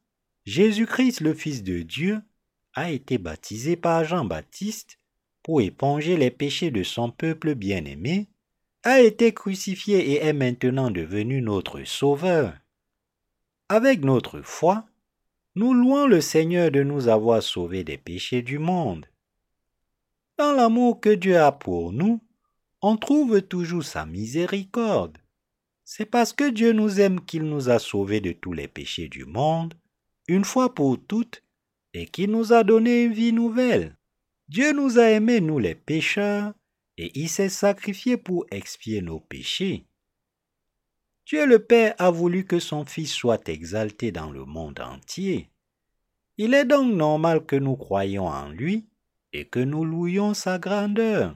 Jésus-Christ 0.45 1.19
le 1.19 1.33
Fils 1.33 1.61
de 1.61 1.81
Dieu 1.81 2.21
a 2.73 2.89
été 2.89 3.17
baptisé 3.17 3.75
par 3.75 4.05
Jean-Baptiste 4.05 4.97
pour 5.43 5.59
éponger 5.59 6.15
les 6.15 6.31
péchés 6.31 6.71
de 6.71 6.83
son 6.83 7.11
peuple 7.11 7.53
bien-aimé 7.53 8.29
a 8.83 8.99
été 8.99 9.31
crucifié 9.31 10.11
et 10.11 10.25
est 10.25 10.33
maintenant 10.33 10.89
devenu 10.89 11.41
notre 11.41 11.83
Sauveur. 11.83 12.57
Avec 13.69 14.03
notre 14.03 14.41
foi, 14.41 14.85
nous 15.55 15.73
louons 15.73 16.07
le 16.07 16.19
Seigneur 16.19 16.71
de 16.71 16.81
nous 16.81 17.07
avoir 17.07 17.43
sauvés 17.43 17.83
des 17.83 17.99
péchés 17.99 18.41
du 18.41 18.57
monde. 18.57 19.05
Dans 20.37 20.53
l'amour 20.53 20.99
que 20.99 21.09
Dieu 21.09 21.37
a 21.37 21.51
pour 21.51 21.93
nous, 21.93 22.21
on 22.81 22.97
trouve 22.97 23.43
toujours 23.43 23.83
sa 23.83 24.07
miséricorde. 24.07 25.19
C'est 25.83 26.05
parce 26.05 26.33
que 26.33 26.49
Dieu 26.49 26.71
nous 26.71 26.99
aime 26.99 27.23
qu'il 27.23 27.43
nous 27.43 27.69
a 27.69 27.77
sauvés 27.77 28.21
de 28.21 28.31
tous 28.31 28.53
les 28.53 28.67
péchés 28.67 29.09
du 29.09 29.25
monde, 29.25 29.75
une 30.27 30.45
fois 30.45 30.73
pour 30.73 30.97
toutes, 31.05 31.43
et 31.93 32.07
qu'il 32.07 32.31
nous 32.31 32.53
a 32.53 32.63
donné 32.63 33.03
une 33.03 33.13
vie 33.13 33.33
nouvelle. 33.33 33.95
Dieu 34.47 34.71
nous 34.73 34.97
a 34.97 35.03
aimés, 35.03 35.41
nous 35.41 35.59
les 35.59 35.75
pécheurs, 35.75 36.53
et 37.01 37.11
il 37.15 37.29
s'est 37.29 37.49
sacrifié 37.49 38.15
pour 38.15 38.45
expier 38.51 39.01
nos 39.01 39.19
péchés. 39.19 39.87
Dieu 41.25 41.47
le 41.47 41.57
Père 41.57 41.95
a 41.97 42.11
voulu 42.11 42.45
que 42.45 42.59
son 42.59 42.85
Fils 42.85 43.11
soit 43.11 43.49
exalté 43.49 44.11
dans 44.11 44.29
le 44.29 44.45
monde 44.45 44.79
entier. 44.79 45.49
Il 46.37 46.53
est 46.53 46.65
donc 46.65 46.93
normal 46.93 47.43
que 47.43 47.55
nous 47.55 47.75
croyions 47.75 48.27
en 48.27 48.49
lui 48.49 48.85
et 49.33 49.45
que 49.45 49.59
nous 49.59 49.83
louions 49.83 50.35
sa 50.35 50.59
grandeur. 50.59 51.35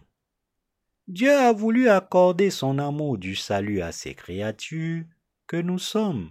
Dieu 1.08 1.32
a 1.32 1.52
voulu 1.52 1.90
accorder 1.90 2.52
son 2.52 2.78
amour 2.78 3.18
du 3.18 3.36
salut 3.36 3.82
à 3.82 3.92
ses 3.92 4.14
créatures 4.14 5.04
que 5.48 5.58
nous 5.58 5.80
sommes. 5.80 6.30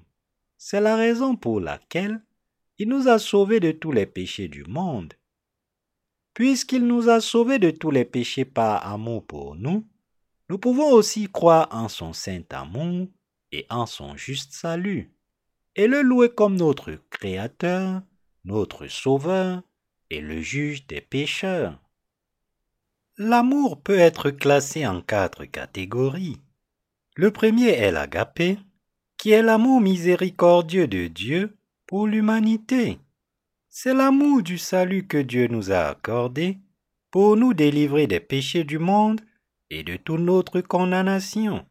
C'est 0.59 0.80
la 0.80 0.95
raison 0.95 1.35
pour 1.35 1.61
laquelle 1.61 2.22
il 2.78 2.89
nous 2.89 3.09
a 3.09 3.18
sauvés 3.18 3.59
de 3.59 3.72
tous 3.72 3.91
les 3.91 4.07
péchés 4.07 4.47
du 4.47 4.62
monde. 4.62 5.14
Puisqu'il 6.35 6.87
nous 6.87 7.09
a 7.09 7.20
sauvés 7.20 7.61
de 7.61 7.70
tous 7.70 7.93
les 7.93 8.05
péchés 8.05 8.45
par 8.45 8.87
amour 8.87 9.24
pour 9.24 9.55
nous, 9.55 9.87
nous 10.51 10.59
pouvons 10.59 10.91
aussi 10.91 11.30
croire 11.30 11.68
en 11.70 11.89
son 11.89 12.12
saint 12.12 12.43
amour 12.51 13.09
et 13.53 13.66
en 13.70 13.87
son 13.87 14.16
juste 14.16 14.53
salut, 14.53 15.12
et 15.76 15.87
le 15.87 16.03
louer 16.03 16.28
comme 16.28 16.57
notre 16.57 16.99
Créateur, 17.09 18.03
notre 18.45 18.89
Sauveur 18.89 19.62
et 20.11 20.20
le 20.20 20.41
juge 20.41 20.87
des 20.87 21.01
pécheurs. 21.01 21.78
L'amour 23.16 23.80
peut 23.80 23.99
être 23.99 24.30
classé 24.30 24.87
en 24.87 25.01
quatre 25.01 25.45
catégories. 25.45 26.41
Le 27.14 27.30
premier 27.30 27.68
est 27.68 27.93
l'agapé, 27.93 28.59
qui 29.16 29.30
est 29.30 29.43
l'amour 29.43 29.80
miséricordieux 29.80 30.89
de 30.89 31.07
Dieu 31.07 31.57
pour 31.87 32.09
l'humanité. 32.09 32.99
C'est 33.77 33.93
l'amour 33.93 34.45
du 34.45 34.57
salut 34.57 35.05
que 35.05 35.18
Dieu 35.18 35.49
nous 35.49 35.72
a 35.72 35.89
accordé 35.89 36.61
pour 37.11 37.37
nous 37.37 37.55
délivrer 37.55 38.07
des 38.07 38.20
péchés 38.20 38.62
du 38.62 38.79
monde 38.79 39.20
et 39.68 39.83
de 39.83 39.97
toute 39.97 40.20
notre 40.20 40.61
condamnation. 40.61 41.66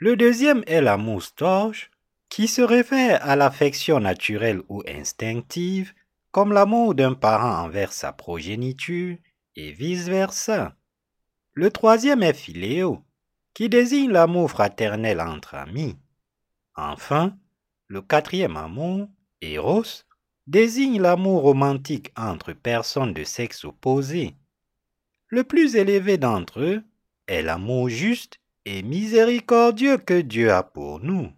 Le 0.00 0.16
deuxième 0.16 0.64
est 0.66 0.80
l'amour 0.80 1.22
storge, 1.22 1.92
qui 2.28 2.48
se 2.48 2.60
réfère 2.60 3.24
à 3.24 3.36
l'affection 3.36 4.00
naturelle 4.00 4.62
ou 4.68 4.82
instinctive, 4.88 5.94
comme 6.32 6.52
l'amour 6.52 6.96
d'un 6.96 7.14
parent 7.14 7.62
envers 7.62 7.92
sa 7.92 8.12
progéniture, 8.12 9.16
et 9.54 9.70
vice-versa. 9.70 10.74
Le 11.52 11.70
troisième 11.70 12.24
est 12.24 12.34
philéo, 12.34 13.04
qui 13.54 13.68
désigne 13.68 14.10
l'amour 14.10 14.50
fraternel 14.50 15.20
entre 15.20 15.54
amis. 15.54 15.96
Enfin, 16.74 17.38
le 17.86 18.02
quatrième 18.02 18.56
amour, 18.56 19.06
Eros, 19.40 20.02
désigne 20.46 21.00
l'amour 21.00 21.42
romantique 21.42 22.12
entre 22.16 22.52
personnes 22.52 23.12
de 23.12 23.24
sexe 23.24 23.64
opposé. 23.64 24.34
Le 25.28 25.44
plus 25.44 25.74
élevé 25.76 26.18
d'entre 26.18 26.60
eux 26.60 26.82
est 27.26 27.42
l'amour 27.42 27.88
juste 27.88 28.38
et 28.64 28.82
miséricordieux 28.82 29.98
que 29.98 30.20
Dieu 30.20 30.52
a 30.52 30.62
pour 30.62 31.00
nous. 31.00 31.32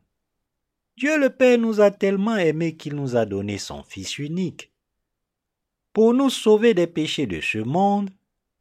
Dieu 0.97 1.19
le 1.19 1.31
Père 1.31 1.59
nous 1.59 1.81
a 1.81 1.91
tellement 1.91 2.37
aimés 2.37 2.77
qu'il 2.77 2.97
nous 2.97 3.17
a 3.17 3.25
donné 3.25 3.57
son 3.59 3.83
Fils 3.83 4.19
unique. 4.19 4.73
Pour 5.93 6.13
nous 6.13 6.31
sauver 6.31 6.75
des 6.75 6.87
péchés 6.87 7.27
de 7.27 7.41
ce 7.41 7.59
monde, 7.59 8.11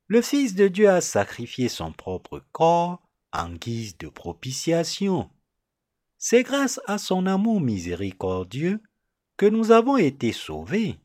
le 0.08 0.22
Fils 0.22 0.56
de 0.56 0.68
Dieu 0.68 0.90
a 0.90 1.02
sacrifié 1.02 1.68
son 1.68 1.92
propre 1.92 2.42
corps 2.52 3.02
en 3.34 3.50
guise 3.50 3.98
de 3.98 4.08
propitiation. 4.08 5.30
C'est 6.18 6.44
grâce 6.44 6.80
à 6.86 6.98
son 6.98 7.26
amour 7.26 7.60
miséricordieux 7.60 8.82
que 9.38 9.46
nous 9.46 9.72
avons 9.72 9.98
été 9.98 10.34
sauvés. 10.34 10.98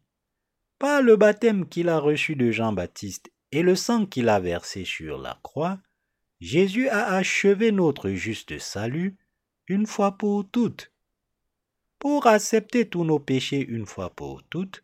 Par 0.78 1.03
le 1.03 1.16
baptême 1.16 1.68
qu'il 1.68 1.89
a 1.89 1.99
reçu 1.99 2.35
de 2.35 2.51
Jean-Baptiste 2.51 3.30
et 3.53 3.62
le 3.62 3.76
sang 3.76 4.07
qu'il 4.07 4.28
a 4.28 4.41
versé 4.41 4.85
sur 4.85 5.18
la 5.18 5.39
croix, 5.43 5.78
Jésus 6.41 6.89
a 6.89 7.14
achevé 7.14 7.70
notre 7.70 8.11
juste 8.11 8.59
salut 8.59 9.16
une 9.68 9.87
fois 9.87 10.18
pour 10.18 10.49
toutes. 10.51 10.91
Pour 11.99 12.26
accepter 12.26 12.89
tous 12.89 13.05
nos 13.05 13.20
péchés 13.20 13.64
une 13.64 13.87
fois 13.87 14.11
pour 14.11 14.43
toutes, 14.43 14.83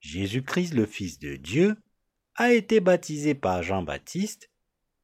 Jésus-Christ 0.00 0.74
le 0.74 0.86
Fils 0.86 1.18
de 1.18 1.34
Dieu 1.34 1.76
a 2.36 2.52
été 2.52 2.78
baptisé 2.80 3.34
par 3.34 3.62
Jean-Baptiste 3.62 4.50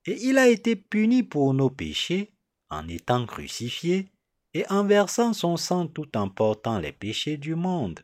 et 0.05 0.17
il 0.23 0.39
a 0.39 0.49
été 0.49 0.77
puni 0.77 1.23
pour 1.23 1.55
nos 1.55 1.71
péchés 1.71 2.33
en 2.71 2.87
étant 2.87 3.27
crucifié 3.27 4.13
et 4.57 4.65
en 4.71 4.85
versant 4.85 5.35
son 5.35 5.59
sang 5.59 5.87
tout 5.87 6.17
en 6.17 6.31
portant 6.31 6.79
les 6.79 6.93
péchés 6.93 7.37
du 7.37 7.55
monde. 7.55 8.01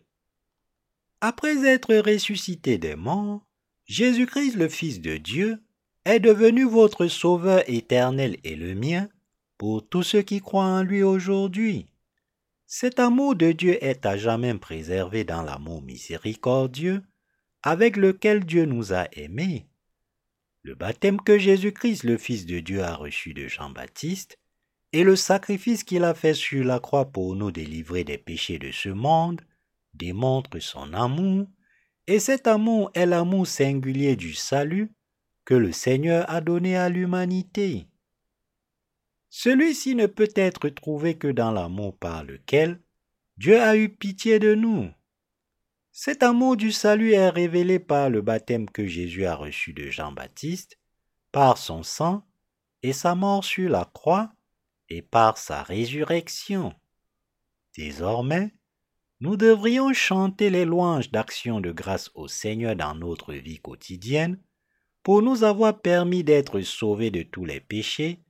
Après 1.23 1.65
être 1.65 1.95
ressuscité 1.97 2.77
des 2.77 2.95
morts, 2.95 3.41
Jésus-Christ 3.87 4.57
le 4.57 4.69
Fils 4.69 5.01
de 5.01 5.17
Dieu 5.17 5.63
est 6.05 6.21
devenu 6.21 6.65
votre 6.65 7.07
Sauveur 7.07 7.63
éternel 7.69 8.37
et 8.45 8.55
le 8.55 8.75
mien 8.75 9.09
pour 9.57 9.89
tous 9.89 10.03
ceux 10.03 10.21
qui 10.21 10.41
croient 10.41 10.67
en 10.67 10.83
lui 10.83 11.03
aujourd'hui. 11.03 11.87
Cet 12.67 13.01
amour 13.01 13.35
de 13.35 13.53
Dieu 13.53 13.83
est 13.83 14.05
à 14.05 14.19
jamais 14.19 14.53
préservé 14.53 15.25
dans 15.25 15.43
l'amour 15.43 15.81
miséricordieux 15.81 17.03
avec 17.63 17.97
lequel 17.97 18.45
Dieu 18.45 18.67
nous 18.67 18.93
a 18.93 19.07
aimés. 19.13 19.67
Le 20.65 20.75
baptême 20.75 21.19
que 21.19 21.39
Jésus-Christ, 21.39 22.05
le 22.05 22.19
Fils 22.19 22.45
de 22.45 22.61
Dieu, 22.61 22.83
a 22.83 22.95
reçu 22.95 23.33
de 23.33 23.49
Jean-Baptiste 23.49 24.39
et 24.93 25.05
le 25.05 25.17
sacrifice 25.17 25.85
qu'il 25.85 26.05
a 26.05 26.15
fait 26.15 26.35
sur 26.35 26.65
la 26.65 26.79
croix 26.79 27.07
pour 27.07 27.35
nous 27.35 27.51
délivrer 27.51 28.05
des 28.05 28.19
péchés 28.19 28.59
de 28.59 28.71
ce 28.71 28.91
monde 28.91 29.41
démontrent 29.95 30.59
son 30.59 30.93
amour, 30.93 31.47
et 32.07 32.19
cet 32.19 32.47
amour 32.47 32.91
est 32.95 33.07
l'amour 33.07 33.47
singulier 33.47 34.17
du 34.17 34.35
salut 34.35 34.93
que 35.45 35.55
le 35.55 35.73
Seigneur 35.73 36.29
a 36.31 36.41
donné 36.41 36.77
à 36.77 36.89
l'humanité. 36.89 37.87
Celui-ci 39.29 39.95
ne 39.95 40.07
peut 40.07 40.33
être 40.35 40.69
trouvé 40.69 41.17
que 41.17 41.29
dans 41.29 41.53
l'amour 41.53 41.97
par 41.97 42.25
lequel 42.25 42.81
Dieu 43.39 43.61
a 43.61 43.77
eu 43.77 43.89
pitié 43.89 44.39
de 44.39 44.55
nous. 44.55 44.91
Cet 45.91 46.23
amour 46.23 46.57
du 46.57 46.71
salut 46.71 47.13
est 47.13 47.31
révélé 47.31 47.79
par 47.79 48.11
le 48.11 48.23
baptême 48.23 48.69
que 48.69 48.87
Jésus 48.87 49.25
a 49.25 49.35
reçu 49.35 49.73
de 49.73 49.91
Jean-Baptiste, 49.91 50.79
par 51.33 51.59
son 51.59 51.83
sang 51.83 52.27
et 52.83 52.93
sa 52.93 53.15
mort 53.15 53.45
sur 53.45 53.71
la 53.71 53.91
croix, 53.93 54.33
et 54.93 55.01
par 55.03 55.39
sa 55.39 55.63
résurrection. 55.63 56.75
Désormais, 57.77 58.53
nous 59.21 59.37
devrions 59.37 59.95
chanter 59.95 60.51
les 60.51 60.67
louanges 60.67 61.11
d'action 61.11 61.61
de 61.61 61.73
grâce 61.73 62.11
au 62.15 62.29
Seigneur 62.29 62.77
dans 62.77 62.95
notre 62.95 63.33
vie 63.33 63.59
quotidienne 63.59 64.39
pour 65.03 65.23
nous 65.23 65.45
avoir 65.45 65.81
permis 65.81 66.25
d'être 66.25 66.61
sauvés 66.61 67.11
de 67.11 67.23
tous 67.23 67.47
les 67.47 67.61
péchés 67.61 68.21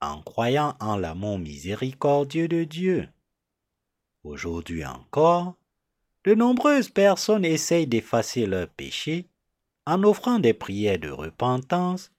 en 0.00 0.22
croyant 0.22 0.74
en 0.80 0.96
l'amour 0.96 1.38
miséricordieux 1.38 2.48
de 2.48 2.64
Dieu. 2.64 3.08
Aujourd'hui 4.24 4.86
encore, 4.86 5.56
de 6.24 6.34
nombreuses 6.34 6.88
personnes 6.88 7.44
essayent 7.44 7.86
d'effacer 7.86 8.46
leurs 8.46 8.68
péchés 8.68 9.28
en 9.84 10.02
offrant 10.02 10.38
des 10.38 10.54
prières 10.54 10.98
de 10.98 11.10
repentance, 11.10 12.10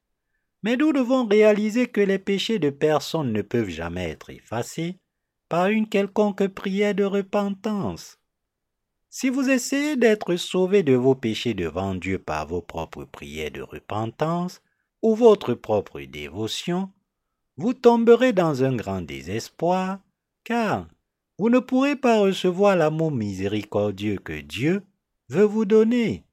mais 0.63 0.75
nous 0.75 0.91
devons 0.93 1.25
réaliser 1.25 1.87
que 1.87 2.01
les 2.01 2.19
péchés 2.19 2.59
de 2.59 2.69
personnes 2.69 3.31
ne 3.31 3.41
peuvent 3.41 3.69
jamais 3.69 4.09
être 4.09 4.29
effacés 4.29 4.99
par 5.49 5.67
une 5.67 5.87
quelconque 5.87 6.47
prière 6.47 6.95
de 6.95 7.03
repentance. 7.03 8.19
Si 9.09 9.29
vous 9.29 9.49
essayez 9.49 9.95
d'être 9.95 10.35
sauvé 10.35 10.83
de 10.83 10.93
vos 10.93 11.15
péchés 11.15 11.53
devant 11.53 11.95
Dieu 11.95 12.19
par 12.19 12.47
vos 12.47 12.61
propres 12.61 13.05
prières 13.05 13.51
de 13.51 13.61
repentance 13.61 14.61
ou 15.01 15.15
votre 15.15 15.53
propre 15.53 16.01
dévotion, 16.01 16.91
vous 17.55 17.73
tomberez 17.73 18.33
dans 18.33 18.63
un 18.63 18.75
grand 18.75 19.01
désespoir, 19.01 19.99
car 20.43 20.87
vous 21.39 21.49
ne 21.49 21.59
pourrez 21.59 21.95
pas 21.95 22.19
recevoir 22.19 22.75
l'amour 22.75 23.11
miséricordieux 23.11 24.17
que 24.17 24.39
Dieu 24.39 24.83
veut 25.29 25.43
vous 25.43 25.65
donner. 25.65 26.26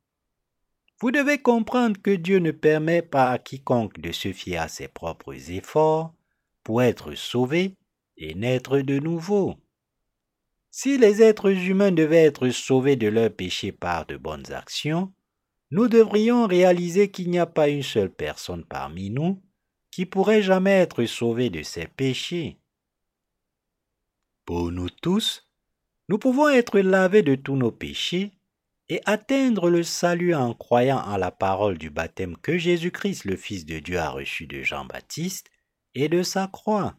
Vous 1.01 1.11
devez 1.11 1.39
comprendre 1.39 2.01
que 2.01 2.11
Dieu 2.11 2.39
ne 2.39 2.51
permet 2.51 3.03
pas 3.03 3.31
à 3.31 3.39
quiconque 3.39 4.01
de 4.01 4.13
se 4.13 4.33
fier 4.33 4.59
à 4.59 4.69
ses 4.69 4.89
propres 4.89 5.51
efforts 5.51 6.15
pour 6.63 6.83
être 6.83 7.15
sauvé 7.15 7.77
et 8.17 8.35
naître 8.35 8.79
de 8.79 8.99
nouveau. 8.99 9.57
Si 10.71 10.99
les 10.99 11.23
êtres 11.23 11.51
humains 11.51 11.93
devaient 11.93 12.25
être 12.25 12.49
sauvés 12.51 12.97
de 12.97 13.09
leurs 13.09 13.33
péchés 13.33 13.73
par 13.73 14.07
de 14.07 14.17
bonnes 14.17 14.53
actions, 14.53 15.13
nous 15.71 15.89
devrions 15.89 16.47
réaliser 16.47 17.11
qu'il 17.11 17.31
n'y 17.31 17.39
a 17.39 17.47
pas 17.47 17.69
une 17.69 17.83
seule 17.83 18.13
personne 18.13 18.65
parmi 18.65 19.11
nous 19.11 19.43
qui 19.91 20.07
pourrait 20.07 20.43
jamais 20.43 20.73
être 20.73 21.05
sauvée 21.05 21.51
de 21.51 21.63
ses 21.63 21.87
péchés. 21.87 22.59
Pour 24.45 24.71
nous 24.73 24.91
tous, 24.91 25.49
nous 26.09 26.19
pouvons 26.19 26.49
être 26.49 26.81
lavés 26.81 27.23
de 27.23 27.35
tous 27.35 27.57
nos 27.57 27.73
péchés 27.73 28.33
et 28.89 29.01
atteindre 29.07 29.71
le 29.71 29.83
salut 29.83 30.35
en 30.35 30.53
croyant 30.55 30.99
en 30.99 31.17
la 31.17 31.31
parole 31.31 31.79
du 31.79 31.91
baptême 31.91 32.37
que 32.37 32.59
Jésus-Christ, 32.59 33.25
le 33.25 33.37
Fils 33.37 33.65
de 33.65 33.79
Dieu, 33.79 33.99
a 33.99 34.11
reçu 34.11 34.47
de 34.47 34.63
Jean-Baptiste 34.63 35.51
et 35.95 36.09
de 36.09 36.23
sa 36.23 36.47
croix. 36.49 36.97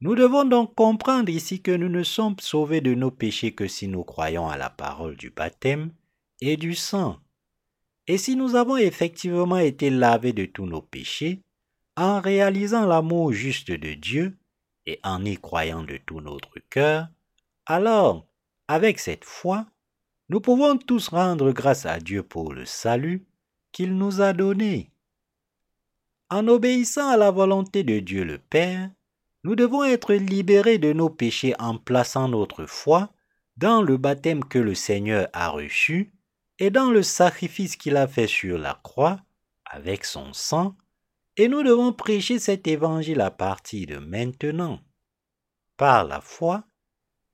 Nous 0.00 0.14
devons 0.14 0.44
donc 0.44 0.74
comprendre 0.74 1.30
ici 1.30 1.62
que 1.62 1.70
nous 1.70 1.88
ne 1.88 2.02
sommes 2.02 2.36
sauvés 2.38 2.82
de 2.82 2.94
nos 2.94 3.10
péchés 3.10 3.54
que 3.54 3.66
si 3.66 3.88
nous 3.88 4.04
croyons 4.04 4.46
à 4.48 4.58
la 4.58 4.68
parole 4.68 5.16
du 5.16 5.30
baptême 5.30 5.90
et 6.42 6.58
du 6.58 6.74
sang. 6.74 7.18
Et 8.06 8.18
si 8.18 8.36
nous 8.36 8.54
avons 8.54 8.76
effectivement 8.76 9.58
été 9.58 9.88
lavés 9.88 10.34
de 10.34 10.44
tous 10.44 10.66
nos 10.66 10.82
péchés, 10.82 11.42
en 11.96 12.20
réalisant 12.20 12.84
l'amour 12.84 13.32
juste 13.32 13.70
de 13.70 13.94
Dieu 13.94 14.36
et 14.84 15.00
en 15.02 15.24
y 15.24 15.36
croyant 15.38 15.82
de 15.82 15.96
tout 15.96 16.20
notre 16.20 16.58
cœur, 16.68 17.08
alors, 17.64 18.28
avec 18.68 18.98
cette 18.98 19.24
foi, 19.24 19.66
nous 20.28 20.40
pouvons 20.40 20.76
tous 20.76 21.08
rendre 21.08 21.52
grâce 21.52 21.86
à 21.86 21.98
Dieu 22.00 22.22
pour 22.22 22.52
le 22.52 22.64
salut 22.64 23.26
qu'il 23.72 23.96
nous 23.96 24.20
a 24.20 24.32
donné. 24.32 24.90
En 26.30 26.48
obéissant 26.48 27.08
à 27.08 27.16
la 27.16 27.30
volonté 27.30 27.84
de 27.84 28.00
Dieu 28.00 28.24
le 28.24 28.38
Père, 28.38 28.90
nous 29.44 29.54
devons 29.54 29.84
être 29.84 30.14
libérés 30.14 30.78
de 30.78 30.92
nos 30.92 31.08
péchés 31.08 31.54
en 31.60 31.78
plaçant 31.78 32.28
notre 32.28 32.66
foi 32.66 33.10
dans 33.56 33.80
le 33.82 33.96
baptême 33.96 34.44
que 34.44 34.58
le 34.58 34.74
Seigneur 34.74 35.28
a 35.32 35.48
reçu 35.48 36.12
et 36.58 36.70
dans 36.70 36.90
le 36.90 37.02
sacrifice 37.02 37.76
qu'il 37.76 37.96
a 37.96 38.08
fait 38.08 38.26
sur 38.26 38.58
la 38.58 38.80
croix 38.82 39.20
avec 39.64 40.04
son 40.04 40.32
sang, 40.32 40.76
et 41.36 41.48
nous 41.48 41.62
devons 41.62 41.92
prêcher 41.92 42.38
cet 42.38 42.66
évangile 42.66 43.20
à 43.20 43.30
partir 43.30 43.86
de 43.86 43.96
maintenant. 43.98 44.80
Par 45.76 46.04
la 46.04 46.20
foi, 46.20 46.64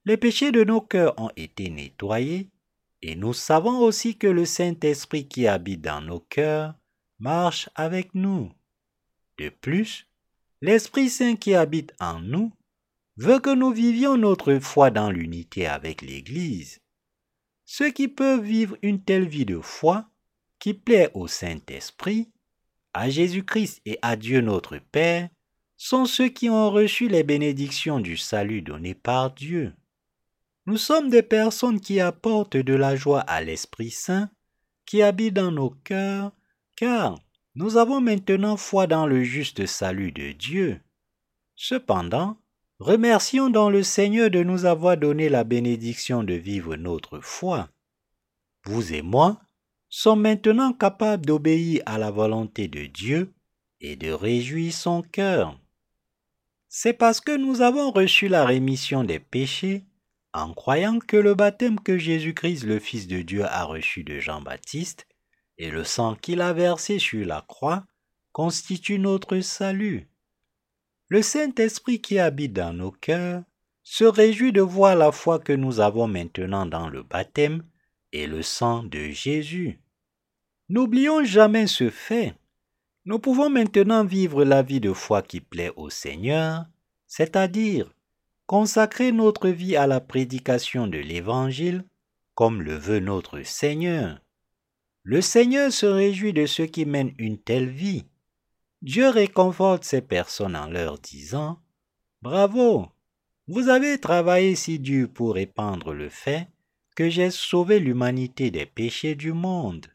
les 0.04 0.16
péchés 0.16 0.50
de 0.50 0.64
nos 0.64 0.80
cœurs 0.80 1.14
ont 1.18 1.30
été 1.36 1.70
nettoyés, 1.70 2.50
et 3.02 3.16
nous 3.16 3.32
savons 3.32 3.80
aussi 3.80 4.16
que 4.16 4.28
le 4.28 4.44
Saint-Esprit 4.44 5.26
qui 5.26 5.46
habite 5.46 5.80
dans 5.80 6.00
nos 6.00 6.20
cœurs 6.20 6.74
marche 7.18 7.68
avec 7.74 8.14
nous. 8.14 8.52
De 9.38 9.48
plus, 9.48 10.06
l'Esprit 10.60 11.10
Saint 11.10 11.36
qui 11.36 11.54
habite 11.54 11.92
en 11.98 12.20
nous 12.20 12.52
veut 13.16 13.40
que 13.40 13.54
nous 13.54 13.72
vivions 13.72 14.16
notre 14.16 14.58
foi 14.58 14.90
dans 14.90 15.10
l'unité 15.10 15.66
avec 15.66 16.00
l'Église. 16.00 16.80
Ceux 17.64 17.90
qui 17.90 18.08
peuvent 18.08 18.42
vivre 18.42 18.76
une 18.82 19.02
telle 19.02 19.26
vie 19.26 19.44
de 19.44 19.58
foi, 19.58 20.08
qui 20.58 20.74
plaît 20.74 21.10
au 21.14 21.26
Saint-Esprit, 21.26 22.30
à 22.94 23.10
Jésus-Christ 23.10 23.80
et 23.84 23.98
à 24.02 24.16
Dieu 24.16 24.40
notre 24.40 24.78
Père, 24.78 25.28
sont 25.76 26.04
ceux 26.04 26.28
qui 26.28 26.48
ont 26.48 26.70
reçu 26.70 27.08
les 27.08 27.24
bénédictions 27.24 27.98
du 27.98 28.16
salut 28.16 28.62
donné 28.62 28.94
par 28.94 29.34
Dieu. 29.34 29.72
Nous 30.66 30.76
sommes 30.76 31.10
des 31.10 31.22
personnes 31.22 31.80
qui 31.80 31.98
apportent 32.00 32.56
de 32.56 32.74
la 32.74 32.94
joie 32.94 33.20
à 33.20 33.40
l'Esprit 33.40 33.90
Saint 33.90 34.30
qui 34.86 35.02
habite 35.02 35.34
dans 35.34 35.50
nos 35.50 35.70
cœurs, 35.70 36.32
car 36.76 37.18
nous 37.54 37.76
avons 37.76 38.00
maintenant 38.00 38.56
foi 38.56 38.86
dans 38.86 39.06
le 39.06 39.24
juste 39.24 39.66
salut 39.66 40.12
de 40.12 40.32
Dieu. 40.32 40.80
Cependant, 41.56 42.38
remercions 42.78 43.50
dans 43.50 43.70
le 43.70 43.82
Seigneur 43.82 44.30
de 44.30 44.42
nous 44.42 44.64
avoir 44.64 44.96
donné 44.96 45.28
la 45.28 45.44
bénédiction 45.44 46.22
de 46.22 46.34
vivre 46.34 46.76
notre 46.76 47.20
foi. 47.20 47.68
Vous 48.64 48.92
et 48.92 49.02
moi 49.02 49.40
sommes 49.88 50.22
maintenant 50.22 50.72
capables 50.72 51.26
d'obéir 51.26 51.82
à 51.86 51.98
la 51.98 52.10
volonté 52.10 52.68
de 52.68 52.86
Dieu 52.86 53.32
et 53.80 53.96
de 53.96 54.10
réjouir 54.10 54.72
son 54.72 55.02
cœur. 55.02 55.58
C'est 56.68 56.94
parce 56.94 57.20
que 57.20 57.36
nous 57.36 57.60
avons 57.60 57.90
reçu 57.90 58.28
la 58.28 58.44
rémission 58.44 59.04
des 59.04 59.18
péchés 59.18 59.84
en 60.34 60.52
croyant 60.54 60.98
que 60.98 61.16
le 61.16 61.34
baptême 61.34 61.78
que 61.78 61.98
Jésus-Christ, 61.98 62.64
le 62.64 62.78
Fils 62.78 63.06
de 63.06 63.22
Dieu, 63.22 63.44
a 63.44 63.64
reçu 63.64 64.02
de 64.02 64.18
Jean-Baptiste 64.18 65.06
et 65.58 65.70
le 65.70 65.84
sang 65.84 66.14
qu'il 66.14 66.40
a 66.40 66.52
versé 66.52 66.98
sur 66.98 67.26
la 67.26 67.44
croix 67.46 67.84
constitue 68.32 68.98
notre 68.98 69.40
salut. 69.40 70.08
Le 71.08 71.20
Saint-Esprit 71.20 72.00
qui 72.00 72.18
habite 72.18 72.54
dans 72.54 72.72
nos 72.72 72.90
cœurs 72.90 73.42
se 73.82 74.04
réjouit 74.04 74.52
de 74.52 74.62
voir 74.62 74.96
la 74.96 75.12
foi 75.12 75.38
que 75.38 75.52
nous 75.52 75.80
avons 75.80 76.06
maintenant 76.06 76.64
dans 76.64 76.88
le 76.88 77.02
baptême 77.02 77.64
et 78.12 78.26
le 78.26 78.42
sang 78.42 78.82
de 78.84 79.10
Jésus. 79.10 79.80
N'oublions 80.68 81.24
jamais 81.24 81.66
ce 81.66 81.90
fait. 81.90 82.34
Nous 83.04 83.18
pouvons 83.18 83.50
maintenant 83.50 84.04
vivre 84.04 84.44
la 84.44 84.62
vie 84.62 84.80
de 84.80 84.92
foi 84.92 85.20
qui 85.20 85.40
plaît 85.40 85.72
au 85.76 85.90
Seigneur, 85.90 86.64
c'est-à-dire 87.06 87.92
consacrer 88.46 89.12
notre 89.12 89.48
vie 89.48 89.76
à 89.76 89.86
la 89.86 90.00
prédication 90.00 90.86
de 90.86 90.98
l'Évangile 90.98 91.84
comme 92.34 92.62
le 92.62 92.74
veut 92.74 93.00
notre 93.00 93.42
Seigneur. 93.42 94.20
Le 95.02 95.20
Seigneur 95.20 95.72
se 95.72 95.86
réjouit 95.86 96.32
de 96.32 96.46
ceux 96.46 96.66
qui 96.66 96.84
mènent 96.86 97.14
une 97.18 97.38
telle 97.38 97.68
vie. 97.68 98.06
Dieu 98.82 99.08
réconforte 99.08 99.84
ces 99.84 100.00
personnes 100.00 100.56
en 100.56 100.68
leur 100.68 100.98
disant 100.98 101.58
Bravo, 102.22 102.88
vous 103.48 103.68
avez 103.68 103.98
travaillé 103.98 104.54
si 104.54 104.78
dur 104.78 105.08
pour 105.12 105.34
répandre 105.34 105.92
le 105.92 106.08
fait 106.08 106.48
que 106.94 107.10
j'ai 107.10 107.30
sauvé 107.30 107.80
l'humanité 107.80 108.50
des 108.50 108.66
péchés 108.66 109.14
du 109.14 109.32
monde. 109.32 109.91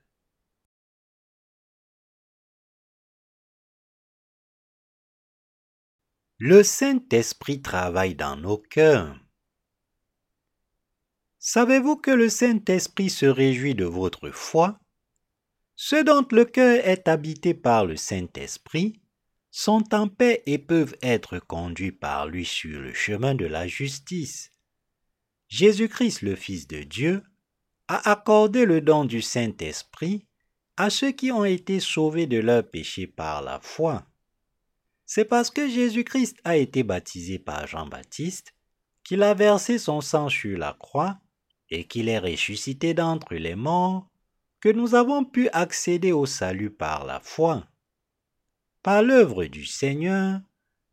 Le 6.39 6.61
Saint-Esprit 6.61 7.63
travaille 7.63 8.13
dans 8.13 8.35
nos 8.35 8.59
cœurs. 8.59 9.19
Savez-vous 11.39 11.95
que 11.95 12.11
le 12.11 12.29
Saint-Esprit 12.29 13.09
se 13.09 13.25
réjouit 13.25 13.73
de 13.73 13.85
votre 13.85 14.29
foi? 14.29 14.79
Ceux 15.75 16.03
dont 16.03 16.27
le 16.29 16.45
cœur 16.45 16.85
est 16.85 17.07
habité 17.07 17.55
par 17.55 17.85
le 17.87 17.95
Saint-Esprit 17.95 19.01
sont 19.49 19.95
en 19.95 20.07
paix 20.07 20.43
et 20.45 20.59
peuvent 20.59 20.95
être 21.01 21.39
conduits 21.39 21.91
par 21.91 22.27
lui 22.27 22.45
sur 22.45 22.81
le 22.81 22.93
chemin 22.93 23.33
de 23.33 23.45
la 23.45 23.67
justice. 23.67 24.51
Jésus-Christ, 25.47 26.21
le 26.21 26.35
Fils 26.35 26.67
de 26.67 26.83
Dieu, 26.83 27.23
a 27.87 28.11
accordé 28.11 28.65
le 28.65 28.81
don 28.81 29.05
du 29.05 29.23
Saint-Esprit 29.23 30.27
à 30.75 30.91
ceux 30.91 31.13
qui 31.13 31.31
ont 31.31 31.45
été 31.45 31.79
sauvés 31.79 32.27
de 32.27 32.37
leurs 32.37 32.69
péchés 32.69 33.07
par 33.07 33.41
la 33.41 33.59
foi. 33.59 34.05
C'est 35.07 35.25
parce 35.25 35.49
que 35.49 35.69
Jésus-Christ 35.69 36.37
a 36.43 36.57
été 36.57 36.83
baptisé 36.83 37.39
par 37.39 37.65
Jean-Baptiste 37.65 38.53
qu'il 39.05 39.23
a 39.23 39.33
versé 39.33 39.79
son 39.79 40.01
sang 40.01 40.27
sur 40.27 40.57
la 40.57 40.75
croix 40.77 41.17
et 41.69 41.85
qu'il 41.85 42.09
est 42.09 42.19
ressuscité 42.19 42.93
d'entre 42.93 43.33
les 43.35 43.55
morts 43.55 44.09
que 44.59 44.67
nous 44.67 44.95
avons 44.95 45.23
pu 45.23 45.47
accéder 45.53 46.11
au 46.11 46.25
salut 46.25 46.71
par 46.71 47.05
la 47.05 47.21
foi. 47.21 47.65
Par 48.83 49.01
l'œuvre 49.01 49.45
du 49.45 49.65
Seigneur, 49.65 50.41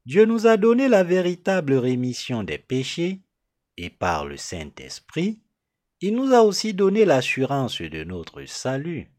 Dieu 0.07 0.27
nous 0.27 0.47
a 0.47 0.57
donné 0.57 0.87
la 0.87 1.03
véritable 1.03 1.75
rémission 1.75 2.45
des 2.45 2.59
péchés 2.59 3.21
et 3.77 3.91
par 3.91 4.27
le 4.27 4.37
Saint-Esprit, 4.37 5.41
il 6.01 6.15
nous 6.15 6.33
a 6.33 6.43
aussi 6.43 6.73
donné 6.73 7.05
l'assurance 7.05 7.81
de 7.81 8.05
notre 8.05 8.45
salut. 8.45 9.11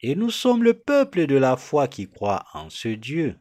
Et 0.00 0.16
nous 0.16 0.30
sommes 0.30 0.64
le 0.64 0.74
peuple 0.74 1.26
de 1.26 1.36
la 1.36 1.56
foi 1.56 1.86
qui 1.86 2.08
croit 2.08 2.44
en 2.52 2.68
ce 2.68 2.88
Dieu. 2.88 3.36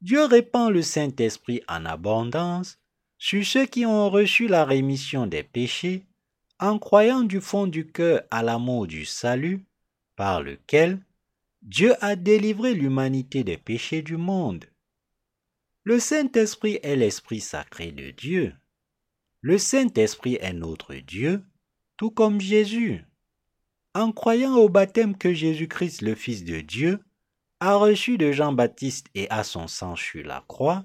Dieu 0.00 0.24
répand 0.24 0.72
le 0.72 0.82
Saint-Esprit 0.82 1.62
en 1.66 1.84
abondance 1.84 2.78
sur 3.18 3.44
ceux 3.44 3.66
qui 3.66 3.84
ont 3.84 4.08
reçu 4.10 4.46
la 4.46 4.64
rémission 4.64 5.26
des 5.26 5.42
péchés 5.42 6.06
en 6.60 6.78
croyant 6.78 7.22
du 7.22 7.40
fond 7.40 7.66
du 7.66 7.86
cœur 7.86 8.22
à 8.30 8.42
l'amour 8.42 8.86
du 8.86 9.04
salut 9.04 9.64
par 10.14 10.40
lequel 10.42 11.00
Dieu 11.62 11.94
a 12.00 12.14
délivré 12.14 12.74
l'humanité 12.74 13.42
des 13.42 13.56
péchés 13.56 14.02
du 14.02 14.16
monde. 14.16 14.66
Le 15.82 15.98
Saint-Esprit 15.98 16.78
est 16.82 16.96
l'Esprit 16.96 17.40
sacré 17.40 17.90
de 17.90 18.10
Dieu. 18.10 18.54
Le 19.40 19.58
Saint-Esprit 19.58 20.38
est 20.40 20.52
notre 20.52 20.94
Dieu, 20.94 21.42
tout 21.96 22.10
comme 22.10 22.40
Jésus. 22.40 23.04
En 23.94 24.12
croyant 24.12 24.54
au 24.56 24.68
baptême 24.68 25.16
que 25.16 25.32
Jésus-Christ, 25.32 26.02
le 26.02 26.14
Fils 26.14 26.44
de 26.44 26.60
Dieu, 26.60 27.00
a 27.60 27.76
reçu 27.76 28.18
de 28.18 28.32
Jean-Baptiste 28.32 29.06
et 29.14 29.28
à 29.30 29.44
son 29.44 29.66
sang 29.66 29.96
sur 29.96 30.24
la 30.24 30.44
croix, 30.46 30.84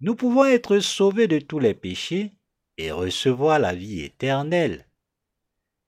nous 0.00 0.14
pouvons 0.14 0.44
être 0.44 0.78
sauvés 0.78 1.26
de 1.26 1.38
tous 1.38 1.58
les 1.58 1.74
péchés 1.74 2.32
et 2.76 2.90
recevoir 2.90 3.58
la 3.58 3.74
vie 3.74 4.02
éternelle. 4.02 4.86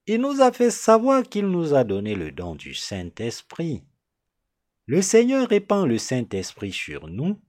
Il 0.06 0.20
nous 0.20 0.40
a 0.40 0.52
fait 0.52 0.70
savoir 0.70 1.22
qu'il 1.22 1.46
nous 1.46 1.74
a 1.74 1.84
donné 1.84 2.14
le 2.14 2.32
don 2.32 2.54
du 2.54 2.74
Saint-Esprit. 2.74 3.82
Le 4.86 5.02
Seigneur 5.02 5.48
répand 5.48 5.86
le 5.86 5.98
Saint-Esprit 5.98 6.72
sur 6.72 7.06
nous 7.06 7.40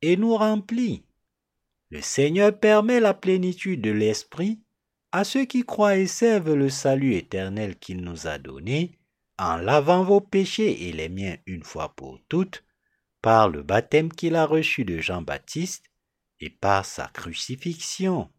et 0.00 0.16
nous 0.16 0.34
remplit. 0.34 1.04
Le 1.90 2.00
Seigneur 2.00 2.58
permet 2.58 3.00
la 3.00 3.12
plénitude 3.12 3.82
de 3.82 3.90
l'Esprit 3.90 4.60
à 5.12 5.24
ceux 5.24 5.44
qui 5.44 5.62
croient 5.62 5.96
et 5.96 6.06
servent 6.06 6.54
le 6.54 6.70
salut 6.70 7.14
éternel 7.14 7.76
qu'il 7.76 8.00
nous 8.00 8.26
a 8.26 8.38
donné 8.38 8.98
en 9.38 9.56
lavant 9.56 10.02
vos 10.02 10.20
péchés 10.20 10.88
et 10.88 10.92
les 10.92 11.08
miens 11.08 11.36
une 11.46 11.62
fois 11.62 11.94
pour 11.94 12.20
toutes, 12.28 12.64
par 13.22 13.48
le 13.48 13.62
baptême 13.62 14.10
qu'il 14.12 14.36
a 14.36 14.46
reçu 14.46 14.84
de 14.84 14.98
Jean-Baptiste 14.98 15.84
et 16.40 16.50
par 16.50 16.84
sa 16.84 17.08
crucifixion. 17.08 18.30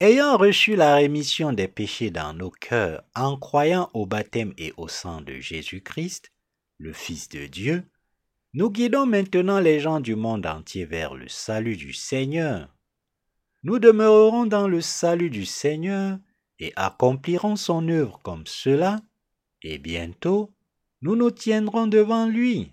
Ayant 0.00 0.36
reçu 0.36 0.76
la 0.76 0.94
rémission 0.94 1.52
des 1.52 1.66
péchés 1.66 2.10
dans 2.10 2.32
nos 2.32 2.50
cœurs 2.50 3.02
en 3.16 3.36
croyant 3.36 3.90
au 3.94 4.06
baptême 4.06 4.54
et 4.56 4.72
au 4.76 4.86
sang 4.86 5.20
de 5.20 5.34
Jésus-Christ, 5.40 6.32
le 6.78 6.92
Fils 6.92 7.28
de 7.28 7.46
Dieu, 7.46 7.84
nous 8.54 8.70
guidons 8.70 9.06
maintenant 9.06 9.58
les 9.58 9.80
gens 9.80 10.00
du 10.00 10.14
monde 10.14 10.46
entier 10.46 10.84
vers 10.84 11.14
le 11.14 11.28
salut 11.28 11.76
du 11.76 11.92
Seigneur. 11.92 12.74
Nous 13.64 13.80
demeurerons 13.80 14.46
dans 14.46 14.68
le 14.68 14.80
salut 14.80 15.30
du 15.30 15.44
Seigneur 15.44 16.18
et 16.60 16.72
accomplirons 16.76 17.56
son 17.56 17.88
œuvre 17.88 18.20
comme 18.22 18.46
cela 18.46 19.00
et 19.62 19.78
bientôt 19.78 20.52
nous 21.00 21.16
nous 21.16 21.30
tiendrons 21.30 21.86
devant 21.86 22.26
lui. 22.26 22.72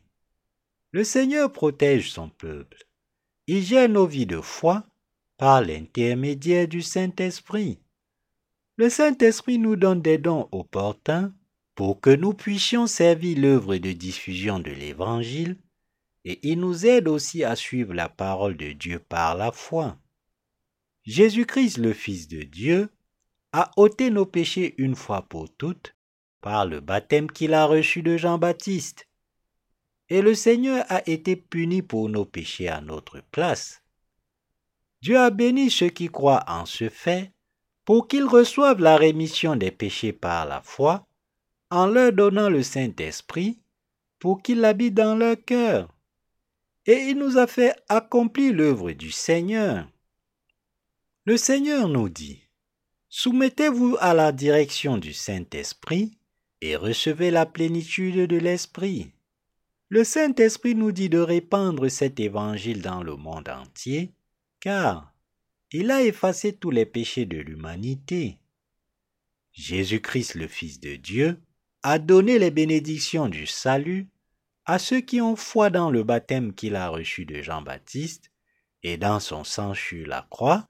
Le 0.91 1.03
Seigneur 1.03 1.51
protège 1.51 2.11
son 2.11 2.29
peuple. 2.29 2.87
Il 3.47 3.61
gère 3.63 3.89
nos 3.89 4.07
vies 4.07 4.25
de 4.25 4.41
foi 4.41 4.85
par 5.37 5.61
l'intermédiaire 5.61 6.67
du 6.67 6.81
Saint-Esprit. 6.81 7.79
Le 8.77 8.89
Saint-Esprit 8.89 9.59
nous 9.59 9.75
donne 9.75 10.01
des 10.01 10.17
dons 10.17 10.49
opportuns 10.51 11.33
pour 11.75 11.99
que 11.99 12.09
nous 12.09 12.33
puissions 12.33 12.87
servir 12.87 13.37
l'œuvre 13.37 13.75
de 13.77 13.91
diffusion 13.91 14.59
de 14.59 14.71
l'Évangile 14.71 15.57
et 16.23 16.39
il 16.41 16.59
nous 16.59 16.85
aide 16.85 17.07
aussi 17.07 17.43
à 17.43 17.55
suivre 17.55 17.93
la 17.93 18.09
parole 18.09 18.57
de 18.57 18.71
Dieu 18.71 18.99
par 18.99 19.35
la 19.35 19.51
foi. 19.51 19.99
Jésus-Christ, 21.03 21.77
le 21.77 21.93
Fils 21.93 22.27
de 22.27 22.41
Dieu, 22.41 22.89
a 23.51 23.71
ôté 23.77 24.09
nos 24.09 24.25
péchés 24.25 24.73
une 24.77 24.95
fois 24.95 25.21
pour 25.21 25.53
toutes 25.55 25.94
par 26.45 26.67
le 26.67 26.79
baptême 26.79 27.31
qu'il 27.31 27.55
a 27.55 27.65
reçu 27.65 28.03
de 28.03 28.17
Jean-Baptiste. 28.17 29.07
Et 30.09 30.21
le 30.21 30.35
Seigneur 30.35 30.85
a 30.89 31.01
été 31.09 31.35
puni 31.35 31.81
pour 31.81 32.07
nos 32.07 32.23
péchés 32.23 32.69
à 32.69 32.81
notre 32.81 33.19
place. 33.31 33.81
Dieu 35.01 35.17
a 35.17 35.31
béni 35.31 35.71
ceux 35.71 35.89
qui 35.89 36.07
croient 36.07 36.43
en 36.47 36.67
ce 36.67 36.89
fait 36.89 37.31
pour 37.83 38.07
qu'ils 38.07 38.25
reçoivent 38.25 38.79
la 38.79 38.95
rémission 38.95 39.55
des 39.55 39.71
péchés 39.71 40.13
par 40.13 40.45
la 40.45 40.61
foi, 40.61 41.07
en 41.71 41.87
leur 41.87 42.13
donnant 42.13 42.49
le 42.49 42.61
Saint-Esprit 42.61 43.57
pour 44.19 44.43
qu'il 44.43 44.63
habite 44.65 44.93
dans 44.93 45.15
leur 45.15 45.43
cœur. 45.43 45.89
Et 46.85 47.07
il 47.09 47.17
nous 47.17 47.39
a 47.39 47.47
fait 47.47 47.75
accomplir 47.89 48.53
l'œuvre 48.53 48.91
du 48.91 49.09
Seigneur. 49.09 49.87
Le 51.25 51.37
Seigneur 51.37 51.87
nous 51.87 52.07
dit, 52.07 52.43
Soumettez-vous 53.09 53.97
à 53.99 54.13
la 54.13 54.31
direction 54.31 54.99
du 54.99 55.11
Saint-Esprit 55.11 56.15
et 56.65 56.75
recevez 56.75 57.29
la 57.29 57.45
plénitude 57.45 58.27
de 58.27 58.37
l'Esprit. 58.37 59.11
Le 59.89 60.03
Saint-Esprit 60.03 60.73
nous 60.73 60.91
dit 60.91 61.09
de 61.09 61.19
répandre 61.19 61.89
cet 61.89 62.19
évangile 62.19 62.81
dans 62.81 63.03
le 63.03 63.15
monde 63.15 63.49
entier, 63.49 64.13
car 64.59 65.13
il 65.71 65.91
a 65.91 66.01
effacé 66.01 66.53
tous 66.53 66.71
les 66.71 66.87
péchés 66.87 67.27
de 67.27 67.37
l'humanité. 67.37 68.39
Jésus-Christ, 69.51 70.33
le 70.33 70.47
Fils 70.47 70.79
de 70.79 70.95
Dieu, 70.95 71.39
a 71.83 71.99
donné 71.99 72.39
les 72.39 72.49
bénédictions 72.49 73.29
du 73.29 73.45
salut 73.45 74.07
à 74.65 74.79
ceux 74.79 75.01
qui 75.01 75.21
ont 75.21 75.35
foi 75.35 75.69
dans 75.69 75.91
le 75.91 76.01
baptême 76.01 76.51
qu'il 76.51 76.75
a 76.75 76.89
reçu 76.89 77.25
de 77.25 77.43
Jean-Baptiste 77.43 78.31
et 78.81 78.97
dans 78.97 79.19
son 79.19 79.43
sang 79.43 79.75
sur 79.75 80.07
la 80.07 80.25
croix, 80.31 80.67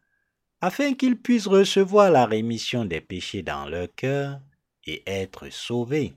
afin 0.60 0.94
qu'ils 0.94 1.18
puissent 1.18 1.48
recevoir 1.48 2.12
la 2.12 2.26
rémission 2.26 2.84
des 2.84 3.00
péchés 3.00 3.44
dans 3.44 3.66
leur 3.66 3.88
cœur 3.96 4.42
et 4.86 5.04
être 5.06 5.50
sauvés. 5.50 6.14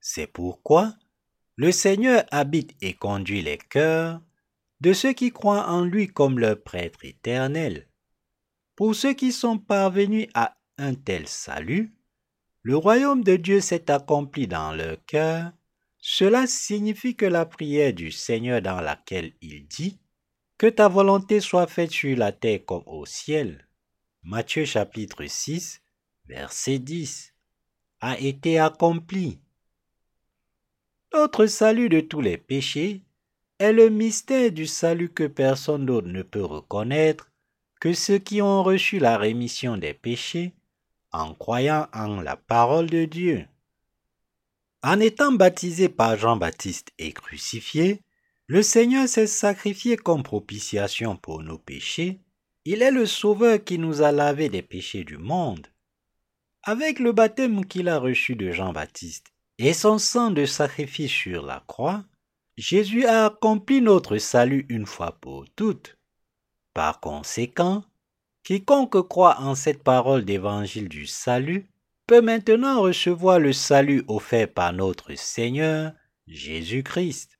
C'est 0.00 0.26
pourquoi 0.26 0.94
le 1.56 1.72
Seigneur 1.72 2.24
habite 2.30 2.74
et 2.80 2.94
conduit 2.94 3.42
les 3.42 3.58
cœurs 3.58 4.20
de 4.80 4.92
ceux 4.92 5.12
qui 5.12 5.30
croient 5.30 5.68
en 5.68 5.84
lui 5.84 6.08
comme 6.08 6.38
leur 6.38 6.62
prêtre 6.62 7.04
éternel. 7.04 7.86
Pour 8.76 8.94
ceux 8.94 9.14
qui 9.14 9.32
sont 9.32 9.58
parvenus 9.58 10.28
à 10.34 10.56
un 10.78 10.94
tel 10.94 11.28
salut, 11.28 11.94
le 12.62 12.76
royaume 12.76 13.22
de 13.22 13.36
Dieu 13.36 13.60
s'est 13.60 13.90
accompli 13.90 14.46
dans 14.46 14.72
leur 14.72 14.96
cœur. 15.06 15.52
Cela 15.98 16.46
signifie 16.46 17.14
que 17.14 17.26
la 17.26 17.46
prière 17.46 17.92
du 17.92 18.10
Seigneur 18.10 18.60
dans 18.60 18.80
laquelle 18.80 19.32
il 19.40 19.66
dit 19.68 19.98
Que 20.58 20.66
ta 20.66 20.88
volonté 20.88 21.40
soit 21.40 21.66
faite 21.66 21.92
sur 21.92 22.16
la 22.16 22.32
terre 22.32 22.64
comme 22.66 22.82
au 22.86 23.06
ciel. 23.06 23.68
Matthieu 24.22 24.64
chapitre 24.64 25.24
6, 25.26 25.82
verset 26.26 26.78
10 26.78 27.34
a 28.00 28.18
été 28.18 28.58
accomplie. 28.58 29.38
Notre 31.12 31.46
salut 31.46 31.88
de 31.88 32.00
tous 32.00 32.20
les 32.20 32.38
péchés 32.38 33.02
est 33.58 33.72
le 33.72 33.88
mystère 33.88 34.50
du 34.50 34.66
salut 34.66 35.10
que 35.10 35.26
personne 35.26 35.86
d'autre 35.86 36.08
ne 36.08 36.22
peut 36.22 36.44
reconnaître 36.44 37.30
que 37.80 37.92
ceux 37.92 38.18
qui 38.18 38.42
ont 38.42 38.62
reçu 38.62 38.98
la 38.98 39.16
rémission 39.16 39.76
des 39.76 39.94
péchés 39.94 40.54
en 41.12 41.34
croyant 41.34 41.86
en 41.92 42.20
la 42.20 42.36
parole 42.36 42.90
de 42.90 43.04
Dieu. 43.04 43.46
En 44.82 45.00
étant 45.00 45.32
baptisé 45.32 45.88
par 45.88 46.16
Jean-Baptiste 46.18 46.90
et 46.98 47.12
crucifié, 47.12 48.02
le 48.46 48.62
Seigneur 48.62 49.08
s'est 49.08 49.26
sacrifié 49.26 49.96
comme 49.96 50.22
propitiation 50.22 51.16
pour 51.16 51.42
nos 51.42 51.58
péchés. 51.58 52.20
Il 52.64 52.82
est 52.82 52.90
le 52.90 53.06
Sauveur 53.06 53.62
qui 53.62 53.78
nous 53.78 54.02
a 54.02 54.12
lavé 54.12 54.48
des 54.48 54.62
péchés 54.62 55.04
du 55.04 55.16
monde. 55.16 55.68
Avec 56.66 56.98
le 56.98 57.12
baptême 57.12 57.66
qu'il 57.66 57.90
a 57.90 57.98
reçu 57.98 58.36
de 58.36 58.50
Jean-Baptiste 58.50 59.34
et 59.58 59.74
son 59.74 59.98
sang 59.98 60.30
de 60.30 60.46
sacrifice 60.46 61.12
sur 61.12 61.44
la 61.44 61.62
croix, 61.66 62.04
Jésus 62.56 63.04
a 63.04 63.26
accompli 63.26 63.82
notre 63.82 64.16
salut 64.16 64.64
une 64.70 64.86
fois 64.86 65.12
pour 65.20 65.44
toutes. 65.56 65.98
Par 66.72 67.00
conséquent, 67.00 67.84
Quiconque 68.44 69.06
croit 69.06 69.40
en 69.40 69.54
cette 69.54 69.82
parole 69.82 70.24
d'évangile 70.24 70.88
du 70.88 71.06
salut 71.06 71.66
peut 72.06 72.22
maintenant 72.22 72.80
recevoir 72.80 73.40
le 73.40 73.52
salut 73.52 74.02
offert 74.08 74.50
par 74.50 74.72
notre 74.72 75.14
Seigneur 75.16 75.92
Jésus-Christ. 76.28 77.38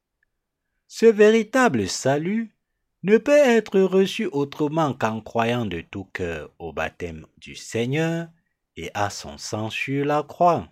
Ce 0.87 1.07
véritable 1.07 1.89
salut 1.89 2.55
ne 3.03 3.17
peut 3.17 3.33
être 3.33 3.81
reçu 3.81 4.27
autrement 4.27 4.93
qu'en 4.93 5.23
croyant 5.23 5.65
de 5.65 5.81
tout 5.81 6.05
cœur 6.13 6.51
au 6.59 6.75
baptême 6.75 7.25
du 7.39 7.55
Seigneur 7.55 8.29
et 8.77 8.91
à 8.95 9.11
son 9.11 9.39
sang 9.39 9.71
sur 9.71 10.05
la 10.05 10.23
croix. 10.23 10.69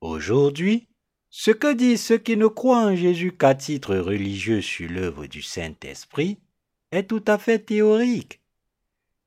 Aujourd'hui, 0.00 0.88
ce 1.30 1.50
que 1.50 1.72
disent 1.72 2.04
ceux 2.04 2.18
qui 2.18 2.36
ne 2.36 2.46
croient 2.46 2.84
en 2.84 2.96
Jésus 2.96 3.32
qu'à 3.32 3.54
titre 3.54 3.96
religieux 3.96 4.60
sur 4.60 4.90
l'œuvre 4.90 5.26
du 5.26 5.42
Saint-Esprit 5.42 6.38
est 6.90 7.08
tout 7.08 7.24
à 7.26 7.38
fait 7.38 7.58
théorique. 7.58 8.40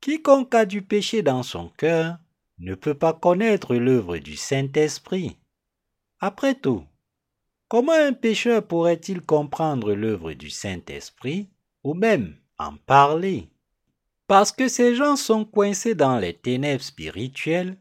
Quiconque 0.01 0.53
a 0.53 0.65
du 0.65 0.81
péché 0.81 1.23
dans 1.23 1.43
son 1.43 1.69
cœur 1.69 2.17
ne 2.59 2.75
peut 2.75 2.93
pas 2.93 3.13
connaître 3.13 3.75
l'œuvre 3.75 4.17
du 4.17 4.35
Saint-Esprit. 4.35 5.37
Après 6.19 6.55
tout, 6.55 6.85
comment 7.67 7.91
un 7.91 8.13
pécheur 8.13 8.65
pourrait-il 8.65 9.21
comprendre 9.21 9.93
l'œuvre 9.93 10.33
du 10.33 10.49
Saint-Esprit 10.49 11.49
ou 11.83 11.93
même 11.93 12.37
en 12.57 12.75
parler? 12.77 13.49
Parce 14.27 14.51
que 14.51 14.67
ces 14.67 14.95
gens 14.95 15.15
sont 15.15 15.45
coincés 15.45 15.95
dans 15.95 16.17
les 16.17 16.33
ténèbres 16.33 16.83
spirituelles, 16.83 17.77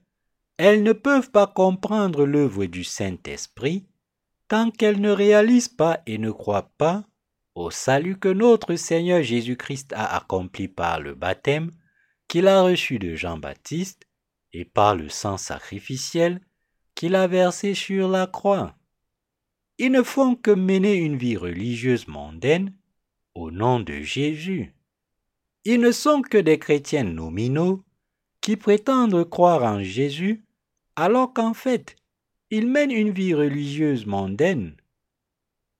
elles 0.57 0.83
ne 0.83 0.93
peuvent 0.93 1.31
pas 1.31 1.47
comprendre 1.47 2.27
l'œuvre 2.27 2.67
du 2.67 2.85
Saint-Esprit 2.85 3.87
tant 4.49 4.71
qu'elles 4.71 5.01
ne 5.01 5.11
réalisent 5.11 5.69
pas 5.69 6.01
et 6.07 6.19
ne 6.19 6.31
croient 6.31 6.71
pas 6.77 7.05
au 7.55 7.71
salut 7.71 8.19
que 8.19 8.29
notre 8.29 8.75
Seigneur 8.75 9.23
Jésus-Christ 9.23 9.93
a 9.95 10.17
accompli 10.17 10.69
par 10.69 11.01
le 11.01 11.15
baptême 11.15 11.71
qu'il 12.29 12.49
a 12.49 12.63
reçu 12.63 12.99
de 12.99 13.15
Jean-Baptiste 13.15 14.07
et 14.53 14.65
par 14.65 14.97
le 14.97 15.09
sang 15.09 15.37
sacrificiel 15.37 16.41
qu'il 16.95 17.15
a 17.15 17.27
versé 17.27 17.75
sur 17.75 18.09
la 18.09 18.27
croix. 18.27 18.77
Ils 19.79 19.91
ne 19.91 20.03
font 20.03 20.37
que 20.37 20.51
mener 20.51 20.95
une 20.95 21.17
vie 21.17 21.37
religieuse 21.37 22.07
mondaine 22.07 22.73
au 23.35 23.51
nom 23.51 23.81
de 23.81 24.01
Jésus. 24.01 24.75
Ils 25.65 25.81
ne 25.81 25.93
sont 25.93 26.23
que 26.23 26.39
des 26.39 26.59
chrétiens 26.59 27.05
nominaux 27.05 27.83
qui 28.41 28.57
prétendent 28.57 29.29
croire 29.29 29.63
en 29.63 29.83
Jésus 29.83 30.45
alors 30.97 31.33
qu'en 31.33 31.55
fait, 31.55 31.97
ils 32.51 32.69
mènent 32.69 32.93
une 32.93 33.11
vie 33.11 33.35
religieuse 33.35 34.07
mondaine. 34.07 34.77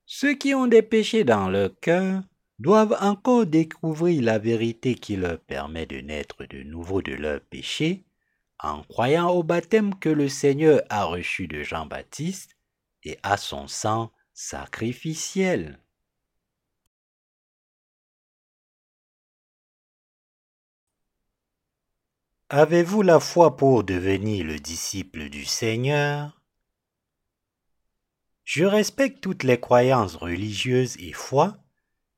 Ceux 0.05 0.33
qui 0.33 0.53
ont 0.53 0.67
des 0.67 0.81
péchés 0.81 1.23
dans 1.23 1.49
leur 1.49 1.79
cœur 1.79 2.21
doivent 2.59 2.97
encore 2.99 3.45
découvrir 3.45 4.23
la 4.23 4.39
vérité 4.39 4.95
qui 4.95 5.15
leur 5.15 5.39
permet 5.39 5.85
de 5.85 5.97
naître 5.97 6.45
de 6.45 6.63
nouveau 6.63 7.01
de 7.01 7.13
leurs 7.13 7.41
péchés 7.41 8.05
en 8.59 8.81
croyant 8.83 9.29
au 9.29 9.43
baptême 9.43 9.93
que 9.99 10.09
le 10.09 10.29
Seigneur 10.29 10.81
a 10.89 11.05
reçu 11.05 11.47
de 11.47 11.63
Jean-Baptiste 11.63 12.55
et 13.03 13.17
à 13.23 13.37
son 13.37 13.67
sang 13.67 14.11
sacrificiel. 14.33 15.79
Avez-vous 22.49 23.01
la 23.01 23.19
foi 23.19 23.57
pour 23.57 23.83
devenir 23.83 24.45
le 24.45 24.59
disciple 24.59 25.29
du 25.29 25.45
Seigneur? 25.45 26.39
Je 28.43 28.63
respecte 28.63 29.19
toutes 29.19 29.41
les 29.41 29.59
croyances 29.59 30.15
religieuses 30.15 30.95
et 30.99 31.11
foi, 31.11 31.57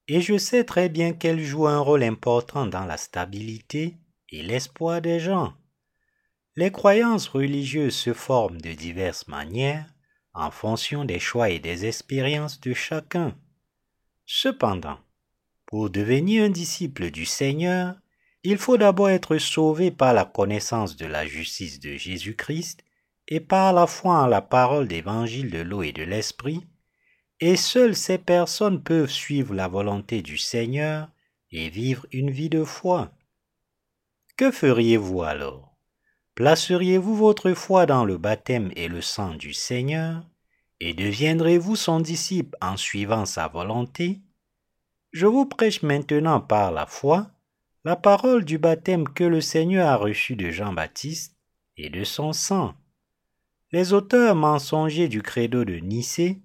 et 0.10 0.20
je 0.20 0.38
sais 0.38 0.66
très 0.66 0.90
bien 0.90 1.14
qu'elle 1.14 1.42
joue 1.42 1.66
un 1.66 1.80
rôle 1.80 2.04
important 2.04 2.68
dans 2.68 2.84
la 2.84 2.98
stabilité 2.98 3.96
et 4.28 4.44
l'espoir 4.44 5.02
des 5.02 5.22
gens. 5.22 5.54
Les 6.58 6.74
croyances 6.74 7.30
religieuses 7.30 7.96
se 7.96 8.12
forment 8.12 8.60
de 8.60 8.74
diverses 8.74 9.30
manières 9.30 9.90
en 10.34 10.52
fonction 10.52 11.06
des 11.06 11.20
choix 11.20 11.52
et 11.52 11.60
des 11.60 11.86
expériences 11.86 12.60
de 12.60 12.74
chacun. 12.74 13.34
Cependant, 14.26 15.00
pour 15.66 15.90
devenir 15.90 16.44
un 16.44 16.50
disciple 16.50 17.12
du 17.12 17.26
Seigneur, 17.26 17.96
il 18.50 18.58
faut 18.58 18.78
d'abord 18.78 19.10
être 19.10 19.38
sauvé 19.40 19.92
par 19.92 20.14
la 20.14 20.24
connaissance 20.24 20.96
de 20.96 21.06
la 21.06 21.28
justice 21.28 21.82
de 21.82 21.98
Jésus-Christ 21.98 22.82
et 23.28 23.42
par 23.42 23.74
la 23.74 23.88
foi 23.88 24.22
en 24.22 24.26
la 24.26 24.42
parole 24.42 24.88
d'évangile 24.88 25.52
de 25.52 25.58
l'eau 25.58 25.84
et 25.84 25.92
de 25.92 26.04
l'esprit, 26.04 26.66
et 27.42 27.58
seules 27.58 27.98
ces 27.98 28.18
personnes 28.18 28.82
peuvent 28.82 29.12
suivre 29.12 29.54
la 29.54 29.68
volonté 29.68 30.22
du 30.22 30.38
Seigneur 30.38 31.10
et 31.52 31.68
vivre 31.68 32.06
une 32.14 32.32
vie 32.32 32.48
de 32.48 32.64
foi. 32.64 33.12
Que 34.38 34.50
feriez-vous 34.50 35.24
alors? 35.24 35.76
Placeriez-vous 36.36 37.18
votre 37.18 37.52
foi 37.52 37.86
dans 37.86 38.06
le 38.06 38.18
baptême 38.18 38.72
et 38.78 38.88
le 38.88 39.02
sang 39.02 39.34
du 39.34 39.54
Seigneur 39.54 40.24
et 40.80 40.94
deviendrez-vous 40.94 41.76
son 41.76 42.00
disciple 42.00 42.56
en 42.62 42.78
suivant 42.78 43.26
sa 43.26 43.50
volonté? 43.50 44.22
Je 45.12 45.26
vous 45.26 45.46
prêche 45.46 45.82
maintenant 45.82 46.40
par 46.40 46.72
la 46.72 46.86
foi 46.86 47.30
la 47.88 47.96
parole 47.96 48.44
du 48.44 48.58
baptême 48.58 49.08
que 49.08 49.24
le 49.24 49.40
Seigneur 49.40 49.88
a 49.88 49.96
reçu 49.96 50.36
de 50.36 50.50
Jean-Baptiste 50.50 51.38
et 51.78 51.90
de 51.90 52.04
son 52.04 52.34
sang. 52.34 52.74
Les 53.72 53.94
auteurs 53.94 54.36
mensongers 54.36 55.08
du 55.08 55.22
credo 55.22 55.64
de 55.64 55.76
Nicée 55.76 56.42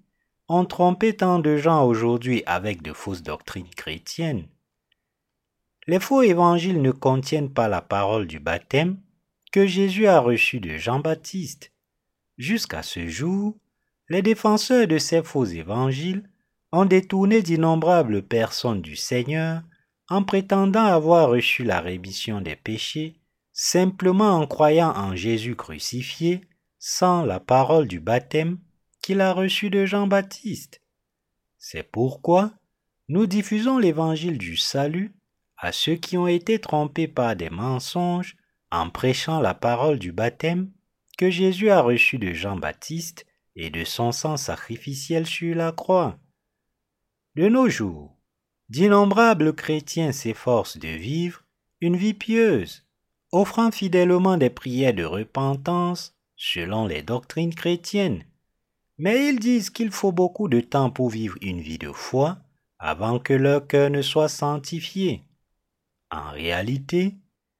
ont 0.47 0.63
trompé 0.63 1.17
tant 1.17 1.39
de 1.39 1.57
gens 1.57 1.85
aujourd'hui 1.85 2.43
avec 2.45 2.81
de 2.81 2.93
fausses 2.93 3.23
doctrines 3.23 3.69
chrétiennes. 3.75 4.47
Les 5.85 5.99
faux 5.99 6.21
évangiles 6.21 6.81
ne 6.81 6.91
contiennent 6.91 7.51
pas 7.51 7.67
la 7.67 7.81
parole 7.81 8.25
du 8.25 8.39
baptême 8.39 9.01
que 9.51 9.67
Jésus 9.67 10.07
a 10.07 10.21
reçu 10.21 10.61
de 10.61 10.77
Jean-Baptiste. 10.77 11.73
Jusqu'à 12.37 12.83
ce 12.83 13.09
jour, 13.09 13.57
les 14.07 14.21
défenseurs 14.21 14.87
de 14.87 14.97
ces 14.97 15.21
faux 15.21 15.43
évangiles 15.43 16.23
ont 16.71 16.85
détourné 16.85 17.41
d'innombrables 17.41 18.23
personnes 18.23 18.81
du 18.81 18.95
Seigneur 18.95 19.61
en 20.09 20.23
prétendant 20.23 20.85
avoir 20.85 21.29
reçu 21.29 21.63
la 21.63 21.81
rémission 21.81 22.41
des 22.41 22.55
péchés 22.55 23.15
simplement 23.53 24.31
en 24.31 24.47
croyant 24.47 24.91
en 24.95 25.15
Jésus 25.15 25.55
crucifié 25.55 26.41
sans 26.79 27.23
la 27.23 27.39
parole 27.39 27.87
du 27.87 27.99
baptême 27.99 28.59
qu'il 29.01 29.21
a 29.21 29.31
reçu 29.31 29.69
de 29.69 29.85
Jean-Baptiste. 29.85 30.81
C'est 31.57 31.83
pourquoi 31.83 32.51
nous 33.07 33.27
diffusons 33.27 33.77
l'évangile 33.77 34.37
du 34.37 34.57
salut 34.57 35.13
à 35.57 35.71
ceux 35.71 35.95
qui 35.95 36.17
ont 36.17 36.27
été 36.27 36.59
trompés 36.59 37.07
par 37.07 37.35
des 37.35 37.49
mensonges 37.49 38.35
en 38.71 38.89
prêchant 38.89 39.39
la 39.39 39.53
parole 39.53 39.99
du 39.99 40.11
baptême 40.11 40.71
que 41.17 41.29
Jésus 41.29 41.69
a 41.69 41.81
reçu 41.81 42.17
de 42.17 42.33
Jean-Baptiste 42.33 43.25
et 43.55 43.69
de 43.69 43.83
son 43.83 44.11
sang 44.11 44.35
sacrificiel 44.35 45.25
sur 45.27 45.55
la 45.55 45.71
croix. 45.71 46.17
De 47.35 47.47
nos 47.47 47.69
jours, 47.69 48.12
d'innombrables 48.73 49.53
chrétiens 49.53 50.11
s'efforcent 50.11 50.77
de 50.77 50.87
vivre 50.89 51.43
une 51.79 51.95
vie 51.95 52.15
pieuse, 52.15 52.83
offrant 53.31 53.71
fidèlement 53.71 54.37
des 54.37 54.49
prières 54.49 54.93
de 54.93 55.03
repentance 55.03 56.15
selon 56.35 56.87
les 56.87 57.03
doctrines 57.03 57.53
chrétiennes 57.53 58.23
mais 58.97 59.29
ils 59.29 59.39
disent 59.39 59.69
qu'il 59.69 59.91
faut 59.91 60.11
beaucoup 60.11 60.47
de 60.47 60.59
temps 60.59 60.89
pour 60.89 61.09
vivre 61.09 61.35
une 61.41 61.61
vie 61.61 61.77
de 61.77 61.91
foi 61.91 62.37
avant 62.79 63.19
que 63.19 63.33
leur 63.33 63.67
cœur 63.67 63.89
ne 63.89 64.01
soit 64.01 64.29
sanctifié. 64.29 65.23
En 66.11 66.31
réalité, 66.31 67.15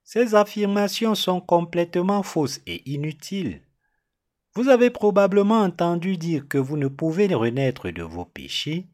Ces 0.05 0.35
affirmations 0.35 1.15
sont 1.15 1.39
complètement 1.39 2.23
fausses 2.23 2.59
et 2.67 2.83
inutiles. 2.91 3.61
Vous 4.53 4.67
avez 4.67 4.89
probablement 4.89 5.61
entendu 5.61 6.17
dire 6.17 6.47
que 6.47 6.57
vous 6.57 6.77
ne 6.77 6.89
pouvez 6.89 7.33
renaître 7.33 7.89
de 7.89 8.03
vos 8.03 8.25
péchés 8.25 8.85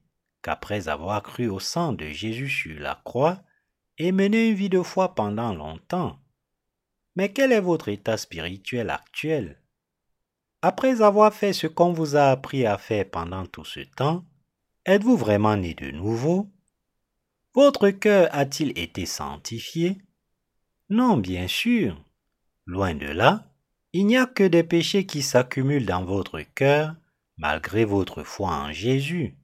qu'après 0.41 0.87
avoir 0.87 1.23
cru 1.23 1.47
au 1.47 1.59
sang 1.59 1.93
de 1.93 2.05
Jésus 2.05 2.49
sur 2.49 2.79
la 2.79 3.01
croix 3.03 3.41
et 3.97 4.11
mené 4.11 4.49
une 4.49 4.55
vie 4.55 4.69
de 4.69 4.81
foi 4.81 5.15
pendant 5.15 5.53
longtemps. 5.53 6.19
Mais 7.15 7.33
quel 7.33 7.51
est 7.51 7.59
votre 7.59 7.89
état 7.89 8.17
spirituel 8.17 8.89
actuel? 8.89 9.61
Après 10.61 11.01
avoir 11.01 11.33
fait 11.33 11.53
ce 11.53 11.67
qu'on 11.67 11.93
vous 11.93 12.15
a 12.15 12.31
appris 12.31 12.65
à 12.65 12.77
faire 12.77 13.09
pendant 13.09 13.45
tout 13.45 13.65
ce 13.65 13.81
temps, 13.81 14.25
êtes-vous 14.85 15.17
vraiment 15.17 15.55
né 15.55 15.73
de 15.73 15.91
nouveau? 15.91 16.49
Votre 17.53 17.89
cœur 17.89 18.29
a-t-il 18.31 18.77
été 18.77 19.05
sanctifié? 19.05 19.97
Non, 20.89 21.17
bien 21.17 21.47
sûr. 21.47 22.01
Loin 22.65 22.93
de 22.93 23.07
là, 23.07 23.51
il 23.93 24.05
n'y 24.05 24.17
a 24.17 24.25
que 24.25 24.43
des 24.43 24.63
péchés 24.63 25.05
qui 25.05 25.21
s'accumulent 25.21 25.85
dans 25.85 26.05
votre 26.05 26.39
cœur 26.41 26.95
malgré 27.39 27.85
votre 27.85 28.23
foi 28.23 28.49
en 28.49 28.71
Jésus. 28.71 29.38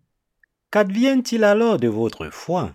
Qu'advient-il 0.76 1.46
alors 1.46 1.80
de 1.80 1.88
votre 1.88 2.30
foi? 2.30 2.74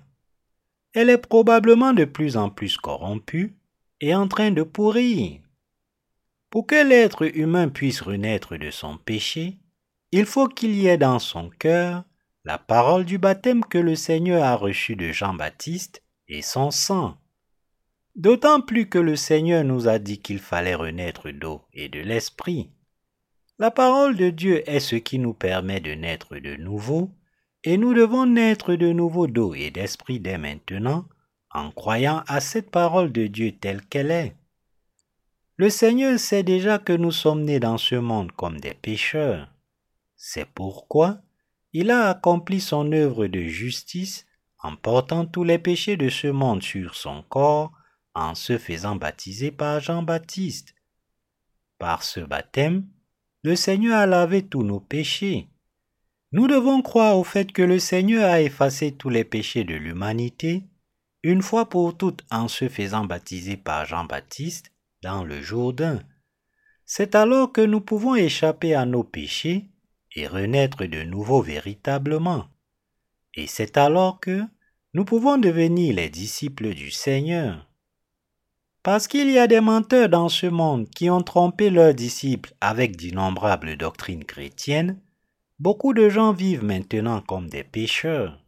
Elle 0.94 1.10
est 1.10 1.18
probablement 1.18 1.92
de 1.92 2.06
plus 2.06 2.38
en 2.38 2.48
plus 2.48 2.78
corrompue 2.78 3.58
et 4.00 4.14
en 4.14 4.26
train 4.26 4.50
de 4.52 4.62
pourrir. 4.62 5.42
Pour 6.48 6.66
que 6.66 6.82
l'être 6.82 7.26
humain 7.36 7.68
puisse 7.68 8.00
renaître 8.00 8.56
de 8.56 8.70
son 8.70 8.96
péché, 8.96 9.58
il 10.12 10.24
faut 10.24 10.48
qu'il 10.48 10.74
y 10.76 10.86
ait 10.86 10.96
dans 10.96 11.18
son 11.18 11.50
cœur 11.50 12.04
la 12.46 12.56
parole 12.56 13.04
du 13.04 13.18
baptême 13.18 13.62
que 13.62 13.76
le 13.76 13.94
Seigneur 13.96 14.44
a 14.44 14.56
reçu 14.56 14.96
de 14.96 15.12
Jean-Baptiste 15.12 16.02
et 16.26 16.40
son 16.40 16.70
sang. 16.70 17.18
D'autant 18.16 18.62
plus 18.62 18.88
que 18.88 18.98
le 18.98 19.14
Seigneur 19.14 19.62
nous 19.62 19.88
a 19.88 19.98
dit 19.98 20.22
qu'il 20.22 20.38
fallait 20.38 20.74
renaître 20.74 21.28
d'eau 21.28 21.66
et 21.74 21.90
de 21.90 22.00
l'esprit. 22.00 22.70
La 23.58 23.70
parole 23.70 24.16
de 24.16 24.30
Dieu 24.30 24.62
est 24.66 24.80
ce 24.80 24.96
qui 24.96 25.18
nous 25.18 25.34
permet 25.34 25.80
de 25.80 25.92
naître 25.92 26.38
de 26.38 26.56
nouveau, 26.56 27.10
et 27.64 27.76
nous 27.76 27.94
devons 27.94 28.26
naître 28.26 28.74
de 28.74 28.92
nouveau 28.92 29.26
d'eau 29.26 29.54
et 29.54 29.70
d'esprit 29.70 30.20
dès 30.20 30.38
maintenant, 30.38 31.06
en 31.50 31.70
croyant 31.70 32.22
à 32.26 32.40
cette 32.40 32.70
parole 32.70 33.12
de 33.12 33.26
Dieu 33.26 33.52
telle 33.52 33.82
qu'elle 33.82 34.10
est. 34.10 34.36
Le 35.56 35.68
Seigneur 35.68 36.18
sait 36.18 36.42
déjà 36.42 36.78
que 36.78 36.94
nous 36.94 37.12
sommes 37.12 37.44
nés 37.44 37.60
dans 37.60 37.76
ce 37.76 37.96
monde 37.96 38.32
comme 38.32 38.58
des 38.60 38.72
pécheurs. 38.72 39.52
C'est 40.16 40.46
pourquoi 40.46 41.20
il 41.74 41.90
a 41.90 42.08
accompli 42.08 42.60
son 42.60 42.90
œuvre 42.92 43.26
de 43.26 43.42
justice 43.42 44.26
en 44.62 44.74
portant 44.74 45.26
tous 45.26 45.44
les 45.44 45.58
péchés 45.58 45.98
de 45.98 46.08
ce 46.08 46.28
monde 46.28 46.62
sur 46.62 46.94
son 46.94 47.22
corps 47.28 47.72
en 48.14 48.34
se 48.34 48.56
faisant 48.56 48.96
baptiser 48.96 49.50
par 49.50 49.80
Jean-Baptiste. 49.80 50.74
Par 51.78 52.04
ce 52.04 52.20
baptême, 52.20 52.86
le 53.42 53.54
Seigneur 53.54 53.98
a 53.98 54.06
lavé 54.06 54.46
tous 54.46 54.62
nos 54.62 54.80
péchés. 54.80 55.49
Nous 56.32 56.46
devons 56.46 56.80
croire 56.80 57.18
au 57.18 57.24
fait 57.24 57.50
que 57.50 57.62
le 57.62 57.80
Seigneur 57.80 58.30
a 58.30 58.40
effacé 58.40 58.92
tous 58.92 59.08
les 59.08 59.24
péchés 59.24 59.64
de 59.64 59.74
l'humanité, 59.74 60.62
une 61.24 61.42
fois 61.42 61.68
pour 61.68 61.96
toutes 61.96 62.24
en 62.30 62.46
se 62.46 62.68
faisant 62.68 63.04
baptiser 63.04 63.56
par 63.56 63.84
Jean-Baptiste 63.84 64.72
dans 65.02 65.24
le 65.24 65.42
Jourdain. 65.42 66.00
C'est 66.86 67.16
alors 67.16 67.50
que 67.50 67.60
nous 67.60 67.80
pouvons 67.80 68.14
échapper 68.14 68.74
à 68.74 68.86
nos 68.86 69.02
péchés 69.02 69.70
et 70.14 70.28
renaître 70.28 70.84
de 70.84 71.02
nouveau 71.02 71.42
véritablement. 71.42 72.46
Et 73.34 73.48
c'est 73.48 73.76
alors 73.76 74.20
que 74.20 74.42
nous 74.94 75.04
pouvons 75.04 75.36
devenir 75.36 75.94
les 75.94 76.10
disciples 76.10 76.74
du 76.74 76.90
Seigneur. 76.90 77.68
Parce 78.82 79.08
qu'il 79.08 79.30
y 79.30 79.38
a 79.38 79.46
des 79.46 79.60
menteurs 79.60 80.08
dans 80.08 80.28
ce 80.28 80.46
monde 80.46 80.88
qui 80.90 81.10
ont 81.10 81.22
trompé 81.22 81.70
leurs 81.70 81.94
disciples 81.94 82.54
avec 82.60 82.96
d'innombrables 82.96 83.76
doctrines 83.76 84.24
chrétiennes, 84.24 85.00
beaucoup 85.60 85.92
de 85.92 86.08
gens 86.08 86.32
vivent 86.32 86.64
maintenant 86.64 87.20
comme 87.20 87.48
des 87.48 87.64
pécheurs. 87.64 88.42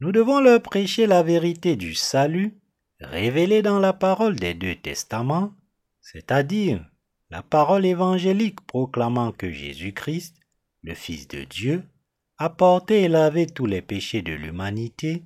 Nous 0.00 0.12
devons 0.12 0.40
leur 0.40 0.62
prêcher 0.62 1.06
la 1.06 1.22
vérité 1.22 1.76
du 1.76 1.94
salut 1.94 2.58
révélée 3.00 3.62
dans 3.62 3.78
la 3.78 3.92
parole 3.92 4.36
des 4.36 4.54
deux 4.54 4.74
testaments, 4.74 5.52
c'est-à-dire 6.00 6.84
la 7.30 7.42
parole 7.42 7.84
évangélique 7.84 8.60
proclamant 8.62 9.32
que 9.32 9.50
Jésus-Christ, 9.50 10.36
le 10.82 10.94
Fils 10.94 11.28
de 11.28 11.44
Dieu, 11.44 11.84
a 12.38 12.48
porté 12.48 13.02
et 13.02 13.08
lavé 13.08 13.46
tous 13.46 13.66
les 13.66 13.82
péchés 13.82 14.22
de 14.22 14.32
l'humanité 14.32 15.22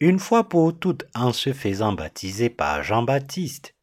une 0.00 0.18
fois 0.18 0.48
pour 0.48 0.78
toutes 0.78 1.04
en 1.14 1.32
se 1.32 1.52
faisant 1.52 1.92
baptiser 1.92 2.50
par 2.50 2.82
Jean-Baptiste. 2.82 3.74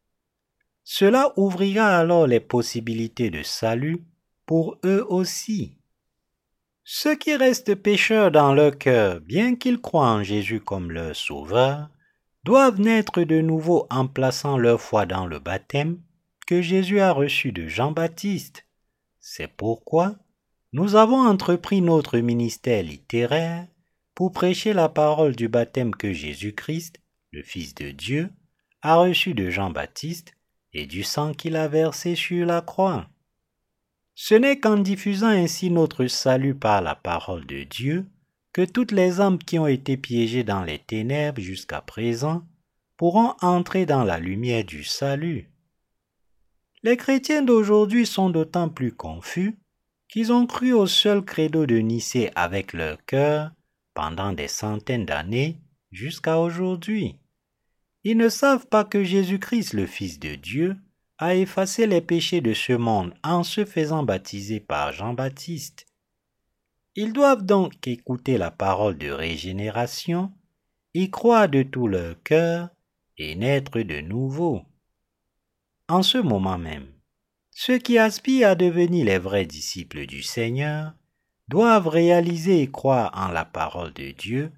Cela 0.84 1.32
ouvrira 1.36 1.96
alors 1.98 2.26
les 2.26 2.40
possibilités 2.40 3.30
de 3.30 3.42
salut 3.42 4.04
pour 4.46 4.78
eux 4.84 5.04
aussi. 5.08 5.79
Ceux 6.92 7.14
qui 7.14 7.36
restent 7.36 7.76
pécheurs 7.76 8.32
dans 8.32 8.52
leur 8.52 8.76
cœur, 8.76 9.20
bien 9.20 9.54
qu'ils 9.54 9.80
croient 9.80 10.10
en 10.10 10.24
Jésus 10.24 10.58
comme 10.58 10.90
leur 10.90 11.14
sauveur, 11.14 11.88
doivent 12.42 12.80
naître 12.80 13.22
de 13.22 13.40
nouveau 13.40 13.86
en 13.90 14.08
plaçant 14.08 14.58
leur 14.58 14.80
foi 14.80 15.06
dans 15.06 15.24
le 15.24 15.38
baptême 15.38 16.02
que 16.48 16.60
Jésus 16.60 16.98
a 16.98 17.12
reçu 17.12 17.52
de 17.52 17.68
Jean-Baptiste. 17.68 18.66
C'est 19.20 19.46
pourquoi 19.46 20.16
nous 20.72 20.96
avons 20.96 21.24
entrepris 21.24 21.80
notre 21.80 22.18
ministère 22.18 22.82
littéraire 22.82 23.68
pour 24.16 24.32
prêcher 24.32 24.72
la 24.72 24.88
parole 24.88 25.36
du 25.36 25.46
baptême 25.46 25.94
que 25.94 26.12
Jésus-Christ, 26.12 26.96
le 27.30 27.44
Fils 27.44 27.72
de 27.76 27.92
Dieu, 27.92 28.30
a 28.82 28.96
reçu 28.96 29.32
de 29.34 29.48
Jean-Baptiste 29.48 30.34
et 30.72 30.86
du 30.86 31.04
sang 31.04 31.34
qu'il 31.34 31.54
a 31.54 31.68
versé 31.68 32.16
sur 32.16 32.44
la 32.46 32.62
croix. 32.62 33.06
Ce 34.22 34.34
n'est 34.34 34.60
qu'en 34.60 34.76
diffusant 34.76 35.28
ainsi 35.28 35.70
notre 35.70 36.06
salut 36.06 36.54
par 36.54 36.82
la 36.82 36.94
parole 36.94 37.46
de 37.46 37.62
Dieu 37.62 38.04
que 38.52 38.66
toutes 38.66 38.92
les 38.92 39.18
âmes 39.18 39.38
qui 39.38 39.58
ont 39.58 39.66
été 39.66 39.96
piégées 39.96 40.44
dans 40.44 40.62
les 40.62 40.78
ténèbres 40.78 41.40
jusqu'à 41.40 41.80
présent 41.80 42.42
pourront 42.98 43.32
entrer 43.40 43.86
dans 43.86 44.04
la 44.04 44.18
lumière 44.18 44.62
du 44.62 44.84
salut. 44.84 45.50
Les 46.82 46.98
chrétiens 46.98 47.40
d'aujourd'hui 47.40 48.04
sont 48.04 48.28
d'autant 48.28 48.68
plus 48.68 48.92
confus 48.92 49.58
qu'ils 50.06 50.34
ont 50.34 50.46
cru 50.46 50.74
au 50.74 50.86
seul 50.86 51.24
credo 51.24 51.64
de 51.64 51.78
Nicée 51.78 52.30
avec 52.34 52.74
leur 52.74 53.02
cœur 53.06 53.52
pendant 53.94 54.34
des 54.34 54.48
centaines 54.48 55.06
d'années 55.06 55.56
jusqu'à 55.92 56.38
aujourd'hui. 56.38 57.16
Ils 58.04 58.18
ne 58.18 58.28
savent 58.28 58.66
pas 58.66 58.84
que 58.84 59.02
Jésus-Christ, 59.02 59.72
le 59.72 59.86
Fils 59.86 60.20
de 60.20 60.34
Dieu, 60.34 60.76
a 61.20 61.34
effacé 61.34 61.86
les 61.86 62.00
péchés 62.00 62.40
de 62.40 62.54
ce 62.54 62.72
monde 62.72 63.12
en 63.22 63.44
se 63.44 63.66
faisant 63.66 64.02
baptiser 64.02 64.58
par 64.58 64.92
Jean-Baptiste. 64.92 65.86
Ils 66.96 67.12
doivent 67.12 67.44
donc 67.44 67.86
écouter 67.86 68.38
la 68.38 68.50
parole 68.50 68.96
de 68.96 69.10
régénération, 69.10 70.32
y 70.94 71.10
croire 71.10 71.50
de 71.50 71.62
tout 71.62 71.88
leur 71.88 72.20
cœur 72.22 72.70
et 73.18 73.36
naître 73.36 73.80
de 73.82 74.00
nouveau. 74.00 74.62
En 75.90 76.02
ce 76.02 76.16
moment 76.16 76.56
même, 76.56 76.88
ceux 77.50 77.76
qui 77.76 77.98
aspirent 77.98 78.48
à 78.48 78.54
devenir 78.54 79.04
les 79.04 79.18
vrais 79.18 79.44
disciples 79.44 80.06
du 80.06 80.22
Seigneur 80.22 80.94
doivent 81.48 81.88
réaliser 81.88 82.62
et 82.62 82.70
croire 82.70 83.12
en 83.14 83.28
la 83.28 83.44
parole 83.44 83.92
de 83.92 84.12
Dieu, 84.12 84.52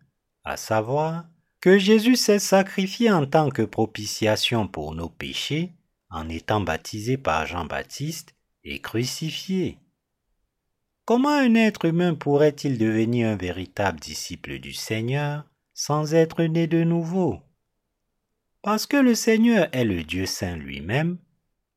à 0.45 0.57
savoir 0.57 1.25
que 1.61 1.77
Jésus 1.77 2.15
s'est 2.15 2.39
sacrifié 2.39 3.11
en 3.11 3.27
tant 3.27 3.51
que 3.51 3.63
propitiation 3.63 4.69
pour 4.69 4.95
nos 4.95 5.09
péchés 5.09 5.73
en 6.13 6.29
étant 6.29 6.61
baptisé 6.61 7.17
par 7.17 7.47
Jean-Baptiste 7.47 8.35
et 8.65 8.81
crucifié. 8.81 9.79
Comment 11.05 11.31
un 11.31 11.55
être 11.57 11.87
humain 11.87 12.15
pourrait-il 12.15 12.79
devenir 12.79 13.29
un 13.29 13.37
véritable 13.37 13.99
disciple 13.99 14.59
du 14.61 14.73
Seigneur 14.73 15.45
sans 15.75 16.15
être 16.15 16.45
né 16.45 16.67
de 16.67 16.85
nouveau? 16.85 17.41
Parce 18.63 18.87
que 18.87 18.97
le 18.97 19.17
Seigneur 19.17 19.69
est 19.73 19.85
le 19.85 20.05
Dieu 20.05 20.27
saint 20.27 20.57
lui-même, 20.57 21.19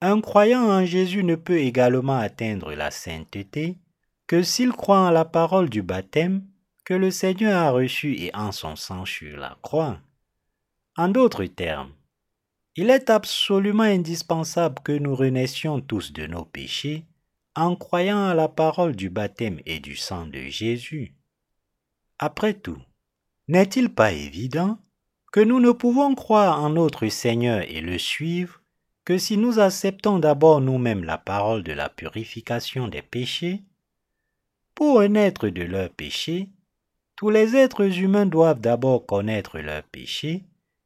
un 0.01 0.21
croyant 0.21 0.69
en 0.69 0.85
Jésus 0.85 1.23
ne 1.23 1.35
peut 1.35 1.57
également 1.57 2.17
atteindre 2.17 2.73
la 2.73 2.91
sainteté 2.91 3.79
que 4.27 4.43
s'il 4.43 4.71
croit 4.71 4.99
en 4.99 5.09
la 5.09 5.25
parole 5.25 5.69
du 5.69 5.81
baptême 5.81 6.45
que 6.83 6.93
le 6.93 7.09
Seigneur 7.09 7.57
a 7.63 7.71
reçu 7.71 8.13
et 8.19 8.35
en 8.35 8.51
son 8.51 8.75
sang 8.75 9.05
sur 9.05 9.37
la 9.37 9.57
croix. 9.63 9.97
En 10.95 11.07
d'autres 11.07 11.45
termes, 11.45 11.91
il 12.77 12.89
est 12.89 13.09
absolument 13.09 13.83
indispensable 13.83 14.81
que 14.83 14.91
nous 14.91 15.15
renaissions 15.15 15.79
tous 15.79 16.11
de 16.11 16.27
nos 16.27 16.43
péchés 16.43 17.05
en 17.55 17.75
croyant 17.75 18.25
à 18.25 18.33
la 18.33 18.49
parole 18.49 18.95
du 18.95 19.09
baptême 19.09 19.61
et 19.65 19.79
du 19.79 19.95
sang 19.95 20.25
de 20.25 20.39
Jésus. 20.39 21.13
Après 22.19 22.53
tout, 22.53 22.81
n'est-il 23.47 23.93
pas 23.93 24.11
évident 24.11 24.77
que 25.31 25.39
nous 25.39 25.61
ne 25.61 25.71
pouvons 25.71 26.15
croire 26.15 26.61
en 26.61 26.69
notre 26.69 27.07
Seigneur 27.07 27.61
et 27.61 27.79
le 27.79 27.97
suivre 27.97 28.61
que 29.05 29.17
si 29.17 29.37
nous 29.37 29.59
acceptons 29.59 30.19
d'abord 30.19 30.59
nous-mêmes 30.59 31.05
la 31.05 31.17
parole 31.17 31.63
de 31.63 31.71
la 31.71 31.87
purification 31.87 32.89
des 32.89 33.01
péchés? 33.01 33.61
Pour 34.73 34.97
renaître 34.97 35.47
de 35.47 35.63
leurs 35.63 35.91
péchés, 35.91 36.49
tous 37.15 37.29
les 37.29 37.55
êtres 37.55 37.99
humains 37.99 38.25
doivent 38.25 38.59
d'abord 38.59 39.05
connaître 39.05 39.59
leurs 39.59 39.83
péchés 39.83 40.43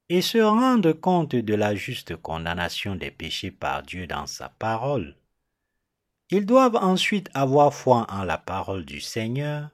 et 0.09 0.21
se 0.21 0.39
rendre 0.39 0.91
compte 0.91 1.35
de 1.35 1.53
la 1.53 1.75
juste 1.75 2.15
condamnation 2.15 2.95
des 2.95 3.11
péchés 3.11 3.51
par 3.51 3.83
Dieu 3.83 4.07
dans 4.07 4.25
sa 4.25 4.49
parole. 4.49 5.15
Ils 6.31 6.45
doivent 6.45 6.75
ensuite 6.75 7.29
avoir 7.33 7.73
foi 7.73 8.07
en 8.09 8.23
la 8.23 8.37
parole 8.37 8.85
du 8.85 8.99
Seigneur, 8.99 9.69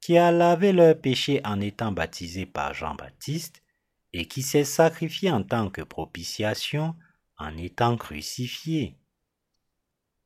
qui 0.00 0.16
a 0.16 0.30
lavé 0.30 0.72
leurs 0.72 0.98
péchés 0.98 1.40
en 1.44 1.60
étant 1.60 1.92
baptisé 1.92 2.46
par 2.46 2.74
Jean-Baptiste 2.74 3.62
et 4.12 4.26
qui 4.26 4.42
s'est 4.42 4.64
sacrifié 4.64 5.30
en 5.30 5.42
tant 5.42 5.70
que 5.70 5.82
propitiation 5.82 6.94
en 7.38 7.56
étant 7.56 7.96
crucifié. 7.96 8.96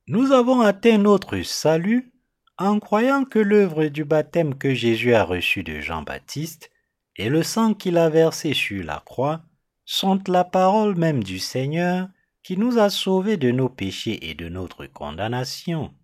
Nous 0.07 0.33
avons 0.33 0.61
atteint 0.61 0.99
notre 0.99 1.41
salut 1.43 2.13
en 2.59 2.79
croyant 2.81 3.25
que 3.25 3.39
l'œuvre 3.39 3.87
du 3.87 4.05
baptême 4.05 4.57
que 4.57 4.75
Jésus 4.75 5.15
a 5.15 5.25
reçu 5.25 5.63
de 5.63 5.81
Jean-Baptiste 5.81 6.71
et 7.17 7.29
le 7.29 7.43
sang 7.43 7.75
qu'il 7.75 7.99
a 7.99 8.09
versé 8.09 8.55
sur 8.55 8.85
la 8.85 9.03
croix 9.05 9.43
sont 9.85 10.21
la 10.29 10.45
parole 10.45 10.97
même 10.97 11.23
du 11.23 11.39
Seigneur 11.39 12.09
qui 12.43 12.57
nous 12.57 12.79
a 12.79 12.91
sauvés 12.91 13.37
de 13.37 13.51
nos 13.51 13.69
péchés 13.69 14.31
et 14.31 14.35
de 14.35 14.49
notre 14.49 14.87
condamnation. 14.87 15.95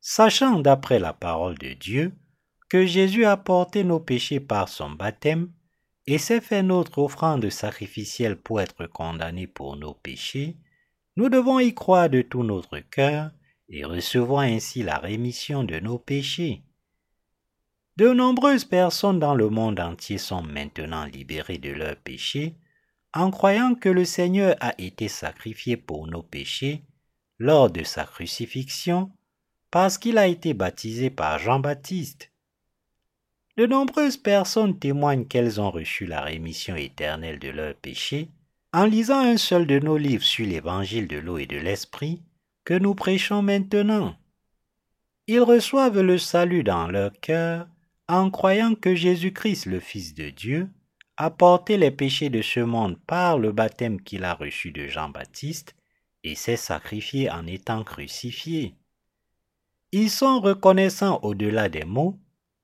Sachant 0.00 0.60
d'après 0.60 0.98
la 0.98 1.12
parole 1.12 1.58
de 1.58 1.72
Dieu 1.74 2.12
que 2.68 2.86
Jésus 2.86 3.24
a 3.24 3.36
porté 3.36 3.84
nos 3.84 4.00
péchés 4.00 4.40
par 4.40 4.68
son 4.68 4.90
baptême 4.90 5.50
et 6.06 6.18
s'est 6.18 6.40
fait 6.40 6.62
notre 6.62 6.98
offrande 6.98 7.48
sacrificielle 7.50 8.36
pour 8.36 8.60
être 8.60 8.86
condamné 8.86 9.46
pour 9.46 9.76
nos 9.76 9.94
péchés, 9.94 10.56
nous 11.16 11.28
devons 11.28 11.58
y 11.58 11.74
croire 11.74 12.08
de 12.08 12.22
tout 12.22 12.44
notre 12.44 12.78
cœur 12.78 13.30
et 13.68 13.84
recevoir 13.84 14.40
ainsi 14.40 14.82
la 14.82 14.98
rémission 14.98 15.64
de 15.64 15.78
nos 15.80 15.98
péchés. 15.98 16.62
De 17.96 18.12
nombreuses 18.12 18.64
personnes 18.64 19.18
dans 19.18 19.34
le 19.34 19.50
monde 19.50 19.80
entier 19.80 20.18
sont 20.18 20.42
maintenant 20.42 21.04
libérées 21.04 21.58
de 21.58 21.70
leurs 21.70 21.96
péchés 21.96 22.56
en 23.18 23.32
croyant 23.32 23.74
que 23.74 23.88
le 23.88 24.04
Seigneur 24.04 24.54
a 24.60 24.74
été 24.78 25.08
sacrifié 25.08 25.76
pour 25.76 26.06
nos 26.06 26.22
péchés 26.22 26.84
lors 27.40 27.68
de 27.68 27.82
sa 27.82 28.04
crucifixion 28.04 29.10
parce 29.72 29.98
qu'il 29.98 30.18
a 30.18 30.28
été 30.28 30.54
baptisé 30.54 31.10
par 31.10 31.40
Jean-Baptiste. 31.40 32.30
De 33.56 33.66
nombreuses 33.66 34.18
personnes 34.18 34.78
témoignent 34.78 35.26
qu'elles 35.26 35.60
ont 35.60 35.72
reçu 35.72 36.06
la 36.06 36.20
rémission 36.20 36.76
éternelle 36.76 37.40
de 37.40 37.48
leurs 37.48 37.74
péchés 37.74 38.30
en 38.72 38.84
lisant 38.84 39.18
un 39.18 39.36
seul 39.36 39.66
de 39.66 39.80
nos 39.80 39.98
livres 39.98 40.22
sur 40.22 40.46
l'évangile 40.46 41.08
de 41.08 41.18
l'eau 41.18 41.38
et 41.38 41.46
de 41.46 41.58
l'esprit 41.58 42.22
que 42.64 42.74
nous 42.74 42.94
prêchons 42.94 43.42
maintenant. 43.42 44.14
Ils 45.26 45.40
reçoivent 45.40 46.02
le 46.02 46.18
salut 46.18 46.62
dans 46.62 46.86
leur 46.86 47.10
cœur 47.20 47.66
en 48.06 48.30
croyant 48.30 48.76
que 48.76 48.94
Jésus-Christ, 48.94 49.66
le 49.66 49.80
Fils 49.80 50.14
de 50.14 50.30
Dieu, 50.30 50.68
a 51.20 51.34
les 51.70 51.90
péchés 51.90 52.30
de 52.30 52.42
ce 52.42 52.60
monde 52.60 52.96
par 53.04 53.38
le 53.38 53.50
baptême 53.50 54.00
qu'il 54.00 54.22
a 54.22 54.34
reçu 54.34 54.70
de 54.70 54.86
Jean-Baptiste 54.86 55.74
et 56.22 56.36
s'est 56.36 56.56
sacrifié 56.56 57.28
en 57.28 57.44
étant 57.44 57.82
crucifié. 57.82 58.76
Ils 59.90 60.10
sont 60.10 60.40
reconnaissants 60.40 61.18
au-delà 61.24 61.68
des 61.68 61.84
mots 61.84 62.16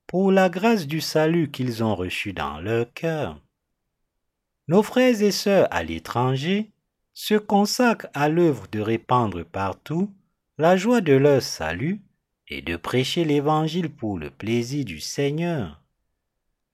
pour 0.07 0.31
la 0.31 0.49
grâce 0.49 0.87
du 0.87 1.01
salut 1.01 1.51
qu'ils 1.51 1.83
ont 1.83 1.97
reçu 1.97 2.33
dans 2.33 2.61
leur 2.61 2.93
cœur. 2.95 3.41
Nos 4.69 4.85
frères 4.85 5.21
et 5.21 5.33
sœurs 5.33 5.67
à 5.73 5.83
l'étranger 5.83 6.71
se 7.13 7.35
consacrent 7.35 8.07
à 8.15 8.29
l'œuvre 8.29 8.69
de 8.71 8.81
répandre 8.81 9.45
partout 9.45 10.13
la 10.59 10.77
joie 10.77 11.01
de 11.01 11.15
leur 11.15 11.43
salut 11.43 12.01
et 12.47 12.63
de 12.63 12.77
prêcher 12.77 13.25
l'Évangile 13.25 13.91
pour 13.91 14.17
le 14.17 14.31
plaisir 14.31 14.85
du 14.85 15.01
Seigneur. 15.01 15.84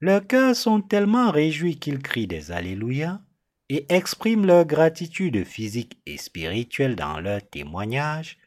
Leurs 0.00 0.26
cœurs 0.26 0.56
sont 0.56 0.80
tellement 0.80 1.30
réjouis 1.30 1.78
qu'ils 1.78 2.00
crient 2.00 2.26
des 2.26 2.52
Alléluia 2.52 3.20
et 3.68 3.86
expriment 3.88 4.46
leur 4.46 4.64
gratitude 4.64 5.44
physique 5.44 6.00
et 6.06 6.16
spirituelle 6.16 6.96
dans 6.96 7.20
leur 7.20 7.46
témoignage, 7.48 8.38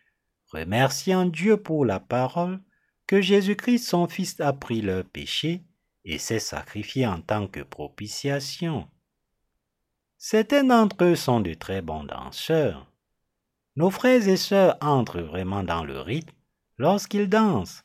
remerciant 0.51 1.25
Dieu 1.25 1.57
pour 1.57 1.85
la 1.85 1.99
parole 1.99 2.59
que 3.05 3.21
Jésus-Christ 3.21 3.85
son 3.85 4.07
Fils 4.07 4.39
a 4.39 4.51
pris 4.51 4.81
leur 4.81 5.05
péché 5.05 5.63
et 6.05 6.17
s'est 6.17 6.39
sacrifié 6.39 7.05
en 7.05 7.21
tant 7.21 7.47
que 7.47 7.61
propitiation. 7.61 8.89
Certains 10.17 10.63
d'entre 10.63 11.03
eux 11.03 11.15
sont 11.15 11.39
de 11.39 11.53
très 11.53 11.81
bons 11.81 12.03
danseurs. 12.03 12.91
Nos 13.75 13.89
frères 13.89 14.27
et 14.27 14.37
sœurs 14.37 14.77
entrent 14.81 15.21
vraiment 15.21 15.63
dans 15.63 15.83
le 15.83 15.99
rythme 15.99 16.35
lorsqu'ils 16.77 17.29
dansent, 17.29 17.83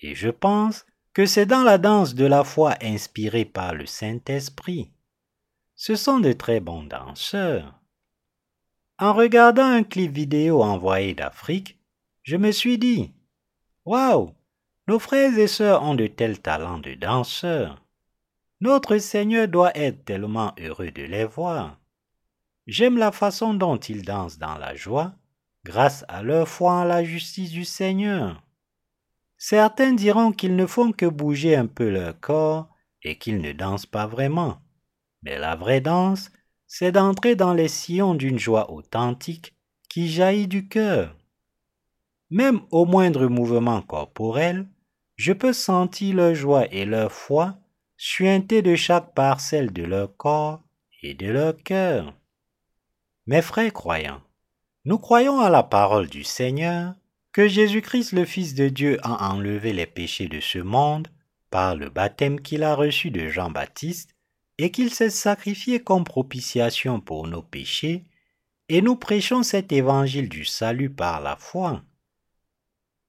et 0.00 0.14
je 0.14 0.28
pense 0.28 0.86
que 1.14 1.26
c'est 1.26 1.46
dans 1.46 1.62
la 1.62 1.78
danse 1.78 2.14
de 2.16 2.26
la 2.26 2.42
foi 2.42 2.74
inspirée 2.82 3.44
par 3.44 3.72
le 3.72 3.86
Saint-Esprit. 3.86 4.90
Ce 5.76 5.94
sont 5.94 6.18
de 6.18 6.32
très 6.32 6.58
bons 6.58 6.82
danseurs. 6.82 7.80
En 8.98 9.12
regardant 9.12 9.64
un 9.64 9.84
clip 9.84 10.12
vidéo 10.12 10.62
envoyé 10.62 11.14
d'Afrique, 11.14 11.78
je 12.24 12.36
me 12.36 12.50
suis 12.50 12.78
dit, 12.78 13.12
Waouh, 13.84 14.34
nos 14.88 14.98
frères 14.98 15.38
et 15.38 15.46
sœurs 15.46 15.82
ont 15.84 15.94
de 15.94 16.08
tels 16.08 16.40
talents 16.40 16.78
de 16.78 16.94
danseurs. 16.94 17.80
Notre 18.60 18.98
Seigneur 18.98 19.46
doit 19.46 19.76
être 19.76 20.04
tellement 20.04 20.52
heureux 20.58 20.90
de 20.90 21.02
les 21.02 21.24
voir. 21.24 21.78
J'aime 22.66 22.98
la 22.98 23.12
façon 23.12 23.54
dont 23.54 23.76
ils 23.76 24.04
dansent 24.04 24.38
dans 24.38 24.58
la 24.58 24.74
joie, 24.74 25.12
grâce 25.64 26.04
à 26.08 26.22
leur 26.22 26.48
foi 26.48 26.72
en 26.72 26.84
la 26.84 27.04
justice 27.04 27.50
du 27.50 27.64
Seigneur. 27.64 28.43
Certains 29.46 29.92
diront 29.92 30.32
qu'ils 30.32 30.56
ne 30.56 30.64
font 30.64 30.90
que 30.90 31.04
bouger 31.04 31.54
un 31.54 31.66
peu 31.66 31.90
leur 31.90 32.18
corps 32.18 32.70
et 33.02 33.18
qu'ils 33.18 33.42
ne 33.42 33.52
dansent 33.52 33.84
pas 33.84 34.06
vraiment. 34.06 34.56
Mais 35.22 35.38
la 35.38 35.54
vraie 35.54 35.82
danse, 35.82 36.30
c'est 36.66 36.92
d'entrer 36.92 37.36
dans 37.36 37.52
les 37.52 37.68
sillons 37.68 38.14
d'une 38.14 38.38
joie 38.38 38.72
authentique 38.72 39.54
qui 39.90 40.08
jaillit 40.08 40.48
du 40.48 40.66
cœur. 40.66 41.14
Même 42.30 42.62
au 42.70 42.86
moindre 42.86 43.26
mouvement 43.26 43.82
corporel, 43.82 44.66
je 45.16 45.34
peux 45.34 45.52
sentir 45.52 46.16
leur 46.16 46.34
joie 46.34 46.64
et 46.72 46.86
leur 46.86 47.12
foi 47.12 47.58
suinter 47.98 48.62
de 48.62 48.74
chaque 48.76 49.12
parcelle 49.12 49.74
de 49.74 49.82
leur 49.82 50.16
corps 50.16 50.62
et 51.02 51.12
de 51.12 51.26
leur 51.26 51.54
cœur. 51.58 52.14
Mes 53.26 53.42
frères 53.42 53.74
croyants, 53.74 54.22
nous 54.86 54.96
croyons 54.96 55.38
à 55.40 55.50
la 55.50 55.62
parole 55.62 56.08
du 56.08 56.24
Seigneur 56.24 56.94
que 57.34 57.48
Jésus-Christ 57.48 58.12
le 58.12 58.24
Fils 58.24 58.54
de 58.54 58.68
Dieu 58.68 58.96
a 59.02 59.32
enlevé 59.32 59.72
les 59.72 59.86
péchés 59.86 60.28
de 60.28 60.38
ce 60.38 60.60
monde 60.60 61.08
par 61.50 61.74
le 61.74 61.90
baptême 61.90 62.40
qu'il 62.40 62.62
a 62.62 62.76
reçu 62.76 63.10
de 63.10 63.28
Jean-Baptiste 63.28 64.14
et 64.56 64.70
qu'il 64.70 64.94
s'est 64.94 65.10
sacrifié 65.10 65.82
comme 65.82 66.04
propitiation 66.04 67.00
pour 67.00 67.26
nos 67.26 67.42
péchés, 67.42 68.04
et 68.68 68.80
nous 68.80 68.94
prêchons 68.94 69.42
cet 69.42 69.72
évangile 69.72 70.28
du 70.28 70.44
salut 70.44 70.90
par 70.90 71.20
la 71.20 71.34
foi. 71.34 71.82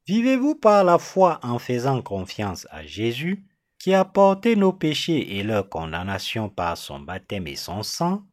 Vivez-vous 0.08 0.56
par 0.56 0.84
la 0.84 0.98
foi 0.98 1.40
en 1.44 1.60
faisant 1.60 2.02
confiance 2.02 2.68
à 2.72 2.84
Jésus 2.84 3.46
qui 3.78 3.94
a 3.94 4.06
porté 4.06 4.56
nos 4.56 4.74
péchés 4.74 5.38
et 5.38 5.44
leur 5.44 5.70
condamnation 5.70 6.50
par 6.50 6.78
son 6.78 7.00
baptême 7.00 7.46
et 7.46 7.56
son 7.56 7.84
sang? 7.84 8.24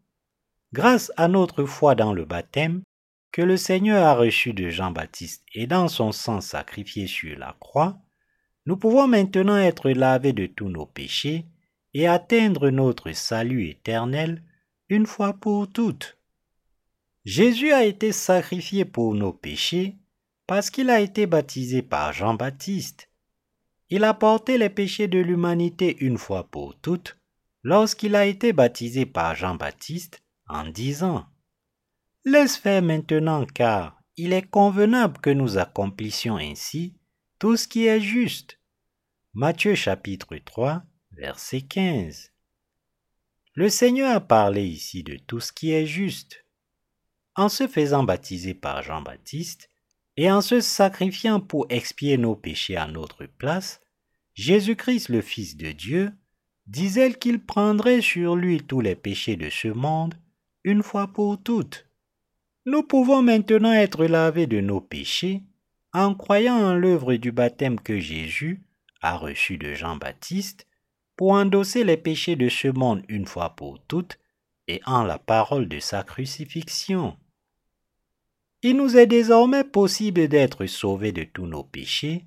Grâce 0.73 1.13
à 1.19 1.29
notre 1.29 1.67
foi 1.67 1.95
dans 1.95 2.15
le 2.15 2.25
baptême, 2.25 2.83
que 3.33 3.43
le 3.43 3.57
Seigneur 3.57 4.07
a 4.07 4.15
reçu 4.15 4.53
de 4.53 4.69
Jean-Baptiste 4.69 5.43
et 5.55 5.67
dans 5.67 5.89
son 5.89 6.13
sang 6.13 6.43
sacrifié 6.43 7.07
sur 7.07 7.39
la 7.39 7.57
croix, 7.59 7.99
nous 8.67 8.77
pouvons 8.77 9.09
maintenant 9.09 9.57
être 9.57 9.91
lavés 9.91 10.35
de 10.35 10.47
tous 10.47 10.69
nos 10.69 10.87
péchés 10.87 11.47
et 11.95 12.07
atteindre 12.07 12.71
notre 12.71 13.13
salut 13.13 13.69
éternel 13.69 14.43
une 14.91 15.07
fois 15.07 15.33
pour 15.33 15.71
toutes. 15.71 16.19
Jésus 17.25 17.73
a 17.73 17.85
été 17.85 18.13
sacrifié 18.13 18.85
pour 18.85 19.15
nos 19.15 19.33
péchés 19.33 19.97
parce 20.47 20.71
qu'il 20.71 20.91
a 20.91 21.01
été 21.01 21.27
baptisé 21.27 21.81
par 21.81 22.13
Jean-Baptiste. 22.13 23.09
Il 23.89 24.05
a 24.05 24.13
porté 24.13 24.59
les 24.59 24.71
péchés 24.71 25.09
de 25.09 25.19
l'humanité 25.19 25.97
une 26.01 26.19
fois 26.19 26.45
pour 26.45 26.79
toutes 26.79 27.17
lorsqu'il 27.63 28.15
a 28.15 28.27
été 28.27 28.53
baptisé 28.53 29.07
par 29.07 29.35
Jean-Baptiste 29.35 30.23
en 30.49 30.67
disant 30.67 31.27
Laisse 32.25 32.57
faire 32.57 32.83
maintenant 32.83 33.45
car 33.47 34.01
il 34.17 34.33
est 34.33 34.49
convenable 34.49 35.19
que 35.21 35.31
nous 35.31 35.59
accomplissions 35.59 36.37
ainsi 36.37 36.95
tout 37.41 37.57
ce 37.57 37.67
qui 37.67 37.87
est 37.87 38.01
juste. 38.01 38.61
Matthieu 39.35 39.75
chapitre 39.75 40.37
3, 40.37 40.85
verset 41.11 41.63
15. 41.63 42.31
Le 43.55 43.69
Seigneur 43.69 44.15
a 44.15 44.21
parlé 44.21 44.65
ici 44.65 45.03
de 45.03 45.17
tout 45.17 45.41
ce 45.41 45.53
qui 45.53 45.73
est 45.73 45.85
juste. 45.85 46.47
En 47.35 47.49
se 47.49 47.67
faisant 47.67 48.05
baptiser 48.05 48.55
par 48.55 48.85
Jean-Baptiste 48.85 49.69
et 50.17 50.31
en 50.31 50.43
se 50.43 50.61
sacrifiant 50.61 51.41
pour 51.41 51.67
expier 51.71 52.19
nos 52.19 52.37
péchés 52.37 52.77
à 52.77 52.87
notre 52.87 53.27
place, 53.27 53.81
Jésus-Christ 54.35 55.09
le 55.09 55.23
Fils 55.23 55.57
de 55.57 55.73
Dieu 55.73 56.13
disait 56.69 57.15
qu'il 57.15 57.45
prendrait 57.45 58.01
sur 58.01 58.37
lui 58.37 58.63
tous 58.63 58.81
les 58.81 58.95
péchés 58.95 59.35
de 59.35 59.51
ce 59.51 59.67
monde 59.67 60.15
une 60.63 60.85
fois 60.85 61.09
pour 61.09 61.43
toutes. 61.43 61.89
Nous 62.65 62.85
pouvons 62.85 63.23
maintenant 63.23 63.73
être 63.73 64.05
lavés 64.05 64.47
de 64.47 64.61
nos 64.61 64.81
péchés 64.81 65.43
en 65.93 66.15
croyant 66.15 66.57
en 66.57 66.75
l'œuvre 66.75 67.15
du 67.15 67.33
baptême 67.33 67.81
que 67.81 67.99
Jésus 67.99 68.63
a 69.01 69.17
reçu 69.17 69.59
de 69.59 69.75
Jean-Baptiste 69.75 70.69
pour 71.17 71.33
endosser 71.33 71.83
les 71.83 71.97
péchés 71.97 72.37
de 72.37 72.49
ce 72.49 72.69
monde 72.69 73.03
une 73.09 73.27
fois 73.27 73.57
pour 73.57 73.81
toutes 73.87 74.19
et 74.69 74.81
en 74.87 75.03
la 75.03 75.19
parole 75.19 75.69
de 75.69 75.81
sa 75.81 76.05
crucifixion. 76.05 77.17
Il 78.63 78.77
nous 78.77 78.97
est 78.97 79.09
désormais 79.09 79.65
possible 79.65 80.29
d'être 80.29 80.67
sauvés 80.67 81.11
de 81.11 81.25
tous 81.25 81.47
nos 81.47 81.65
péchés 81.65 82.27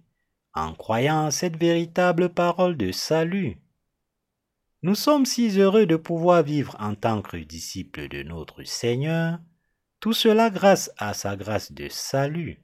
en 0.53 0.73
croyant 0.73 1.27
en 1.27 1.31
cette 1.31 1.57
véritable 1.57 2.27
parole 2.27 2.75
de 2.75 2.91
salut. 2.91 3.57
Nous 4.83 4.95
sommes 4.95 5.25
si 5.25 5.59
heureux 5.59 5.85
de 5.85 5.95
pouvoir 5.95 6.43
vivre 6.43 6.75
en 6.79 6.93
tant 6.93 7.21
que 7.21 7.37
disciples 7.37 8.09
de 8.09 8.21
notre 8.23 8.63
Seigneur, 8.63 9.39
tout 10.05 10.13
cela 10.13 10.51
grâce 10.51 10.91
à 10.99 11.15
sa 11.15 11.35
grâce 11.35 11.71
de 11.71 11.89
salut. 11.89 12.59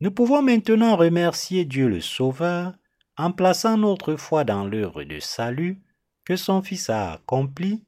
Nous 0.00 0.10
pouvons 0.10 0.40
maintenant 0.40 0.96
remercier 0.96 1.66
Dieu 1.66 1.86
le 1.86 2.00
Sauveur 2.00 2.72
en 3.18 3.30
plaçant 3.30 3.76
notre 3.76 4.16
foi 4.16 4.44
dans 4.44 4.64
l'œuvre 4.64 5.04
de 5.04 5.20
salut 5.20 5.82
que 6.24 6.36
son 6.36 6.62
Fils 6.62 6.88
a 6.88 7.12
accompli, 7.12 7.84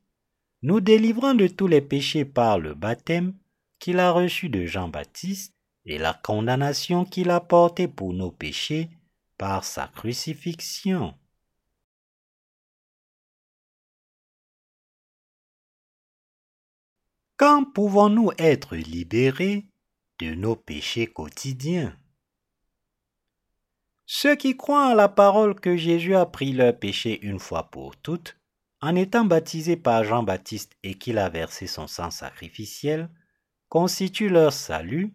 nous 0.61 0.81
délivrant 0.83 1.33
de 1.33 1.47
tous 1.47 1.67
les 1.67 1.81
péchés 1.81 2.27
par 2.27 2.59
le 2.59 2.75
baptême 2.75 3.33
qu'il 3.79 3.99
a 3.99 4.11
reçu 4.11 4.51
de 4.51 4.67
Jean-Baptiste 4.67 5.55
et 5.87 5.97
la 5.97 6.13
condamnation 6.13 7.07
qu'il 7.07 7.31
a 7.31 7.41
portée 7.41 7.89
pour 7.89 8.13
nos 8.13 8.33
péchés 8.33 8.91
par 9.39 9.65
sa 9.65 9.87
crucifixion. 9.87 11.15
Quand 17.37 17.65
pouvons-nous 17.65 18.31
être 18.39 18.77
libérés 18.77 19.67
de 20.21 20.35
nos 20.35 20.55
péchés 20.55 21.07
quotidiens? 21.07 21.97
Ceux 24.07 24.37
qui 24.37 24.57
croient 24.57 24.89
en 24.89 24.95
la 24.95 25.09
parole 25.09 25.59
que 25.59 25.77
Jésus 25.77 26.15
a 26.15 26.27
pris 26.27 26.53
leur 26.53 26.79
péché 26.79 27.19
une 27.25 27.39
fois 27.39 27.71
pour 27.71 27.97
toutes, 27.97 28.37
en 28.83 28.95
étant 28.95 29.25
baptisés 29.25 29.77
par 29.77 30.05
Jean-Baptiste 30.05 30.77
et 30.83 30.95
qu'il 30.95 31.19
a 31.19 31.29
versé 31.29 31.67
son 31.67 31.87
sang 31.87 32.11
sacrificiel, 32.11 33.09
constituent 33.69 34.29
leur 34.29 34.53
salut, 34.53 35.15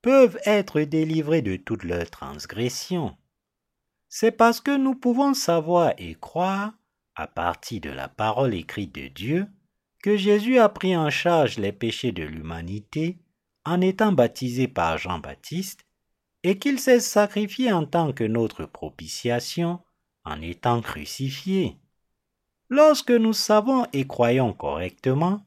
peuvent 0.00 0.38
être 0.46 0.80
délivrés 0.80 1.42
de 1.42 1.56
toutes 1.56 1.84
leurs 1.84 2.10
transgressions. 2.10 3.16
C'est 4.08 4.32
parce 4.32 4.60
que 4.60 4.76
nous 4.76 4.94
pouvons 4.94 5.34
savoir 5.34 5.92
et 5.98 6.14
croire, 6.14 6.72
à 7.14 7.26
partir 7.26 7.80
de 7.82 7.90
la 7.90 8.08
parole 8.08 8.54
écrite 8.54 8.94
de 8.94 9.08
Dieu, 9.08 9.46
que 10.02 10.16
Jésus 10.16 10.58
a 10.58 10.68
pris 10.68 10.96
en 10.96 11.10
charge 11.10 11.58
les 11.58 11.72
péchés 11.72 12.12
de 12.12 12.24
l'humanité 12.24 13.18
en 13.64 13.80
étant 13.80 14.12
baptisé 14.12 14.66
par 14.66 14.98
Jean-Baptiste 14.98 15.86
et 16.42 16.58
qu'il 16.58 16.80
s'est 16.80 17.00
sacrifié 17.00 17.72
en 17.72 17.86
tant 17.86 18.12
que 18.12 18.24
notre 18.24 18.64
propitiation 18.66 19.80
en 20.24 20.42
étant 20.42 20.82
crucifié. 20.82 21.76
Lorsque 22.68 23.12
nous 23.12 23.32
savons 23.32 23.86
et 23.92 24.06
croyons 24.06 24.52
correctement, 24.52 25.44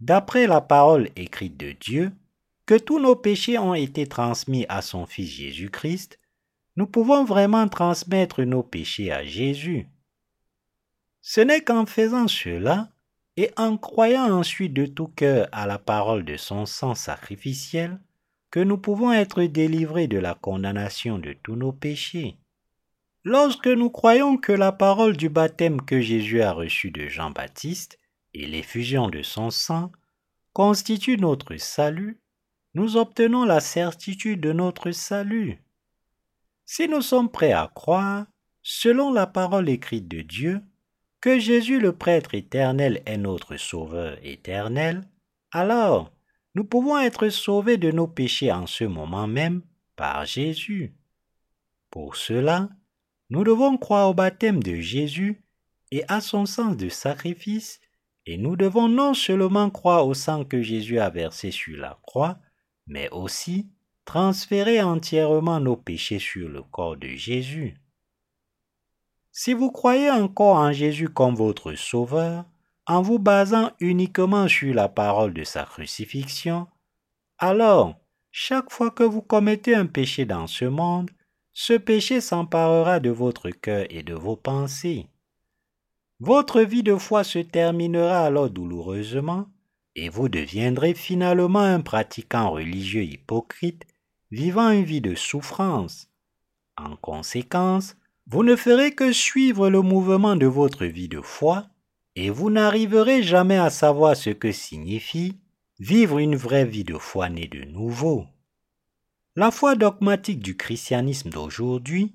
d'après 0.00 0.48
la 0.48 0.60
parole 0.60 1.10
écrite 1.14 1.56
de 1.56 1.72
Dieu, 1.72 2.12
que 2.66 2.76
tous 2.76 2.98
nos 2.98 3.14
péchés 3.14 3.58
ont 3.58 3.74
été 3.74 4.06
transmis 4.06 4.66
à 4.68 4.82
son 4.82 5.06
Fils 5.06 5.30
Jésus-Christ, 5.30 6.18
nous 6.76 6.86
pouvons 6.86 7.24
vraiment 7.24 7.68
transmettre 7.68 8.42
nos 8.42 8.62
péchés 8.62 9.12
à 9.12 9.24
Jésus. 9.24 9.86
Ce 11.20 11.40
n'est 11.40 11.62
qu'en 11.62 11.86
faisant 11.86 12.26
cela 12.26 12.91
et 13.36 13.50
en 13.56 13.76
croyant 13.76 14.30
ensuite 14.30 14.74
de 14.74 14.86
tout 14.86 15.08
cœur 15.08 15.48
à 15.52 15.66
la 15.66 15.78
parole 15.78 16.24
de 16.24 16.36
son 16.36 16.66
sang 16.66 16.94
sacrificiel, 16.94 17.98
que 18.50 18.60
nous 18.60 18.76
pouvons 18.76 19.12
être 19.12 19.42
délivrés 19.44 20.08
de 20.08 20.18
la 20.18 20.34
condamnation 20.34 21.18
de 21.18 21.32
tous 21.32 21.56
nos 21.56 21.72
péchés. 21.72 22.36
Lorsque 23.24 23.68
nous 23.68 23.88
croyons 23.88 24.36
que 24.36 24.52
la 24.52 24.72
parole 24.72 25.16
du 25.16 25.28
baptême 25.28 25.80
que 25.80 26.00
Jésus 26.00 26.42
a 26.42 26.52
reçu 26.52 26.90
de 26.90 27.08
Jean-Baptiste 27.08 27.98
et 28.34 28.46
l'effusion 28.46 29.08
de 29.08 29.22
son 29.22 29.50
sang 29.50 29.90
constituent 30.52 31.16
notre 31.16 31.56
salut, 31.56 32.20
nous 32.74 32.96
obtenons 32.96 33.44
la 33.44 33.60
certitude 33.60 34.40
de 34.40 34.52
notre 34.52 34.90
salut. 34.90 35.62
Si 36.66 36.88
nous 36.88 37.02
sommes 37.02 37.30
prêts 37.30 37.52
à 37.52 37.70
croire, 37.74 38.26
selon 38.62 39.12
la 39.12 39.26
parole 39.26 39.68
écrite 39.68 40.08
de 40.08 40.22
Dieu, 40.22 40.62
que 41.22 41.38
Jésus 41.38 41.78
le 41.78 41.92
prêtre 41.92 42.34
éternel 42.34 43.00
est 43.06 43.16
notre 43.16 43.56
Sauveur 43.56 44.18
éternel, 44.24 45.04
alors 45.52 46.12
nous 46.56 46.64
pouvons 46.64 46.98
être 46.98 47.28
sauvés 47.28 47.78
de 47.78 47.92
nos 47.92 48.08
péchés 48.08 48.50
en 48.50 48.66
ce 48.66 48.82
moment 48.82 49.28
même 49.28 49.62
par 49.94 50.26
Jésus. 50.26 50.94
Pour 51.90 52.16
cela, 52.16 52.68
nous 53.30 53.44
devons 53.44 53.78
croire 53.78 54.10
au 54.10 54.14
baptême 54.14 54.60
de 54.62 54.74
Jésus 54.74 55.44
et 55.92 56.02
à 56.08 56.20
son 56.20 56.44
sang 56.44 56.74
de 56.74 56.88
sacrifice, 56.88 57.80
et 58.26 58.36
nous 58.36 58.56
devons 58.56 58.88
non 58.88 59.14
seulement 59.14 59.70
croire 59.70 60.08
au 60.08 60.14
sang 60.14 60.44
que 60.44 60.60
Jésus 60.60 60.98
a 60.98 61.08
versé 61.08 61.52
sur 61.52 61.78
la 61.78 62.00
croix, 62.02 62.38
mais 62.88 63.08
aussi 63.10 63.70
transférer 64.04 64.82
entièrement 64.82 65.60
nos 65.60 65.76
péchés 65.76 66.18
sur 66.18 66.48
le 66.48 66.62
corps 66.62 66.96
de 66.96 67.08
Jésus. 67.08 67.76
Si 69.34 69.54
vous 69.54 69.70
croyez 69.70 70.10
encore 70.10 70.56
en 70.56 70.72
Jésus 70.72 71.08
comme 71.08 71.34
votre 71.34 71.72
Sauveur, 71.72 72.44
en 72.86 73.00
vous 73.00 73.18
basant 73.18 73.70
uniquement 73.80 74.46
sur 74.46 74.74
la 74.74 74.88
parole 74.88 75.32
de 75.32 75.42
sa 75.42 75.64
crucifixion, 75.64 76.66
alors, 77.38 77.96
chaque 78.30 78.70
fois 78.70 78.90
que 78.90 79.02
vous 79.02 79.22
commettez 79.22 79.74
un 79.74 79.86
péché 79.86 80.26
dans 80.26 80.46
ce 80.46 80.66
monde, 80.66 81.10
ce 81.54 81.72
péché 81.72 82.20
s'emparera 82.20 83.00
de 83.00 83.08
votre 83.08 83.48
cœur 83.50 83.86
et 83.88 84.02
de 84.02 84.14
vos 84.14 84.36
pensées. 84.36 85.08
Votre 86.20 86.60
vie 86.60 86.82
de 86.82 86.96
foi 86.96 87.24
se 87.24 87.38
terminera 87.38 88.26
alors 88.26 88.50
douloureusement, 88.50 89.46
et 89.96 90.10
vous 90.10 90.28
deviendrez 90.28 90.92
finalement 90.92 91.60
un 91.60 91.80
pratiquant 91.80 92.50
religieux 92.50 93.04
hypocrite, 93.04 93.86
vivant 94.30 94.70
une 94.70 94.84
vie 94.84 95.00
de 95.00 95.14
souffrance. 95.14 96.10
En 96.76 96.96
conséquence, 96.96 97.96
vous 98.26 98.44
ne 98.44 98.56
ferez 98.56 98.92
que 98.94 99.12
suivre 99.12 99.68
le 99.68 99.82
mouvement 99.82 100.36
de 100.36 100.46
votre 100.46 100.84
vie 100.86 101.08
de 101.08 101.20
foi 101.20 101.66
et 102.14 102.30
vous 102.30 102.50
n'arriverez 102.50 103.22
jamais 103.22 103.58
à 103.58 103.70
savoir 103.70 104.16
ce 104.16 104.30
que 104.30 104.52
signifie 104.52 105.38
vivre 105.78 106.18
une 106.18 106.36
vraie 106.36 106.64
vie 106.64 106.84
de 106.84 106.96
foi 106.96 107.28
née 107.28 107.48
de 107.48 107.64
nouveau. 107.64 108.26
La 109.34 109.50
foi 109.50 109.74
dogmatique 109.74 110.40
du 110.40 110.56
christianisme 110.56 111.30
d'aujourd'hui 111.30 112.14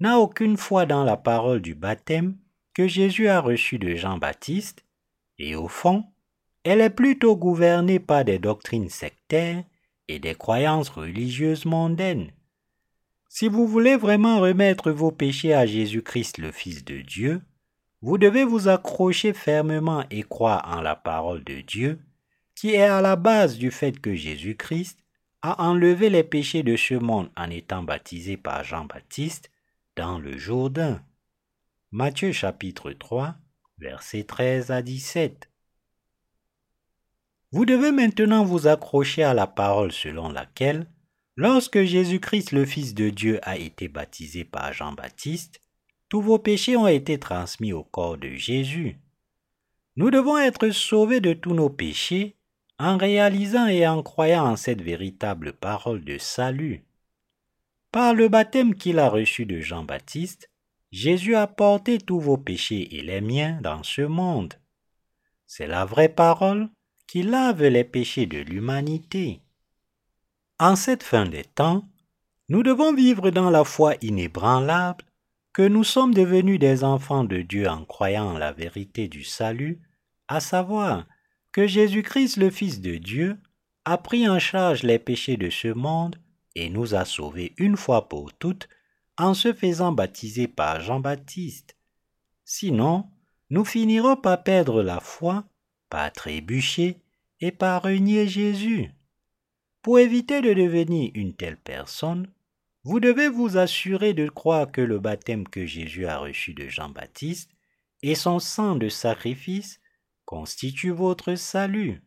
n'a 0.00 0.18
aucune 0.18 0.56
foi 0.56 0.86
dans 0.86 1.04
la 1.04 1.16
parole 1.16 1.60
du 1.60 1.74
baptême 1.74 2.36
que 2.72 2.88
Jésus 2.88 3.28
a 3.28 3.40
reçu 3.40 3.78
de 3.78 3.94
Jean-Baptiste, 3.94 4.84
et 5.38 5.54
au 5.54 5.68
fond, 5.68 6.04
elle 6.64 6.80
est 6.80 6.90
plutôt 6.90 7.36
gouvernée 7.36 8.00
par 8.00 8.24
des 8.24 8.38
doctrines 8.38 8.88
sectaires 8.88 9.62
et 10.08 10.18
des 10.18 10.34
croyances 10.34 10.88
religieuses 10.88 11.66
mondaines. 11.66 12.32
Si 13.36 13.48
vous 13.48 13.66
voulez 13.66 13.96
vraiment 13.96 14.38
remettre 14.38 14.92
vos 14.92 15.10
péchés 15.10 15.54
à 15.54 15.66
Jésus-Christ 15.66 16.38
le 16.38 16.52
Fils 16.52 16.84
de 16.84 17.00
Dieu, 17.00 17.42
vous 18.00 18.16
devez 18.16 18.44
vous 18.44 18.68
accrocher 18.68 19.32
fermement 19.32 20.04
et 20.08 20.22
croire 20.22 20.62
en 20.72 20.80
la 20.80 20.94
parole 20.94 21.42
de 21.42 21.60
Dieu, 21.60 21.98
qui 22.54 22.74
est 22.74 22.84
à 22.84 23.00
la 23.00 23.16
base 23.16 23.58
du 23.58 23.72
fait 23.72 23.98
que 23.98 24.14
Jésus-Christ 24.14 25.00
a 25.42 25.66
enlevé 25.66 26.10
les 26.10 26.22
péchés 26.22 26.62
de 26.62 26.76
ce 26.76 26.94
monde 26.94 27.28
en 27.36 27.50
étant 27.50 27.82
baptisé 27.82 28.36
par 28.36 28.62
Jean-Baptiste 28.62 29.50
dans 29.96 30.20
le 30.20 30.38
Jourdain. 30.38 31.02
Matthieu 31.90 32.30
chapitre 32.30 32.92
3, 32.92 33.34
versets 33.78 34.22
13 34.22 34.70
à 34.70 34.80
17. 34.80 35.50
Vous 37.50 37.66
devez 37.66 37.90
maintenant 37.90 38.44
vous 38.44 38.68
accrocher 38.68 39.24
à 39.24 39.34
la 39.34 39.48
parole 39.48 39.90
selon 39.90 40.28
laquelle 40.28 40.86
Lorsque 41.36 41.82
Jésus-Christ 41.82 42.52
le 42.52 42.64
Fils 42.64 42.94
de 42.94 43.10
Dieu 43.10 43.40
a 43.42 43.56
été 43.56 43.88
baptisé 43.88 44.44
par 44.44 44.72
Jean-Baptiste, 44.72 45.60
tous 46.08 46.20
vos 46.20 46.38
péchés 46.38 46.76
ont 46.76 46.86
été 46.86 47.18
transmis 47.18 47.72
au 47.72 47.82
corps 47.82 48.18
de 48.18 48.30
Jésus. 48.30 48.98
Nous 49.96 50.10
devons 50.10 50.38
être 50.38 50.70
sauvés 50.70 51.20
de 51.20 51.32
tous 51.32 51.54
nos 51.54 51.70
péchés 51.70 52.36
en 52.78 52.96
réalisant 52.96 53.66
et 53.66 53.86
en 53.86 54.02
croyant 54.02 54.46
en 54.46 54.56
cette 54.56 54.82
véritable 54.82 55.52
parole 55.52 56.04
de 56.04 56.18
salut. 56.18 56.84
Par 57.90 58.14
le 58.14 58.28
baptême 58.28 58.74
qu'il 58.74 58.98
a 58.98 59.08
reçu 59.08 59.46
de 59.46 59.60
Jean-Baptiste, 59.60 60.50
Jésus 60.90 61.34
a 61.34 61.48
porté 61.48 61.98
tous 61.98 62.20
vos 62.20 62.36
péchés 62.36 62.96
et 62.96 63.02
les 63.02 63.20
miens 63.20 63.58
dans 63.62 63.82
ce 63.82 64.02
monde. 64.02 64.54
C'est 65.46 65.66
la 65.66 65.84
vraie 65.84 66.08
parole 66.08 66.68
qui 67.08 67.22
lave 67.22 67.64
les 67.64 67.84
péchés 67.84 68.26
de 68.26 68.38
l'humanité. 68.38 69.40
En 70.60 70.76
cette 70.76 71.02
fin 71.02 71.26
des 71.26 71.42
temps, 71.42 71.84
nous 72.48 72.62
devons 72.62 72.94
vivre 72.94 73.30
dans 73.30 73.50
la 73.50 73.64
foi 73.64 73.94
inébranlable 74.02 75.04
que 75.52 75.62
nous 75.62 75.82
sommes 75.82 76.14
devenus 76.14 76.60
des 76.60 76.84
enfants 76.84 77.24
de 77.24 77.42
Dieu 77.42 77.68
en 77.68 77.84
croyant 77.84 78.38
la 78.38 78.52
vérité 78.52 79.08
du 79.08 79.24
salut, 79.24 79.80
à 80.28 80.38
savoir 80.38 81.06
que 81.50 81.66
Jésus-Christ 81.66 82.36
le 82.36 82.50
Fils 82.50 82.80
de 82.80 82.96
Dieu 82.96 83.36
a 83.84 83.98
pris 83.98 84.28
en 84.28 84.38
charge 84.38 84.84
les 84.84 85.00
péchés 85.00 85.36
de 85.36 85.50
ce 85.50 85.68
monde 85.68 86.16
et 86.54 86.70
nous 86.70 86.94
a 86.94 87.04
sauvés 87.04 87.52
une 87.58 87.76
fois 87.76 88.08
pour 88.08 88.32
toutes 88.32 88.68
en 89.18 89.34
se 89.34 89.52
faisant 89.52 89.90
baptiser 89.90 90.46
par 90.46 90.80
Jean-Baptiste. 90.80 91.76
Sinon, 92.44 93.10
nous 93.50 93.64
finirons 93.64 94.16
par 94.16 94.42
perdre 94.44 94.82
la 94.82 95.00
foi 95.00 95.44
pas 95.90 96.10
trébucher 96.10 97.00
et 97.40 97.50
pas 97.50 97.78
renier 97.78 98.28
Jésus. 98.28 98.93
Pour 99.84 99.98
éviter 99.98 100.40
de 100.40 100.54
devenir 100.54 101.10
une 101.14 101.34
telle 101.34 101.58
personne, 101.58 102.32
vous 102.84 103.00
devez 103.00 103.28
vous 103.28 103.58
assurer 103.58 104.14
de 104.14 104.30
croire 104.30 104.72
que 104.72 104.80
le 104.80 104.98
baptême 104.98 105.46
que 105.46 105.66
Jésus 105.66 106.06
a 106.06 106.16
reçu 106.16 106.54
de 106.54 106.68
Jean-Baptiste 106.68 107.50
et 108.02 108.14
son 108.14 108.38
sang 108.38 108.76
de 108.76 108.88
sacrifice 108.88 109.82
constituent 110.24 110.90
votre 110.90 111.34
salut. 111.34 112.02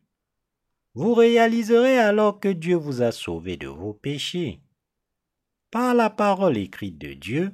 Vous 0.95 1.13
réaliserez 1.13 1.99
alors 1.99 2.39
que 2.39 2.47
Dieu 2.47 2.75
vous 2.75 3.03
a 3.03 3.11
sauvé 3.11 3.57
de 3.57 3.67
vos 3.67 3.93
péchés. 3.93 4.59
Par 5.69 5.93
la 5.93 6.09
parole 6.09 6.57
écrite 6.57 6.97
de 6.97 7.13
Dieu, 7.13 7.53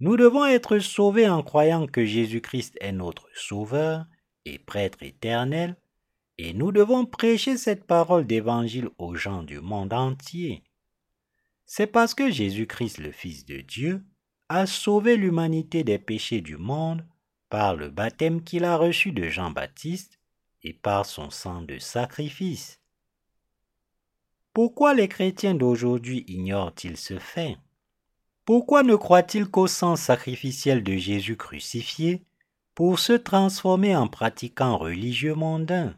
nous 0.00 0.16
devons 0.16 0.44
être 0.44 0.80
sauvés 0.80 1.28
en 1.28 1.44
croyant 1.44 1.86
que 1.86 2.04
Jésus-Christ 2.04 2.76
est 2.80 2.90
notre 2.90 3.28
Sauveur 3.36 4.06
et 4.44 4.58
prêtre 4.58 5.04
éternel, 5.04 5.76
et 6.42 6.54
nous 6.54 6.72
devons 6.72 7.06
prêcher 7.06 7.56
cette 7.56 7.84
parole 7.84 8.26
d'évangile 8.26 8.88
aux 8.98 9.14
gens 9.14 9.44
du 9.44 9.60
monde 9.60 9.92
entier. 9.92 10.64
C'est 11.66 11.86
parce 11.86 12.14
que 12.14 12.32
Jésus-Christ, 12.32 12.98
le 12.98 13.12
Fils 13.12 13.46
de 13.46 13.60
Dieu, 13.60 14.02
a 14.48 14.66
sauvé 14.66 15.16
l'humanité 15.16 15.84
des 15.84 16.00
péchés 16.00 16.40
du 16.40 16.56
monde 16.56 17.06
par 17.48 17.76
le 17.76 17.90
baptême 17.90 18.42
qu'il 18.42 18.64
a 18.64 18.76
reçu 18.76 19.12
de 19.12 19.28
Jean-Baptiste 19.28 20.18
et 20.64 20.72
par 20.72 21.06
son 21.06 21.30
sang 21.30 21.62
de 21.62 21.78
sacrifice. 21.78 22.80
Pourquoi 24.52 24.94
les 24.94 25.06
chrétiens 25.06 25.54
d'aujourd'hui 25.54 26.24
ignorent-ils 26.26 26.96
ce 26.96 27.20
fait? 27.20 27.56
Pourquoi 28.44 28.82
ne 28.82 28.96
croient-ils 28.96 29.46
qu'au 29.46 29.68
sang 29.68 29.94
sacrificiel 29.94 30.82
de 30.82 30.96
Jésus 30.96 31.36
crucifié 31.36 32.24
pour 32.74 32.98
se 32.98 33.12
transformer 33.12 33.94
en 33.94 34.08
pratiquants 34.08 34.76
religieux 34.76 35.36
mondains? 35.36 35.94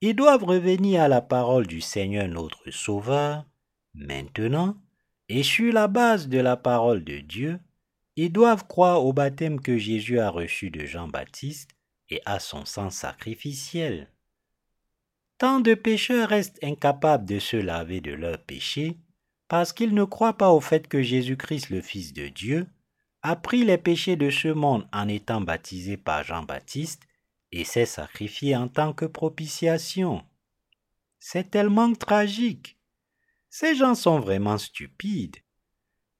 Ils 0.00 0.14
doivent 0.14 0.44
revenir 0.44 1.02
à 1.02 1.08
la 1.08 1.22
parole 1.22 1.66
du 1.66 1.80
Seigneur 1.80 2.28
notre 2.28 2.70
Sauveur, 2.70 3.46
maintenant, 3.94 4.76
et 5.28 5.42
sur 5.42 5.72
la 5.72 5.88
base 5.88 6.28
de 6.28 6.38
la 6.38 6.56
parole 6.56 7.02
de 7.02 7.18
Dieu, 7.18 7.58
ils 8.16 8.32
doivent 8.32 8.66
croire 8.66 9.04
au 9.04 9.12
baptême 9.12 9.60
que 9.60 9.78
Jésus 9.78 10.20
a 10.20 10.30
reçu 10.30 10.70
de 10.70 10.86
Jean-Baptiste 10.86 11.70
et 12.10 12.20
à 12.24 12.38
son 12.38 12.64
sang 12.64 12.90
sacrificiel. 12.90 14.10
Tant 15.38 15.60
de 15.60 15.74
pécheurs 15.74 16.28
restent 16.28 16.62
incapables 16.62 17.26
de 17.26 17.38
se 17.38 17.56
laver 17.56 18.00
de 18.00 18.12
leurs 18.12 18.42
péchés 18.42 18.98
parce 19.48 19.72
qu'ils 19.72 19.94
ne 19.94 20.04
croient 20.04 20.36
pas 20.36 20.50
au 20.50 20.60
fait 20.60 20.88
que 20.88 21.02
Jésus-Christ, 21.02 21.70
le 21.70 21.80
Fils 21.80 22.12
de 22.12 22.28
Dieu, 22.28 22.66
a 23.22 23.36
pris 23.36 23.64
les 23.64 23.78
péchés 23.78 24.16
de 24.16 24.30
ce 24.30 24.48
monde 24.48 24.86
en 24.92 25.08
étant 25.08 25.40
baptisé 25.40 25.96
par 25.96 26.22
Jean-Baptiste 26.22 27.06
et 27.52 27.64
s'est 27.64 27.86
sacrifié 27.86 28.56
en 28.56 28.68
tant 28.68 28.92
que 28.92 29.04
propitiation. 29.04 30.24
C'est 31.18 31.50
tellement 31.50 31.92
tragique. 31.92 32.78
Ces 33.48 33.74
gens 33.74 33.94
sont 33.94 34.20
vraiment 34.20 34.58
stupides. 34.58 35.36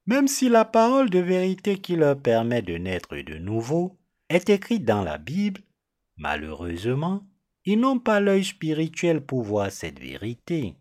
Même 0.06 0.28
si 0.28 0.48
la 0.48 0.64
parole 0.64 1.10
de 1.10 1.18
vérité 1.18 1.78
qui 1.78 1.96
leur 1.96 2.20
permet 2.20 2.62
de 2.62 2.76
naître 2.76 3.16
de 3.16 3.38
nouveau 3.38 3.98
est 4.28 4.48
écrite 4.50 4.84
dans 4.84 5.02
la 5.02 5.18
Bible, 5.18 5.62
malheureusement, 6.16 7.24
ils 7.64 7.78
n'ont 7.78 7.98
pas 7.98 8.20
l'œil 8.20 8.44
spirituel 8.44 9.20
pour 9.20 9.42
voir 9.42 9.72
cette 9.72 9.98
vérité. 9.98 10.76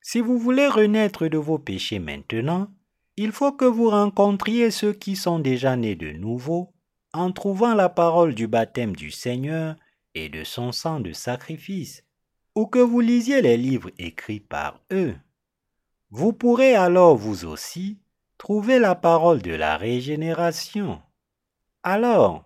Si 0.00 0.20
vous 0.20 0.38
voulez 0.38 0.68
renaître 0.68 1.26
de 1.28 1.38
vos 1.38 1.58
péchés 1.58 1.98
maintenant, 1.98 2.70
il 3.16 3.32
faut 3.32 3.52
que 3.52 3.64
vous 3.64 3.90
rencontriez 3.90 4.70
ceux 4.70 4.92
qui 4.92 5.16
sont 5.16 5.38
déjà 5.38 5.76
nés 5.76 5.96
de 5.96 6.12
nouveau 6.12 6.73
en 7.14 7.32
trouvant 7.32 7.74
la 7.74 7.88
parole 7.88 8.34
du 8.34 8.46
baptême 8.46 8.94
du 8.94 9.10
Seigneur 9.10 9.76
et 10.14 10.28
de 10.28 10.44
son 10.44 10.72
sang 10.72 11.00
de 11.00 11.14
sacrifice, 11.14 12.04
ou 12.54 12.66
que 12.66 12.78
vous 12.78 13.00
lisiez 13.00 13.40
les 13.40 13.56
livres 13.56 13.90
écrits 13.98 14.40
par 14.40 14.80
eux. 14.92 15.16
Vous 16.10 16.34
pourrez 16.34 16.74
alors 16.74 17.16
vous 17.16 17.46
aussi 17.46 17.96
trouver 18.36 18.78
la 18.78 18.94
parole 18.94 19.40
de 19.40 19.54
la 19.54 19.78
régénération. 19.78 21.00
Alors, 21.82 22.44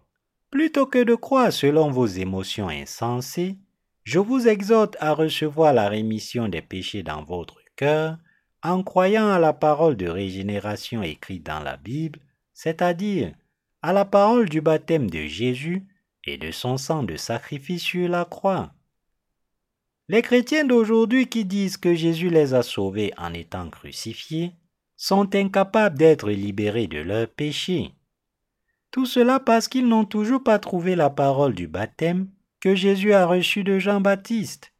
Plutôt 0.51 0.87
que 0.87 1.03
de 1.03 1.15
croire 1.15 1.53
selon 1.53 1.91
vos 1.91 2.07
émotions 2.07 2.69
insensées, 2.69 3.59
je 4.05 4.19
vous 4.19 4.49
exhorte 4.49 4.97
à 4.99 5.13
recevoir 5.13 5.75
la 5.75 5.91
rémission 5.91 6.49
des 6.49 6.63
péchés 6.63 7.03
dans 7.03 7.23
votre 7.23 7.59
cœur 7.77 8.17
en 8.63 8.83
croyant 8.83 9.29
à 9.29 9.39
la 9.39 9.53
parole 9.53 9.97
de 9.97 10.09
régénération 10.09 11.03
écrite 11.03 11.45
dans 11.45 11.61
la 11.61 11.77
Bible, 11.77 12.19
c'est-à-dire 12.55 13.35
à 13.83 13.93
la 13.93 14.05
parole 14.05 14.49
du 14.49 14.61
baptême 14.61 15.09
de 15.09 15.27
Jésus 15.27 15.87
et 16.25 16.37
de 16.37 16.51
son 16.51 16.77
sang 16.77 17.03
de 17.03 17.17
sacrifice 17.17 17.83
sur 17.83 18.09
la 18.09 18.25
croix. 18.25 18.73
Les 20.09 20.23
chrétiens 20.23 20.65
d'aujourd'hui 20.65 21.27
qui 21.29 21.45
disent 21.45 21.77
que 21.77 21.95
Jésus 21.95 22.31
les 22.31 22.55
a 22.55 22.63
sauvés 22.63 23.13
en 23.19 23.35
étant 23.35 23.69
crucifiés 23.69 24.53
sont 24.97 25.35
incapables 25.35 25.99
d'être 25.99 26.31
libérés 26.31 26.87
de 26.87 26.99
leurs 26.99 27.29
péchés. 27.29 27.95
Tout 28.91 29.07
cela 29.07 29.39
parce 29.39 29.69
qu'ils 29.69 29.87
n'ont 29.87 30.07
toujours 30.07 30.43
pas 30.43 30.59
trouvé 30.59 30.97
la 30.97 31.11
parole 31.11 31.55
du 31.55 31.69
baptême 31.69 32.31
que 32.61 32.75
Jésus 32.75 33.13
a 33.13 33.27
reçue 33.27 33.65
de 33.65 33.79
Jean-Baptiste. 33.79 34.73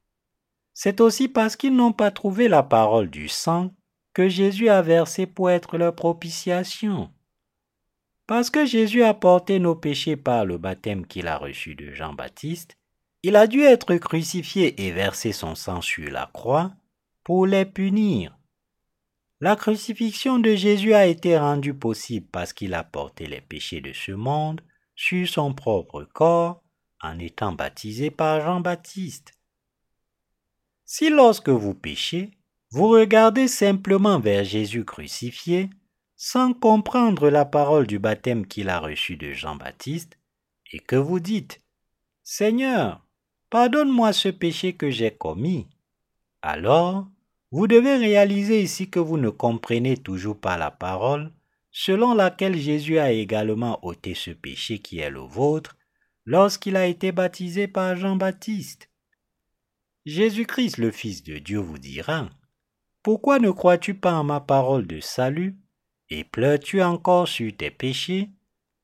C'est 0.73 1.01
aussi 1.01 1.29
parce 1.29 1.57
qu'ils 1.57 1.77
n'ont 1.77 1.93
pas 1.93 2.11
trouvé 2.11 2.49
la 2.49 2.63
parole 2.63 3.11
du 3.11 3.29
sang 3.29 3.71
que 4.15 4.29
Jésus 4.29 4.69
a 4.69 4.83
versé 4.83 5.27
pour 5.27 5.51
être 5.51 5.77
leur 5.77 5.95
propitiation. 5.95 7.13
Parce 8.29 8.51
que 8.51 8.67
Jésus 8.67 9.03
a 9.03 9.15
porté 9.15 9.59
nos 9.59 9.75
péchés 9.75 10.15
par 10.17 10.45
le 10.45 10.59
baptême 10.59 11.07
qu'il 11.07 11.27
a 11.29 11.39
reçu 11.39 11.75
de 11.75 11.95
Jean-Baptiste, 11.95 12.77
il 13.23 13.37
a 13.37 13.47
dû 13.47 13.63
être 13.63 13.97
crucifié 13.97 14.87
et 14.87 14.93
verser 14.93 15.33
son 15.33 15.55
sang 15.55 15.81
sur 15.81 16.11
la 16.11 16.31
croix 16.35 16.75
pour 17.25 17.47
les 17.47 17.65
punir. 17.65 18.37
La 19.41 19.57
crucifixion 19.57 20.39
de 20.39 20.55
Jésus 20.55 20.93
a 20.93 21.07
été 21.07 21.39
rendue 21.39 21.73
possible 21.73 22.27
parce 22.31 22.53
qu'il 22.53 22.75
a 22.75 22.85
porté 22.85 23.27
les 23.27 23.41
péchés 23.41 23.81
de 23.81 23.95
ce 23.95 24.13
monde 24.13 24.61
sur 24.95 25.27
son 25.27 25.55
propre 25.55 26.05
corps 26.05 26.63
en 27.01 27.19
étant 27.19 27.53
baptisé 27.53 28.11
par 28.11 28.43
Jean-Baptiste. 28.43 29.33
Si 30.85 31.09
lorsque 31.09 31.49
vous 31.49 31.75
péchez, 31.75 32.33
vous 32.73 32.89
regardez 32.89 33.49
simplement 33.49 34.21
vers 34.21 34.45
Jésus 34.45 34.85
crucifié, 34.85 35.71
sans 36.21 36.53
comprendre 36.53 37.31
la 37.31 37.45
parole 37.45 37.87
du 37.87 38.01
baptême 38.01 38.45
qu'il 38.45 38.71
a 38.71 38.81
reçu 38.81 39.17
de 39.17 39.31
Jean-Baptiste, 39.31 40.19
et 40.73 40.81
que 40.81 40.97
vous 40.97 41.21
dites 41.21 41.63
Seigneur, 42.25 43.07
pardonne-moi 43.51 44.13
ce 44.13 44.29
péché 44.29 44.73
que 44.73 44.91
j'ai 44.91 45.13
commis, 45.13 45.69
alors 46.43 47.07
vous 47.53 47.69
devez 47.69 47.97
réaliser 47.97 48.61
ici 48.61 48.91
que 48.91 48.99
vous 48.99 49.17
ne 49.17 49.31
comprenez 49.31 49.97
toujours 49.97 50.39
pas 50.39 50.59
la 50.59 50.73
parole 50.73 51.33
selon 51.71 52.15
laquelle 52.15 52.57
Jésus 52.57 52.99
a 52.99 53.13
également 53.13 53.79
ôté 53.87 54.15
ce 54.15 54.33
péché 54.33 54.81
qui 54.81 54.99
est 54.99 55.11
le 55.11 55.21
vôtre 55.21 55.77
lorsqu'il 56.25 56.77
a 56.77 56.87
été 56.87 57.13
baptisé 57.13 57.69
par 57.69 57.95
Jean-Baptiste. 57.95 58.91
Jésus-Christ 60.05 60.79
le 60.79 60.91
Fils 60.91 61.23
de 61.23 61.39
Dieu 61.39 61.59
vous 61.59 61.79
dira, 61.79 62.29
Pourquoi 63.05 63.39
ne 63.39 63.53
crois-tu 63.53 63.95
pas 63.95 64.15
en 64.15 64.25
ma 64.25 64.41
parole 64.41 64.87
de 64.87 64.99
salut 64.99 65.57
et 66.11 66.25
pleures-tu 66.25 66.83
encore 66.83 67.29
sur 67.29 67.55
tes 67.57 67.71
péchés? 67.71 68.31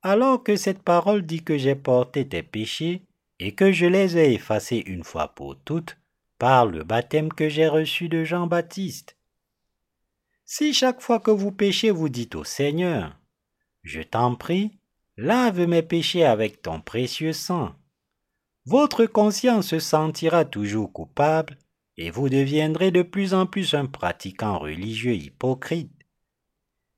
Alors 0.03 0.43
que 0.43 0.57
cette 0.57 0.83
parole 0.83 1.23
dit 1.23 1.43
que 1.43 1.57
j'ai 1.57 1.75
porté 1.75 2.29
tes 2.29 2.43
péchés 2.43 3.03
et 3.39 3.53
que 3.53 3.73
je 3.73 3.87
les 3.87 4.17
ai 4.17 4.35
effacés 4.35 4.83
une 4.87 5.05
fois 5.05 5.29
pour 5.29 5.57
toutes 5.57 5.97
par 6.39 6.67
le 6.67 6.85
baptême 6.85 7.33
que 7.33 7.49
j'ai 7.49 7.69
reçu 7.69 8.09
de 8.09 8.25
Jean-Baptiste. 8.25 9.17
Si 10.45 10.75
chaque 10.75 11.01
fois 11.01 11.21
que 11.21 11.31
vous 11.31 11.53
péchez, 11.53 11.91
vous 11.91 12.09
dites 12.09 12.35
au 12.35 12.45
Seigneur, 12.45 13.19
Je 13.83 14.03
t'en 14.03 14.35
prie, 14.35 14.73
lave 15.17 15.67
mes 15.67 15.83
péchés 15.83 16.25
avec 16.25 16.61
ton 16.61 16.81
précieux 16.81 17.33
sang, 17.33 17.75
votre 18.67 19.05
conscience 19.05 19.69
se 19.69 19.79
sentira 19.79 20.47
toujours 20.47 20.91
coupable 20.91 21.59
et 21.99 22.11
vous 22.11 22.31
deviendrez 22.31 22.91
de 22.91 23.03
plus 23.03 23.35
en 23.35 23.45
plus 23.45 23.75
un 23.75 23.85
pratiquant 23.85 24.59
religieux 24.59 25.15
hypocrite. 25.15 25.94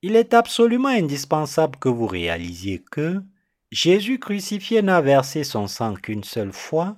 Il 0.08 0.14
est 0.14 0.34
absolument 0.34 0.90
indispensable 0.90 1.80
que 1.80 1.88
vous 1.88 2.06
réalisiez 2.06 2.78
que 2.92 3.24
Jésus 3.72 4.20
crucifié 4.20 4.80
n'a 4.80 5.00
versé 5.00 5.42
son 5.42 5.66
sang 5.66 5.94
qu'une 5.94 6.22
seule 6.22 6.52
fois 6.52 6.96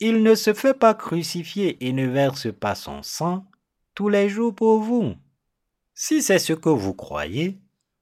il 0.00 0.24
ne 0.24 0.34
se 0.34 0.52
fait 0.52 0.74
pas 0.74 0.94
crucifier 0.94 1.86
et 1.86 1.92
ne 1.92 2.08
verse 2.08 2.52
pas 2.52 2.74
son 2.74 3.04
sang 3.04 3.46
tous 3.94 4.08
les 4.08 4.28
jours 4.28 4.52
pour 4.52 4.80
vous. 4.80 5.14
Si 5.94 6.22
c'est 6.22 6.40
ce 6.40 6.52
que 6.52 6.68
vous 6.68 6.92
croyez, 6.92 7.60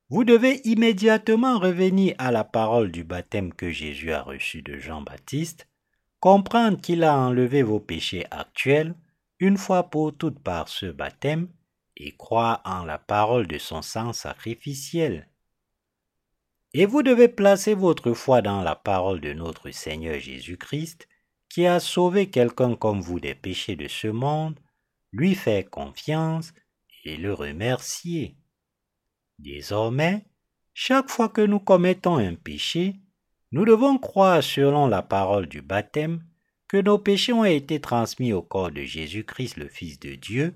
vous 0.09 0.25
devez 0.25 0.63
immédiatement 0.65 1.59
revenir 1.59 2.15
à 2.17 2.33
la 2.33 2.45
parole 2.45 2.91
du 2.91 3.05
baptême 3.05 3.53
que 3.53 3.71
Jésus 3.71 4.13
a 4.13 4.23
reçu 4.23 4.63
de 4.63 4.79
Jean-Baptiste, 4.79 5.69
comprendre 6.21 6.81
qu'il 6.81 7.05
a 7.05 7.15
enlevé 7.19 7.63
vos 7.63 7.81
péchés 7.81 8.25
actuels 8.31 8.95
une 9.41 9.59
fois 9.59 9.91
pour 9.91 10.17
toutes 10.17 10.39
par 10.39 10.69
ce 10.69 10.87
baptême 10.87 11.49
et 11.99 12.13
croire 12.13 12.63
en 12.65 12.85
la 12.85 12.97
parole 12.97 13.47
de 13.47 13.59
son 13.59 13.83
sang 13.83 14.13
sacrificiel. 14.13 15.29
Et 16.73 16.87
vous 16.87 17.03
devez 17.03 17.29
placer 17.29 17.75
votre 17.75 18.13
foi 18.13 18.41
dans 18.41 18.63
la 18.63 18.77
parole 18.77 19.21
de 19.21 19.33
notre 19.33 19.71
Seigneur 19.71 20.19
Jésus-Christ 20.19 21.09
qui 21.49 21.67
a 21.67 21.81
sauvé 21.81 22.31
quelqu'un 22.31 22.77
comme 22.77 23.01
vous 23.01 23.21
des 23.21 23.35
péchés 23.35 23.75
de 23.75 23.89
ce 23.89 24.07
monde, 24.07 24.59
lui 25.13 25.35
faire 25.35 25.69
confiance 25.69 26.53
et 27.05 27.17
le 27.17 27.33
remercier. 27.33 28.37
Désormais, 29.39 30.27
chaque 30.75 31.11
fois 31.11 31.29
que 31.29 31.41
nous 31.41 31.59
commettons 31.59 32.17
un 32.17 32.35
péché, 32.35 32.97
nous 33.51 33.65
devons 33.65 33.99
croire 33.99 34.43
selon 34.43 34.87
la 34.87 35.03
parole 35.03 35.47
du 35.47 35.63
baptême 35.63 36.23
que 36.69 36.77
nos 36.77 36.99
péchés 36.99 37.33
ont 37.33 37.45
été 37.45 37.81
transmis 37.81 38.33
au 38.33 38.43
corps 38.43 38.71
de 38.71 38.83
Jésus-Christ 38.83 39.57
le 39.57 39.69
Fils 39.69 39.99
de 39.99 40.15
Dieu, 40.15 40.55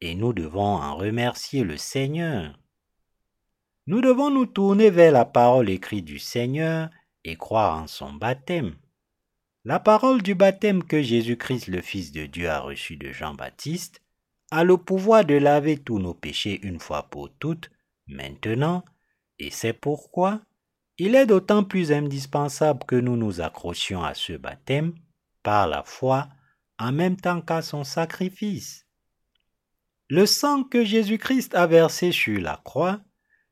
et 0.00 0.14
nous 0.14 0.32
devons 0.32 0.76
en 0.76 0.96
remercier 0.96 1.64
le 1.64 1.76
Seigneur. 1.76 2.58
Nous 3.86 4.00
devons 4.00 4.30
nous 4.30 4.46
tourner 4.46 4.90
vers 4.90 5.12
la 5.12 5.24
parole 5.24 5.68
écrite 5.68 6.04
du 6.04 6.18
Seigneur 6.18 6.90
et 7.24 7.36
croire 7.36 7.82
en 7.82 7.86
son 7.86 8.12
baptême. 8.12 8.76
La 9.64 9.78
parole 9.78 10.22
du 10.22 10.34
baptême 10.34 10.82
que 10.84 11.02
Jésus-Christ 11.02 11.68
le 11.68 11.82
Fils 11.82 12.12
de 12.12 12.26
Dieu 12.26 12.48
a 12.48 12.60
reçu 12.60 12.96
de 12.96 13.12
Jean-Baptiste 13.12 14.02
a 14.50 14.64
le 14.64 14.76
pouvoir 14.76 15.24
de 15.24 15.34
laver 15.34 15.76
tous 15.78 15.98
nos 15.98 16.14
péchés 16.14 16.60
une 16.62 16.80
fois 16.80 17.04
pour 17.04 17.30
toutes, 17.38 17.70
maintenant, 18.06 18.84
et 19.38 19.50
c'est 19.50 19.72
pourquoi 19.72 20.40
il 20.98 21.14
est 21.14 21.26
d'autant 21.26 21.64
plus 21.64 21.92
indispensable 21.92 22.84
que 22.84 22.96
nous 22.96 23.16
nous 23.16 23.40
accrochions 23.40 24.02
à 24.02 24.14
ce 24.14 24.34
baptême 24.34 24.94
par 25.42 25.66
la 25.66 25.82
foi 25.82 26.28
en 26.78 26.92
même 26.92 27.16
temps 27.16 27.40
qu'à 27.40 27.62
son 27.62 27.84
sacrifice. 27.84 28.86
Le 30.10 30.26
sang 30.26 30.64
que 30.64 30.84
Jésus-Christ 30.84 31.54
a 31.54 31.68
versé 31.68 32.10
sur 32.10 32.40
la 32.40 32.60
croix 32.64 33.00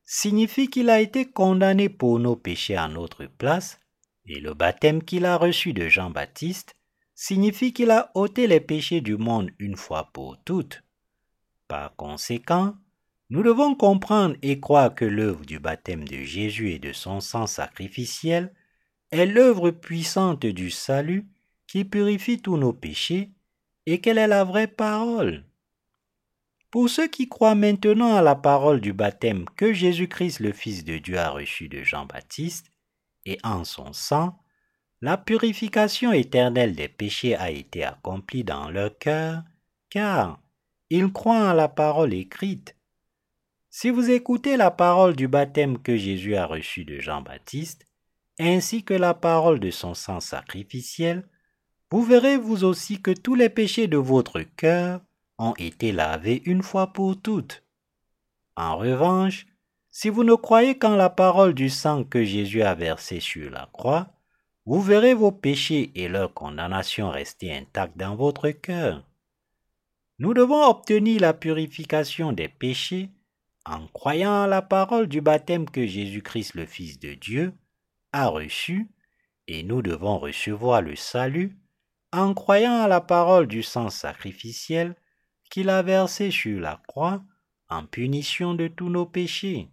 signifie 0.03 0.67
qu'il 0.67 0.89
a 0.89 0.99
été 0.99 1.23
condamné 1.23 1.87
pour 1.87 2.19
nos 2.19 2.35
péchés 2.35 2.75
à 2.75 2.89
notre 2.89 3.27
place, 3.27 3.79
et 4.25 4.41
le 4.41 4.53
baptême 4.53 5.01
qu'il 5.01 5.25
a 5.25 5.37
reçu 5.37 5.71
de 5.71 5.87
Jean-Baptiste 5.87 6.75
signifie 7.15 7.71
qu'il 7.71 7.91
a 7.91 8.11
ôté 8.13 8.45
les 8.45 8.59
péchés 8.59 8.99
du 8.99 9.15
monde 9.15 9.51
une 9.57 9.77
fois 9.77 10.09
pour 10.11 10.37
toutes. 10.43 10.83
Par 11.69 11.95
conséquent, 11.95 12.75
nous 13.29 13.41
devons 13.41 13.73
comprendre 13.73 14.35
et 14.41 14.59
croire 14.59 14.93
que 14.93 15.05
l'œuvre 15.05 15.45
du 15.45 15.59
baptême 15.59 16.03
de 16.03 16.23
Jésus 16.23 16.71
et 16.73 16.79
de 16.79 16.91
son 16.91 17.21
sang 17.21 17.47
sacrificiel 17.47 18.53
est 19.11 19.25
l'œuvre 19.25 19.71
puissante 19.71 20.45
du 20.45 20.71
salut 20.71 21.25
qui 21.67 21.85
purifie 21.85 22.41
tous 22.41 22.57
nos 22.57 22.73
péchés 22.73 23.31
et 23.85 24.01
qu'elle 24.01 24.17
est 24.17 24.27
la 24.27 24.43
vraie 24.43 24.67
parole. 24.67 25.45
Pour 26.71 26.87
ceux 26.87 27.07
qui 27.07 27.27
croient 27.27 27.55
maintenant 27.55 28.15
à 28.15 28.21
la 28.21 28.35
parole 28.35 28.79
du 28.79 28.93
baptême 28.93 29.45
que 29.55 29.73
Jésus-Christ 29.73 30.39
le 30.39 30.51
Fils 30.51 30.83
de 30.83 30.99
Dieu 30.99 31.17
a 31.17 31.29
reçu 31.29 31.67
de 31.67 31.81
Jean-Baptiste, 31.81 32.71
et 33.25 33.39
en 33.43 33.63
son 33.63 33.91
sang, 33.91 34.37
la 35.01 35.17
purification 35.17 36.11
éternelle 36.11 36.75
des 36.75 36.87
péchés 36.87 37.35
a 37.35 37.49
été 37.49 37.83
accomplie 37.83 38.43
dans 38.43 38.69
leur 38.69 38.97
cœur, 38.99 39.43
car 39.89 40.41
ils 40.91 41.11
croient 41.11 41.49
en 41.49 41.53
la 41.53 41.69
parole 41.69 42.13
écrite. 42.13 42.75
Si 43.71 43.89
vous 43.89 44.11
écoutez 44.11 44.57
la 44.57 44.71
parole 44.71 45.15
du 45.15 45.27
baptême 45.27 45.79
que 45.79 45.97
Jésus 45.97 46.35
a 46.35 46.45
reçu 46.45 46.85
de 46.85 46.99
Jean-Baptiste, 46.99 47.85
ainsi 48.39 48.83
que 48.83 48.93
la 48.93 49.13
parole 49.13 49.59
de 49.59 49.71
son 49.71 49.93
sang 49.95 50.19
sacrificiel, 50.19 51.27
vous 51.91 52.03
verrez 52.03 52.37
vous 52.37 52.63
aussi 52.63 53.01
que 53.01 53.11
tous 53.11 53.35
les 53.35 53.49
péchés 53.49 53.87
de 53.87 53.97
votre 53.97 54.41
cœur 54.41 55.01
ont 55.39 55.55
été 55.57 55.91
lavés 55.91 56.43
une 56.45 56.61
fois 56.61 56.93
pour 56.93 57.19
toutes. 57.19 57.63
En 58.55 58.77
revanche, 58.77 59.47
si 59.89 60.09
vous 60.09 60.23
ne 60.23 60.35
croyez 60.35 60.77
qu'en 60.77 60.95
la 60.95 61.09
parole 61.09 61.53
du 61.53 61.69
sang 61.69 62.03
que 62.03 62.23
Jésus 62.23 62.61
a 62.61 62.75
versé 62.75 63.19
sur 63.19 63.49
la 63.49 63.67
croix, 63.73 64.11
vous 64.65 64.81
verrez 64.81 65.15
vos 65.15 65.31
péchés 65.31 65.91
et 65.95 66.07
leur 66.07 66.33
condamnation 66.33 67.09
rester 67.09 67.55
intacts 67.55 67.97
dans 67.97 68.15
votre 68.15 68.49
cœur. 68.51 69.03
Nous 70.19 70.33
devons 70.33 70.63
obtenir 70.65 71.21
la 71.21 71.33
purification 71.33 72.33
des 72.33 72.49
péchés 72.49 73.09
en 73.65 73.87
croyant 73.87 74.43
en 74.43 74.45
la 74.45 74.61
parole 74.61 75.07
du 75.07 75.21
baptême 75.21 75.69
que 75.69 75.87
Jésus-Christ 75.87 76.53
le 76.55 76.65
Fils 76.65 76.99
de 76.99 77.13
Dieu 77.13 77.53
a 78.11 78.27
reçu, 78.27 78.91
et 79.47 79.63
nous 79.63 79.81
devons 79.81 80.19
recevoir 80.19 80.81
le 80.81 80.95
salut 80.95 81.57
en 82.11 82.33
croyant 82.33 82.81
à 82.81 82.87
la 82.87 83.01
parole 83.01 83.47
du 83.47 83.63
sang 83.63 83.89
sacrificiel 83.89 84.95
qu'il 85.49 85.69
a 85.69 85.81
versé 85.81 86.31
sur 86.31 86.59
la 86.59 86.81
croix 86.87 87.23
en 87.69 87.85
punition 87.85 88.53
de 88.53 88.67
tous 88.67 88.89
nos 88.89 89.05
péchés. 89.05 89.69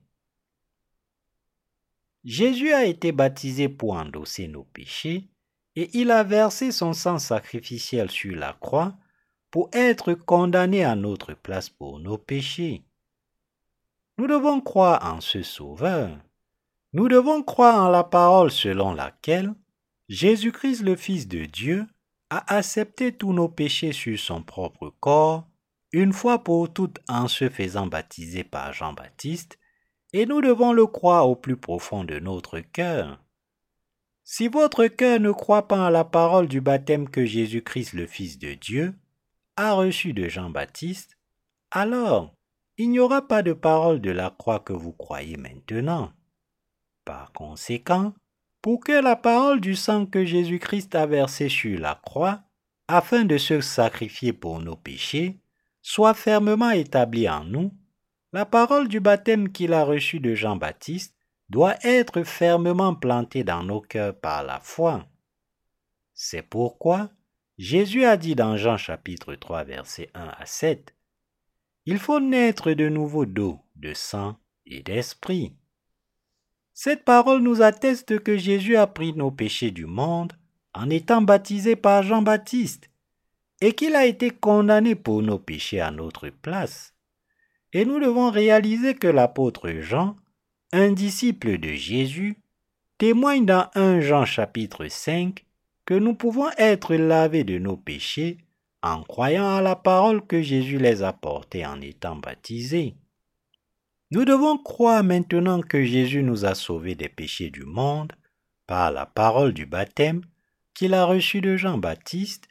Jésus 2.25 2.73
a 2.73 2.85
été 2.85 3.13
baptisé 3.13 3.69
pour 3.69 3.93
endosser 3.93 4.49
nos 4.49 4.65
péchés 4.65 5.29
et 5.77 5.91
il 5.93 6.11
a 6.11 6.25
versé 6.25 6.73
son 6.73 6.93
sang 6.93 7.19
sacrificiel 7.19 8.11
sur 8.11 8.35
la 8.35 8.53
croix 8.55 8.97
pour 9.51 9.71
être 9.73 10.15
condamné 10.15 10.85
à 10.85 10.97
notre 10.97 11.35
place 11.35 11.71
pour 11.71 12.01
nos 12.01 12.19
péchés. 12.19 12.83
Nous 14.19 14.27
devons 14.27 14.61
croire 14.61 15.15
en 15.15 15.21
ce 15.21 15.43
Sauveur. 15.43 16.19
Nous 16.93 17.09
devons 17.09 17.43
croire 17.43 17.85
en 17.85 17.89
la 17.91 18.05
parole 18.05 18.51
selon 18.51 18.95
laquelle 18.95 19.55
Jésus-Christ 20.09 20.83
le 20.83 20.97
Fils 20.97 21.29
de 21.29 21.45
Dieu 21.45 21.87
a 22.31 22.57
accepté 22.57 23.13
tous 23.13 23.33
nos 23.33 23.49
péchés 23.49 23.93
sur 23.93 24.19
son 24.19 24.43
propre 24.43 24.93
corps, 25.01 25.47
une 25.97 26.13
fois 26.13 26.45
pour 26.45 26.71
toutes 26.71 26.99
en 27.09 27.27
se 27.27 27.49
faisant 27.49 27.87
baptiser 27.87 28.45
par 28.45 28.75
Jean-Baptiste, 28.75 29.59
et 30.13 30.27
nous 30.27 30.43
devons 30.43 30.75
le 30.75 30.87
croire 30.87 31.27
au 31.27 31.37
plus 31.37 31.57
profond 31.57 32.05
de 32.05 32.19
notre 32.19 32.61
cœur. 32.61 33.25
Si 34.23 34.49
votre 34.49 34.89
cœur 34.89 35.21
ne 35.21 35.31
croit 35.31 35.69
pas 35.69 35.87
à 35.87 35.91
la 35.91 36.05
parole 36.05 36.49
du 36.49 36.61
baptême 36.61 37.09
que 37.09 37.25
Jésus-Christ 37.25 37.95
le 37.95 38.07
Fils 38.07 38.39
de 38.39 38.53
Dieu 38.53 38.95
a 39.57 39.73
reçu 39.73 40.13
de 40.13 40.29
Jean-Baptiste, 40.29 41.17
alors 41.71 42.35
il 42.77 42.91
n'y 42.91 42.99
aura 42.99 43.27
pas 43.27 43.43
de 43.43 43.55
parole 43.55 44.03
de 44.03 44.11
la 44.11 44.29
croix 44.29 44.61
que 44.61 44.75
vous 44.75 44.93
croyez 44.93 45.39
maintenant. 45.39 46.13
Par 47.07 47.33
conséquent, 47.33 48.13
pour 48.61 48.81
que 48.81 48.93
la 48.93 49.17
parole 49.17 49.63
du 49.63 49.75
sang 49.75 50.05
que 50.05 50.27
Jésus-Christ 50.27 50.95
a 50.95 51.07
versé 51.07 51.49
sur 51.49 51.81
la 51.81 51.95
croix, 51.95 52.43
afin 52.87 53.25
de 53.25 53.39
se 53.39 53.63
sacrifier 53.63 54.35
pour 54.35 54.61
nos 54.61 54.77
péchés, 54.77 55.41
soit 55.87 56.15
fermement 56.15 56.71
établie 56.71 57.29
en 57.29 57.45
nous, 57.45 57.71
la 58.33 58.45
parole 58.45 58.89
du 58.89 58.99
baptême 58.99 59.53
qu'il 59.53 59.73
a 59.73 59.85
reçu 59.85 60.19
de 60.19 60.35
Jean-Baptiste 60.35 61.15
doit 61.49 61.77
être 61.85 62.25
fermement 62.25 62.97
plantée 62.97 63.45
dans 63.45 63.63
nos 63.63 63.81
cœurs 63.81 64.19
par 64.19 64.43
la 64.43 64.59
foi. 64.59 65.07
C'est 66.13 66.43
pourquoi 66.43 67.11
Jésus 67.57 68.05
a 68.05 68.17
dit 68.17 68.35
dans 68.35 68.57
Jean 68.57 68.77
chapitre 68.77 69.37
3 69.37 69.63
versets 69.63 70.11
1 70.15 70.27
à 70.37 70.45
7, 70.45 70.93
Il 71.85 72.01
faut 72.01 72.19
naître 72.19 72.73
de 72.73 72.89
nouveau 72.89 73.25
d'eau, 73.25 73.61
de 73.77 73.95
sang 73.95 74.37
et 74.67 74.83
d'esprit. 74.83 75.55
Cette 76.75 77.05
parole 77.05 77.43
nous 77.43 77.63
atteste 77.63 78.19
que 78.19 78.37
Jésus 78.37 78.77
a 78.77 78.89
pris 78.89 79.13
nos 79.13 79.31
péchés 79.31 79.71
du 79.71 79.87
monde 79.87 80.33
en 80.75 80.91
étant 80.91 81.23
baptisé 81.23 81.77
par 81.77 82.03
Jean-Baptiste 82.03 82.91
et 83.61 83.73
qu'il 83.73 83.95
a 83.95 84.07
été 84.07 84.31
condamné 84.31 84.95
pour 84.95 85.23
nos 85.23 85.39
péchés 85.39 85.81
à 85.81 85.91
notre 85.91 86.29
place. 86.29 86.95
Et 87.73 87.85
nous 87.85 88.01
devons 88.01 88.31
réaliser 88.31 88.95
que 88.95 89.07
l'apôtre 89.07 89.71
Jean, 89.81 90.17
un 90.73 90.93
disciple 90.93 91.59
de 91.59 91.73
Jésus, 91.73 92.39
témoigne 92.99 93.47
dans 93.47 93.69
1 93.75 94.01
Jean 94.01 94.25
chapitre 94.25 94.89
5 94.89 95.45
que 95.85 95.95
nous 95.95 96.15
pouvons 96.15 96.51
être 96.59 96.95
lavés 96.95 97.45
de 97.45 97.59
nos 97.59 97.77
péchés 97.77 98.39
en 98.83 99.03
croyant 99.03 99.57
à 99.57 99.63
la 99.63 99.77
parole 99.77 100.27
que 100.27 100.43
Jésus 100.43 100.79
les 100.79 101.03
a 101.03 101.13
portés 101.13 101.67
en 101.67 101.81
étant 101.81 102.17
baptisés. 102.17 102.95
Nous 104.11 104.25
devons 104.25 104.59
croire 104.59 105.03
maintenant 105.03 105.61
que 105.61 105.85
Jésus 105.85 106.23
nous 106.23 106.45
a 106.45 106.55
sauvés 106.55 106.95
des 106.95 107.09
péchés 107.09 107.51
du 107.51 107.65
monde 107.65 108.13
par 108.67 108.91
la 108.93 109.07
parole 109.07 109.53
du 109.53 109.67
baptême 109.67 110.23
qu'il 110.75 110.95
a 110.95 111.05
reçu 111.05 111.41
de 111.41 111.57
Jean-Baptiste 111.57 112.49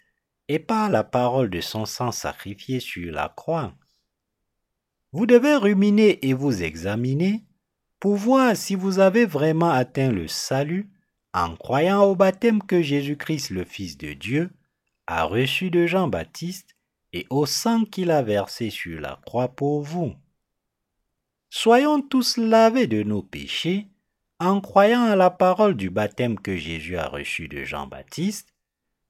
et 0.48 0.60
par 0.60 0.90
la 0.90 1.04
parole 1.04 1.50
de 1.50 1.62
son 1.62 1.86
sang 1.86 2.12
sacrifié 2.12 2.80
sur 2.80 3.12
la 3.12 3.30
croix. 3.30 3.74
Vous 5.12 5.26
devez 5.26 5.56
ruminer 5.56 6.28
et 6.28 6.34
vous 6.34 6.64
examiner 6.64 7.44
pour 8.00 8.16
voir 8.16 8.56
si 8.56 8.76
vous 8.76 9.00
avez 9.00 9.26
vraiment 9.26 9.72
atteint 9.72 10.12
le 10.12 10.28
salut 10.28 10.90
en 11.34 11.56
croyant 11.56 12.04
au 12.04 12.16
baptême 12.16 12.62
que 12.62 12.82
Jésus-Christ 12.82 13.50
le 13.50 13.66
Fils 13.66 13.98
de 13.98 14.14
Dieu 14.14 14.52
a 15.08 15.24
reçu 15.24 15.70
de 15.70 15.86
Jean-Baptiste 15.86 16.76
et 17.14 17.28
au 17.30 17.46
sang 17.46 17.86
qu'il 17.86 18.12
a 18.12 18.22
versé 18.22 18.70
sur 18.70 19.00
la 19.00 19.20
croix 19.26 19.50
pour 19.50 19.82
vous. 19.82 20.14
Soyons 21.50 22.02
tous 22.02 22.38
lavés 22.38 22.88
de 22.88 23.04
nos 23.04 23.22
péchés 23.22 23.88
en 24.40 24.60
croyant 24.60 25.04
à 25.04 25.16
la 25.16 25.30
parole 25.30 25.76
du 25.76 25.90
baptême 25.90 26.38
que 26.38 26.58
Jésus 26.58 26.98
a 26.98 27.08
reçu 27.08 27.48
de 27.48 27.64
Jean-Baptiste, 27.64 28.55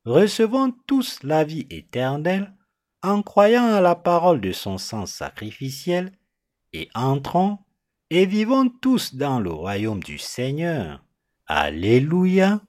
recevons 0.06 0.72
tous 0.88 1.23
la 1.23 1.44
vie 1.44 1.68
éternelle 1.69 2.53
en 3.02 3.22
croyant 3.22 3.65
à 3.65 3.82
la 3.82 3.95
parole 3.95 4.41
de 4.41 4.52
son 4.52 4.77
sang 4.77 5.06
sacrificiel, 5.06 6.11
et 6.73 6.90
entrons 6.94 7.60
et 8.10 8.26
vivons 8.26 8.69
tous 8.69 9.15
dans 9.15 9.40
le 9.40 9.52
royaume 9.52 10.03
du 10.03 10.18
Seigneur. 10.18 11.03
Alléluia. 11.48 12.61